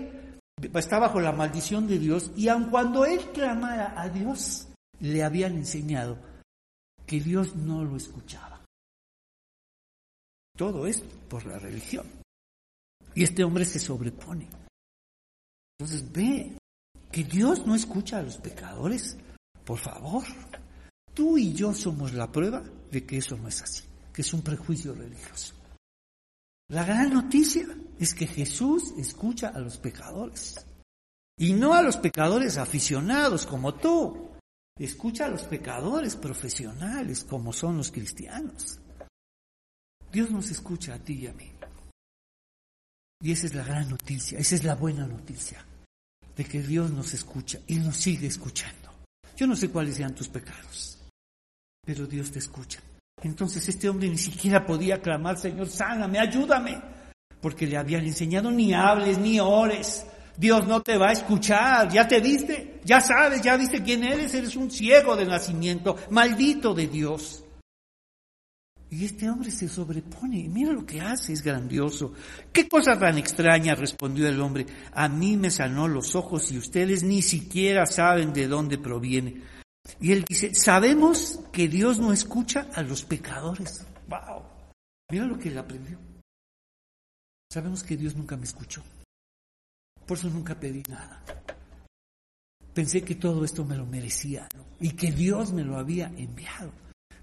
está 0.74 1.00
bajo 1.00 1.20
la 1.20 1.32
maldición 1.32 1.88
de 1.88 1.98
Dios, 1.98 2.32
y 2.36 2.48
aun 2.48 2.66
cuando 2.70 3.06
él 3.06 3.20
clamara 3.34 4.00
a 4.00 4.10
Dios, 4.10 4.68
le 5.00 5.24
habían 5.24 5.56
enseñado 5.56 6.18
que 7.06 7.20
Dios 7.20 7.56
no 7.56 7.84
lo 7.84 7.98
escuchaba. 7.98 8.62
Todo 10.56 10.86
esto 10.86 11.08
por 11.28 11.46
la 11.46 11.58
religión. 11.58 12.21
Y 13.14 13.24
este 13.24 13.44
hombre 13.44 13.66
se 13.66 13.80
sobrepone. 13.80 14.48
Entonces 15.78 16.12
ve 16.12 16.58
que 17.12 17.24
Dios 17.24 17.66
no 17.66 17.76
escucha 17.76 18.20
a 18.20 18.24
los 18.24 18.38
pecadores. 18.38 19.18
Por 19.66 19.78
favor, 19.78 20.24
tú 21.14 21.38
y 21.38 21.54
yo 21.54 21.74
somos 21.74 22.14
la 22.14 22.32
prueba 22.32 22.64
de 22.92 23.06
que 23.06 23.18
eso 23.18 23.36
no 23.38 23.48
es 23.48 23.62
así, 23.62 23.84
que 24.14 24.22
es 24.22 24.34
un 24.34 24.42
prejuicio 24.42 24.94
religioso. 24.94 25.56
La 26.70 26.86
gran 26.86 27.14
noticia 27.14 27.68
es 28.00 28.14
que 28.14 28.28
Jesús 28.28 28.94
escucha 28.98 29.50
a 29.50 29.60
los 29.60 29.78
pecadores. 29.78 30.66
Y 31.38 31.54
no 31.54 31.74
a 31.74 31.82
los 31.82 31.98
pecadores 31.98 32.58
aficionados 32.58 33.46
como 33.46 33.76
tú. 33.76 34.30
Escucha 34.78 35.26
a 35.26 35.30
los 35.30 35.44
pecadores 35.44 36.16
profesionales 36.16 37.24
como 37.24 37.52
son 37.52 37.78
los 37.78 37.92
cristianos. 37.92 38.80
Dios 40.12 40.32
nos 40.32 40.50
escucha 40.50 40.96
a 40.96 41.00
ti 41.00 41.14
y 41.14 41.28
a 41.28 41.34
mí. 41.34 41.51
Y 43.22 43.32
esa 43.32 43.46
es 43.46 43.54
la 43.54 43.64
gran 43.64 43.90
noticia, 43.90 44.40
esa 44.40 44.56
es 44.56 44.64
la 44.64 44.76
buena 44.76 45.06
noticia, 45.06 45.64
de 46.36 46.44
que 46.44 46.62
Dios 46.62 46.90
nos 46.92 47.14
escucha 47.14 47.60
y 47.68 47.76
nos 47.76 47.98
sigue 47.98 48.28
escuchando. 48.28 48.92
Yo 49.38 49.46
no 49.48 49.56
sé 49.56 49.70
cuáles 49.70 49.96
sean 49.96 50.16
tus 50.16 50.28
pecados, 50.28 51.00
pero 51.86 52.08
Dios 52.08 52.32
te 52.32 52.40
escucha. 52.40 52.80
Entonces 53.24 53.68
este 53.70 53.88
hombre 53.90 54.10
ni 54.10 54.18
siquiera 54.18 54.66
podía 54.66 55.02
clamar, 55.02 55.38
Señor, 55.38 55.70
sáname, 55.70 56.20
ayúdame, 56.20 56.82
porque 57.40 57.68
le 57.68 57.78
habían 57.78 58.06
enseñado 58.06 58.50
ni 58.50 58.74
hables 58.74 59.20
ni 59.20 59.40
ores, 59.40 60.06
Dios 60.36 60.66
no 60.68 60.82
te 60.82 60.98
va 60.98 61.10
a 61.10 61.14
escuchar, 61.14 61.90
ya 61.92 62.08
te 62.08 62.20
viste, 62.20 62.80
ya 62.84 63.00
sabes, 63.00 63.42
ya 63.42 63.58
viste 63.58 63.84
quién 63.84 64.04
eres, 64.04 64.34
eres 64.34 64.56
un 64.56 64.72
ciego 64.72 65.16
de 65.16 65.26
nacimiento, 65.26 65.96
maldito 66.10 66.74
de 66.74 66.88
Dios. 66.88 67.44
Y 68.92 69.06
este 69.06 69.30
hombre 69.30 69.50
se 69.50 69.70
sobrepone, 69.70 70.38
y 70.38 70.50
mira 70.50 70.74
lo 70.74 70.86
que 70.86 71.00
hace, 71.00 71.32
es 71.32 71.42
grandioso. 71.42 72.14
¿Qué 72.52 72.68
cosa 72.68 73.00
tan 73.00 73.18
extraña? 73.18 73.74
respondió 73.74 74.28
el 74.28 74.42
hombre. 74.42 74.66
A 74.92 75.08
mí 75.08 75.38
me 75.38 75.50
sanó 75.50 75.88
los 75.88 76.14
ojos 76.14 76.52
y 76.52 76.58
ustedes 76.58 77.02
ni 77.02 77.22
siquiera 77.22 77.86
saben 77.86 78.34
de 78.34 78.50
dónde 78.50 78.78
proviene. 78.78 79.44
Y 80.02 80.12
él 80.12 80.26
dice, 80.28 80.54
sabemos 80.54 81.40
que 81.54 81.70
Dios 81.70 82.00
no 82.00 82.12
escucha 82.12 82.68
a 82.74 82.82
los 82.82 83.06
pecadores. 83.06 83.86
¡Wow! 84.10 84.44
Mira 85.10 85.26
lo 85.26 85.40
que 85.40 85.48
él 85.48 85.58
aprendió. 85.58 85.98
Sabemos 87.50 87.84
que 87.84 87.96
Dios 87.96 88.18
nunca 88.18 88.36
me 88.36 88.44
escuchó. 88.44 88.84
Por 90.06 90.18
eso 90.18 90.30
nunca 90.30 90.60
pedí 90.60 90.84
nada. 90.90 91.24
Pensé 92.74 93.04
que 93.04 93.16
todo 93.16 93.46
esto 93.46 93.64
me 93.64 93.78
lo 93.78 93.86
merecía 93.86 94.50
y 94.82 94.92
que 94.92 95.14
Dios 95.14 95.54
me 95.54 95.64
lo 95.64 95.78
había 95.78 96.08
enviado. 96.08 96.74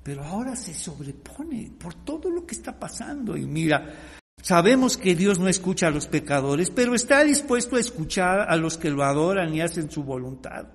Pero 0.08 0.24
ahora 0.24 0.56
se 0.56 0.72
sobrepone 0.72 1.70
por 1.78 1.92
todo 1.92 2.30
lo 2.30 2.46
que 2.46 2.54
está 2.54 2.80
pasando. 2.80 3.36
Y 3.36 3.44
mira, 3.44 3.94
sabemos 4.40 4.96
que 4.96 5.14
Dios 5.14 5.38
no 5.38 5.48
escucha 5.48 5.88
a 5.88 5.90
los 5.90 6.06
pecadores, 6.06 6.70
pero 6.70 6.94
está 6.94 7.22
dispuesto 7.22 7.76
a 7.76 7.80
escuchar 7.80 8.50
a 8.50 8.56
los 8.56 8.78
que 8.78 8.88
lo 8.88 9.04
adoran 9.04 9.54
y 9.54 9.60
hacen 9.60 9.90
su 9.90 10.04
voluntad. 10.04 10.68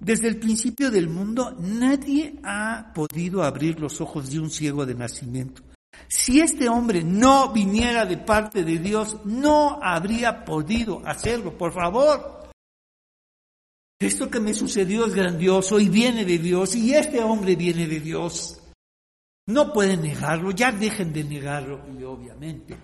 Desde 0.00 0.28
el 0.28 0.38
principio 0.38 0.90
del 0.90 1.10
mundo 1.10 1.54
nadie 1.60 2.40
ha 2.42 2.94
podido 2.94 3.42
abrir 3.42 3.78
los 3.78 4.00
ojos 4.00 4.30
de 4.30 4.40
un 4.40 4.48
ciego 4.48 4.86
de 4.86 4.94
nacimiento. 4.94 5.62
Si 6.08 6.40
este 6.40 6.70
hombre 6.70 7.04
no 7.04 7.52
viniera 7.52 8.06
de 8.06 8.16
parte 8.16 8.64
de 8.64 8.78
Dios, 8.78 9.18
no 9.26 9.78
habría 9.82 10.46
podido 10.46 11.02
hacerlo. 11.04 11.58
Por 11.58 11.74
favor. 11.74 12.41
Esto 14.02 14.30
que 14.30 14.40
me 14.40 14.54
sucedió 14.54 15.06
es 15.06 15.14
grandioso 15.14 15.78
y 15.78 15.88
viene 15.88 16.24
de 16.24 16.38
Dios 16.38 16.74
y 16.74 16.94
este 16.94 17.20
hombre 17.20 17.56
viene 17.56 17.86
de 17.86 18.00
Dios. 18.00 18.58
No 19.46 19.72
pueden 19.72 20.02
negarlo, 20.02 20.50
ya 20.50 20.72
dejen 20.72 21.12
de 21.12 21.24
negarlo. 21.24 21.80
Y 21.98 22.02
obviamente, 22.04 22.76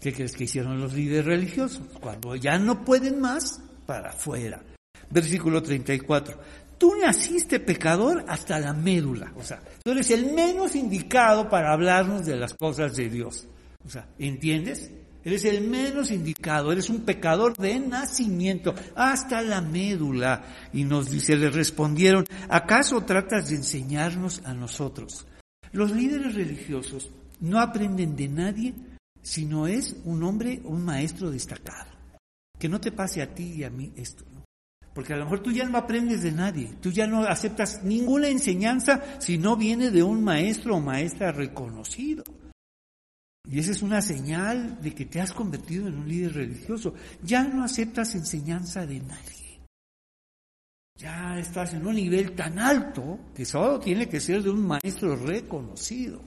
¿qué 0.00 0.12
crees 0.12 0.34
que 0.34 0.44
hicieron 0.44 0.80
los 0.80 0.92
líderes 0.92 1.26
religiosos? 1.26 1.82
Cuando 2.00 2.36
ya 2.36 2.58
no 2.58 2.84
pueden 2.84 3.20
más, 3.20 3.60
para 3.86 4.10
afuera. 4.10 4.62
Versículo 5.10 5.62
34 5.62 6.38
tú 6.82 6.96
naciste 6.96 7.60
pecador 7.60 8.24
hasta 8.26 8.58
la 8.58 8.72
médula. 8.72 9.32
O 9.36 9.44
sea, 9.44 9.62
tú 9.84 9.92
eres 9.92 10.10
el 10.10 10.32
menos 10.32 10.74
indicado 10.74 11.48
para 11.48 11.72
hablarnos 11.72 12.26
de 12.26 12.34
las 12.34 12.54
cosas 12.54 12.96
de 12.96 13.08
Dios. 13.08 13.46
O 13.86 13.88
sea, 13.88 14.08
¿entiendes? 14.18 14.90
Eres 15.24 15.44
el 15.44 15.60
menos 15.68 16.10
indicado, 16.10 16.72
eres 16.72 16.90
un 16.90 17.02
pecador 17.02 17.56
de 17.56 17.78
nacimiento, 17.78 18.74
hasta 18.96 19.40
la 19.40 19.60
médula. 19.60 20.44
Y 20.72 20.84
nos 20.84 21.10
dice, 21.10 21.36
le 21.36 21.50
respondieron, 21.50 22.24
¿acaso 22.48 23.02
tratas 23.02 23.48
de 23.50 23.56
enseñarnos 23.56 24.42
a 24.44 24.52
nosotros? 24.52 25.26
Los 25.72 25.92
líderes 25.92 26.34
religiosos 26.34 27.10
no 27.40 27.60
aprenden 27.60 28.16
de 28.16 28.28
nadie 28.28 28.74
si 29.22 29.44
no 29.44 29.66
es 29.66 29.96
un 30.04 30.22
hombre 30.24 30.60
o 30.64 30.70
un 30.70 30.84
maestro 30.84 31.30
destacado. 31.30 31.90
Que 32.58 32.68
no 32.68 32.80
te 32.80 32.92
pase 32.92 33.22
a 33.22 33.32
ti 33.32 33.54
y 33.56 33.64
a 33.64 33.70
mí 33.70 33.92
esto. 33.96 34.24
Porque 34.94 35.14
a 35.14 35.16
lo 35.16 35.24
mejor 35.24 35.40
tú 35.40 35.52
ya 35.52 35.64
no 35.64 35.78
aprendes 35.78 36.22
de 36.22 36.32
nadie, 36.32 36.74
tú 36.80 36.90
ya 36.90 37.06
no 37.06 37.22
aceptas 37.22 37.82
ninguna 37.82 38.28
enseñanza 38.28 39.02
si 39.20 39.38
no 39.38 39.56
viene 39.56 39.90
de 39.90 40.02
un 40.02 40.22
maestro 40.22 40.76
o 40.76 40.80
maestra 40.80 41.32
reconocido. 41.32 42.24
Y 43.48 43.58
esa 43.58 43.72
es 43.72 43.82
una 43.82 44.00
señal 44.00 44.80
de 44.80 44.94
que 44.94 45.06
te 45.06 45.20
has 45.20 45.32
convertido 45.32 45.88
en 45.88 45.98
un 45.98 46.08
líder 46.08 46.34
religioso. 46.34 46.94
Ya 47.22 47.44
no 47.44 47.64
aceptas 47.64 48.14
enseñanza 48.14 48.86
de 48.86 49.00
nadie. 49.00 49.60
Ya 50.96 51.38
estás 51.38 51.74
en 51.74 51.86
un 51.86 51.96
nivel 51.96 52.36
tan 52.36 52.58
alto 52.58 53.18
que 53.34 53.44
solo 53.44 53.80
tiene 53.80 54.08
que 54.08 54.20
ser 54.20 54.42
de 54.42 54.50
un 54.50 54.66
maestro 54.66 55.16
reconocido. 55.16 56.22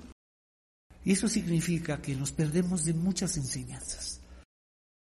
Y 1.06 1.14
eso 1.14 1.28
significa 1.28 2.02
que 2.02 2.16
nos 2.16 2.32
perdemos 2.32 2.84
de 2.84 2.94
muchas 2.94 3.38
enseñanzas. 3.38 4.20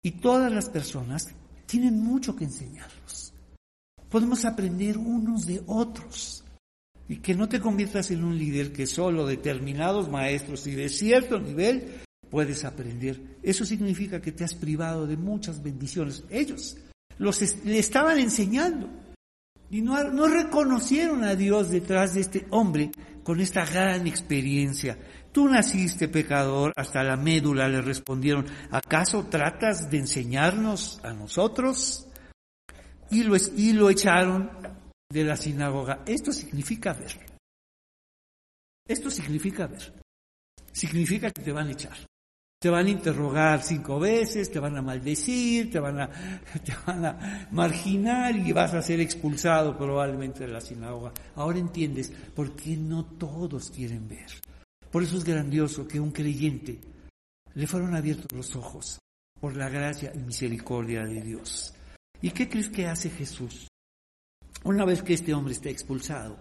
Y 0.02 0.12
todas 0.12 0.52
las 0.52 0.70
personas 0.70 1.28
tienen 1.66 2.00
mucho 2.00 2.36
que 2.36 2.46
enseñarnos 2.46 3.26
podemos 4.16 4.46
aprender 4.46 4.98
unos 4.98 5.46
de 5.46 5.62
otros. 5.68 6.45
Y 7.08 7.18
que 7.18 7.36
no 7.36 7.48
te 7.48 7.60
conviertas 7.60 8.10
en 8.12 8.24
un 8.24 8.38
líder 8.38 8.72
que 8.72 8.88
solo 8.88 9.28
determinados 9.28 10.10
maestros 10.10 10.66
y 10.68 10.72
de 10.72 10.90
cierto 10.90 11.40
nivel 11.40 12.02
puedes 12.30 12.66
aprender. 12.66 13.22
Eso 13.44 13.66
significa 13.66 14.22
que 14.22 14.32
te 14.32 14.44
has 14.44 14.56
privado 14.56 15.06
de 15.06 15.18
muchas 15.18 15.62
bendiciones. 15.62 16.24
Ellos 16.30 16.78
los 17.18 17.42
le 17.64 17.80
estaban 17.80 18.20
enseñando 18.20 18.90
y 19.70 19.82
no, 19.82 20.04
no 20.12 20.28
reconocieron 20.28 21.24
a 21.24 21.36
Dios 21.36 21.70
detrás 21.70 22.14
de 22.16 22.22
este 22.22 22.48
hombre 22.50 22.92
con 23.24 23.40
esta 23.40 23.66
gran 23.66 24.08
experiencia. 24.08 24.98
Tú 25.32 25.48
naciste 25.48 26.08
pecador, 26.08 26.74
hasta 26.76 27.04
la 27.04 27.18
médula 27.18 27.68
le 27.68 27.82
respondieron, 27.82 28.46
¿acaso 28.72 29.26
tratas 29.26 29.90
de 29.90 29.98
enseñarnos 30.00 31.00
a 31.04 31.14
nosotros? 31.14 32.08
y 33.10 33.24
lo, 33.24 33.36
y 33.56 33.74
lo 33.74 33.90
echaron 33.90 34.50
de 35.16 35.24
la 35.24 35.38
sinagoga. 35.38 36.04
Esto 36.06 36.34
significa 36.34 36.92
ver. 36.92 37.16
Esto 38.86 39.10
significa 39.10 39.66
ver. 39.66 39.94
Significa 40.74 41.32
que 41.32 41.42
te 41.42 41.54
van 41.54 41.70
a 41.70 41.72
echar. 41.72 41.98
Te 42.60 42.70
van 42.70 42.88
a 42.88 42.90
interrogar 42.90 43.64
cinco 43.64 43.98
veces, 43.98 44.52
te 44.52 44.60
van 44.60 44.76
a 44.76 44.82
maldecir, 44.82 45.72
te 45.72 45.80
van 45.80 46.02
a, 46.02 46.10
te 46.66 46.74
van 46.86 47.06
a 47.06 47.48
marginar 47.52 48.36
y 48.36 48.52
vas 48.52 48.74
a 48.74 48.82
ser 48.82 49.00
expulsado 49.00 49.78
probablemente 49.78 50.46
de 50.46 50.52
la 50.52 50.60
sinagoga. 50.60 51.14
Ahora 51.36 51.60
entiendes 51.60 52.12
por 52.36 52.54
qué 52.54 52.76
no 52.76 53.06
todos 53.06 53.72
quieren 53.72 54.10
ver. 54.10 54.28
Por 54.92 55.04
eso 55.04 55.18
es 55.18 55.24
grandioso 55.24 55.88
que 55.88 56.00
un 56.00 56.12
creyente 56.12 56.82
le 57.54 57.68
fueron 57.68 57.96
abiertos 57.96 58.28
los 58.34 58.54
ojos 58.58 59.00
por 59.40 59.56
la 59.56 59.70
gracia 59.70 60.12
y 60.14 60.20
misericordia 60.20 61.06
de 61.06 61.22
Dios. 61.22 61.74
¿Y 62.22 62.32
qué 62.32 62.50
crees 62.50 62.70
que 62.70 62.88
hace 62.88 63.10
Jesús? 63.10 63.70
Una 64.66 64.84
vez 64.84 65.04
que 65.04 65.14
este 65.14 65.34
hombre 65.34 65.54
está 65.54 65.70
expulsado, 65.70 66.38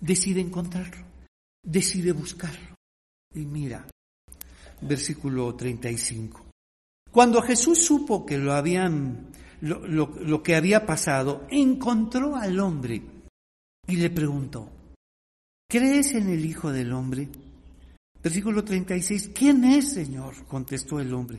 decide 0.00 0.40
encontrarlo, 0.40 1.04
decide 1.62 2.12
buscarlo. 2.12 2.76
Y 3.34 3.40
mira, 3.40 3.84
versículo 4.80 5.54
35. 5.54 6.46
Cuando 7.10 7.42
Jesús 7.42 7.84
supo 7.84 8.24
que 8.24 8.38
lo 8.38 8.52
habían, 8.52 9.26
lo, 9.60 9.86
lo 9.86 10.42
que 10.42 10.54
había 10.54 10.86
pasado, 10.86 11.46
encontró 11.50 12.36
al 12.36 12.60
hombre 12.60 13.02
y 13.86 13.96
le 13.96 14.10
preguntó, 14.10 14.70
¿crees 15.68 16.14
en 16.14 16.28
el 16.28 16.44
Hijo 16.44 16.72
del 16.72 16.92
Hombre? 16.92 17.28
Versículo 18.22 18.64
36, 18.64 19.30
¿quién 19.34 19.64
es, 19.64 19.92
Señor? 19.92 20.46
contestó 20.46 21.00
el 21.00 21.12
hombre. 21.12 21.38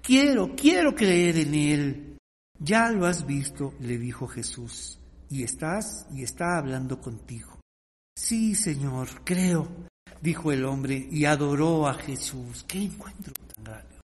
Quiero, 0.00 0.54
quiero 0.54 0.94
creer 0.94 1.38
en 1.38 1.54
Él. 1.54 2.18
Ya 2.58 2.90
lo 2.90 3.06
has 3.06 3.26
visto, 3.26 3.74
le 3.80 3.98
dijo 3.98 4.26
Jesús, 4.26 4.98
y 5.30 5.42
estás 5.42 6.06
y 6.12 6.22
está 6.22 6.58
hablando 6.58 7.00
contigo. 7.00 7.58
Sí, 8.16 8.54
Señor, 8.54 9.08
creo, 9.24 9.68
dijo 10.20 10.52
el 10.52 10.64
hombre, 10.64 11.08
y 11.10 11.24
adoró 11.24 11.88
a 11.88 11.94
Jesús. 11.94 12.64
¡Qué 12.68 12.82
encuentro 12.82 13.32
tan 13.54 13.64
grande! 13.64 14.00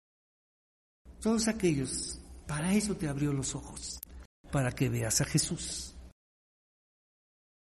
Todos 1.22 1.48
aquellos, 1.48 2.20
para 2.48 2.74
eso 2.74 2.96
te 2.96 3.08
abrió 3.08 3.34
los 3.34 3.56
ojos, 3.56 4.00
para 4.52 4.72
que 4.72 4.90
veas 4.90 5.22
a 5.22 5.26
Jesús. 5.26 5.94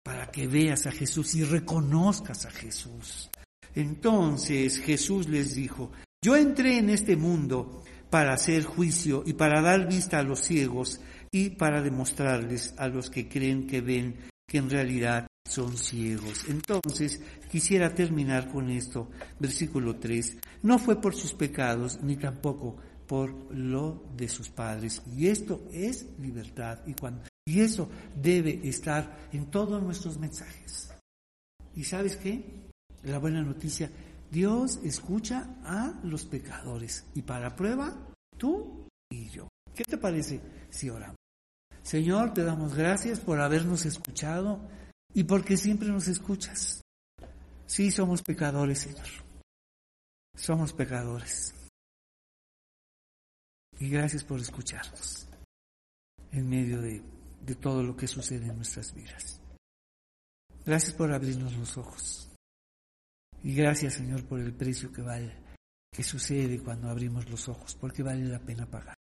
Para 0.05 0.31
que 0.31 0.47
veas 0.47 0.87
a 0.87 0.93
Jesús 0.93 1.35
y 1.35 1.45
reconozcas 1.45 2.47
a 2.47 2.51
Jesús. 2.51 3.31
Entonces 3.75 4.79
Jesús 4.79 5.29
les 5.29 5.55
dijo, 5.55 5.91
yo 6.23 6.37
entré 6.37 6.79
en 6.79 6.91
este 6.91 7.17
mundo 7.17 7.83
para 8.11 8.35
hacer 8.35 8.65
juicio 8.65 9.23
y 9.25 9.35
para 9.35 9.61
dar 9.61 9.87
vista 9.87 10.19
a 10.19 10.23
los 10.23 10.41
ciegos 10.41 11.01
y 11.33 11.51
para 11.51 11.83
demostrarles 11.83 12.75
a 12.77 12.89
los 12.89 13.11
que 13.11 13.29
creen 13.29 13.67
que 13.67 13.81
ven 13.81 14.17
que 14.47 14.59
en 14.59 14.69
realidad 14.69 15.27
son 15.45 15.77
ciegos. 15.77 16.45
Entonces, 16.49 17.21
quisiera 17.51 17.95
terminar 17.95 18.51
con 18.51 18.71
esto, 18.71 19.11
versículo 19.39 19.97
3, 19.97 20.39
no 20.63 20.79
fue 20.79 21.01
por 21.01 21.15
sus 21.15 21.33
pecados 21.33 22.01
ni 22.03 22.17
tampoco 22.17 22.77
por 23.07 23.55
lo 23.55 24.05
de 24.17 24.29
sus 24.29 24.49
padres. 24.49 25.03
Y 25.17 25.29
esto 25.29 25.67
es 25.73 26.07
libertad 26.19 26.79
y 26.87 26.95
cuando 26.95 27.23
y 27.47 27.61
eso 27.61 27.89
debe 28.15 28.61
estar 28.69 29.29
en 29.33 29.51
todos 29.51 29.83
nuestros 29.83 30.19
mensajes. 30.19 30.93
¿Y 31.75 31.83
sabes 31.83 32.17
qué? 32.17 32.45
La 33.03 33.19
buena 33.19 33.43
noticia, 33.43 33.91
Dios 34.31 34.79
escucha 34.85 35.57
a 35.65 35.99
los 36.05 36.27
pecadores 36.27 37.05
y 37.15 37.23
para 37.23 37.57
prueba, 37.57 37.93
tú 38.37 38.87
y 39.11 39.29
yo. 39.31 39.49
¿Qué 39.75 39.83
te 39.85 39.99
parece 39.99 40.41
si 40.69 40.91
oramos? 40.91 41.20
Señor, 41.83 42.35
te 42.35 42.45
damos 42.45 42.75
gracias 42.75 43.21
por 43.21 43.41
habernos 43.41 43.85
escuchado 43.87 44.61
y 45.13 45.25
porque 45.25 45.57
siempre 45.57 45.89
nos 45.89 46.09
escuchas. 46.09 46.83
Sí, 47.67 47.91
somos 47.91 48.23
pecadores, 48.23 48.81
Señor. 48.81 49.07
Somos 50.37 50.73
pecadores. 50.73 51.55
Y 53.79 53.89
gracias 53.89 54.25
por 54.25 54.41
escucharnos 54.41 55.27
en 56.33 56.49
medio 56.49 56.81
de, 56.81 57.03
todo 57.61 57.83
lo 57.83 57.97
que 57.97 58.07
sucede 58.07 58.47
en 58.47 58.57
nuestras 58.57 58.95
vidas. 58.95 59.41
Gracias 60.65 60.93
por 60.93 61.13
abrirnos 61.13 61.57
los 61.57 61.77
ojos. 61.79 62.31
Y 63.43 63.55
gracias, 63.55 63.95
Señor, 63.95 64.25
por 64.25 64.39
el 64.39 64.53
precio 64.55 64.93
que 64.93 65.03
vale, 65.03 65.35
que 65.91 66.03
sucede 66.03 66.63
cuando 66.63 66.89
abrimos 66.89 67.29
los 67.29 67.49
ojos, 67.49 67.75
porque 67.75 68.03
vale 68.03 68.25
la 68.25 68.39
pena 68.39 68.67
pagar. 68.67 69.00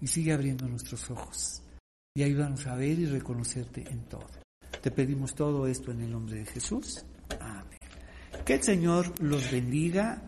Y 0.00 0.06
sigue 0.06 0.32
abriendo 0.32 0.68
nuestros 0.68 1.10
ojos 1.10 1.62
y 2.16 2.22
ayúdanos 2.22 2.66
a 2.66 2.74
ver 2.74 2.98
y 2.98 3.04
reconocerte 3.04 3.84
en 3.90 4.00
todo. 4.04 4.26
Te 4.80 4.90
pedimos 4.90 5.34
todo 5.34 5.66
esto 5.66 5.90
en 5.90 6.00
el 6.00 6.10
nombre 6.10 6.36
de 6.36 6.46
Jesús. 6.46 7.04
Amén. 7.38 7.78
Que 8.46 8.54
el 8.54 8.62
Señor 8.62 9.12
los 9.20 9.50
bendiga. 9.50 10.22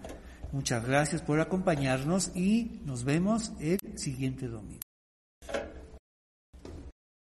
Muchas 0.52 0.84
gracias 0.86 1.22
por 1.22 1.40
acompañarnos 1.40 2.36
y 2.36 2.80
nos 2.84 3.04
vemos 3.04 3.52
el 3.60 3.78
siguiente 3.96 4.48
domingo. 4.48 4.77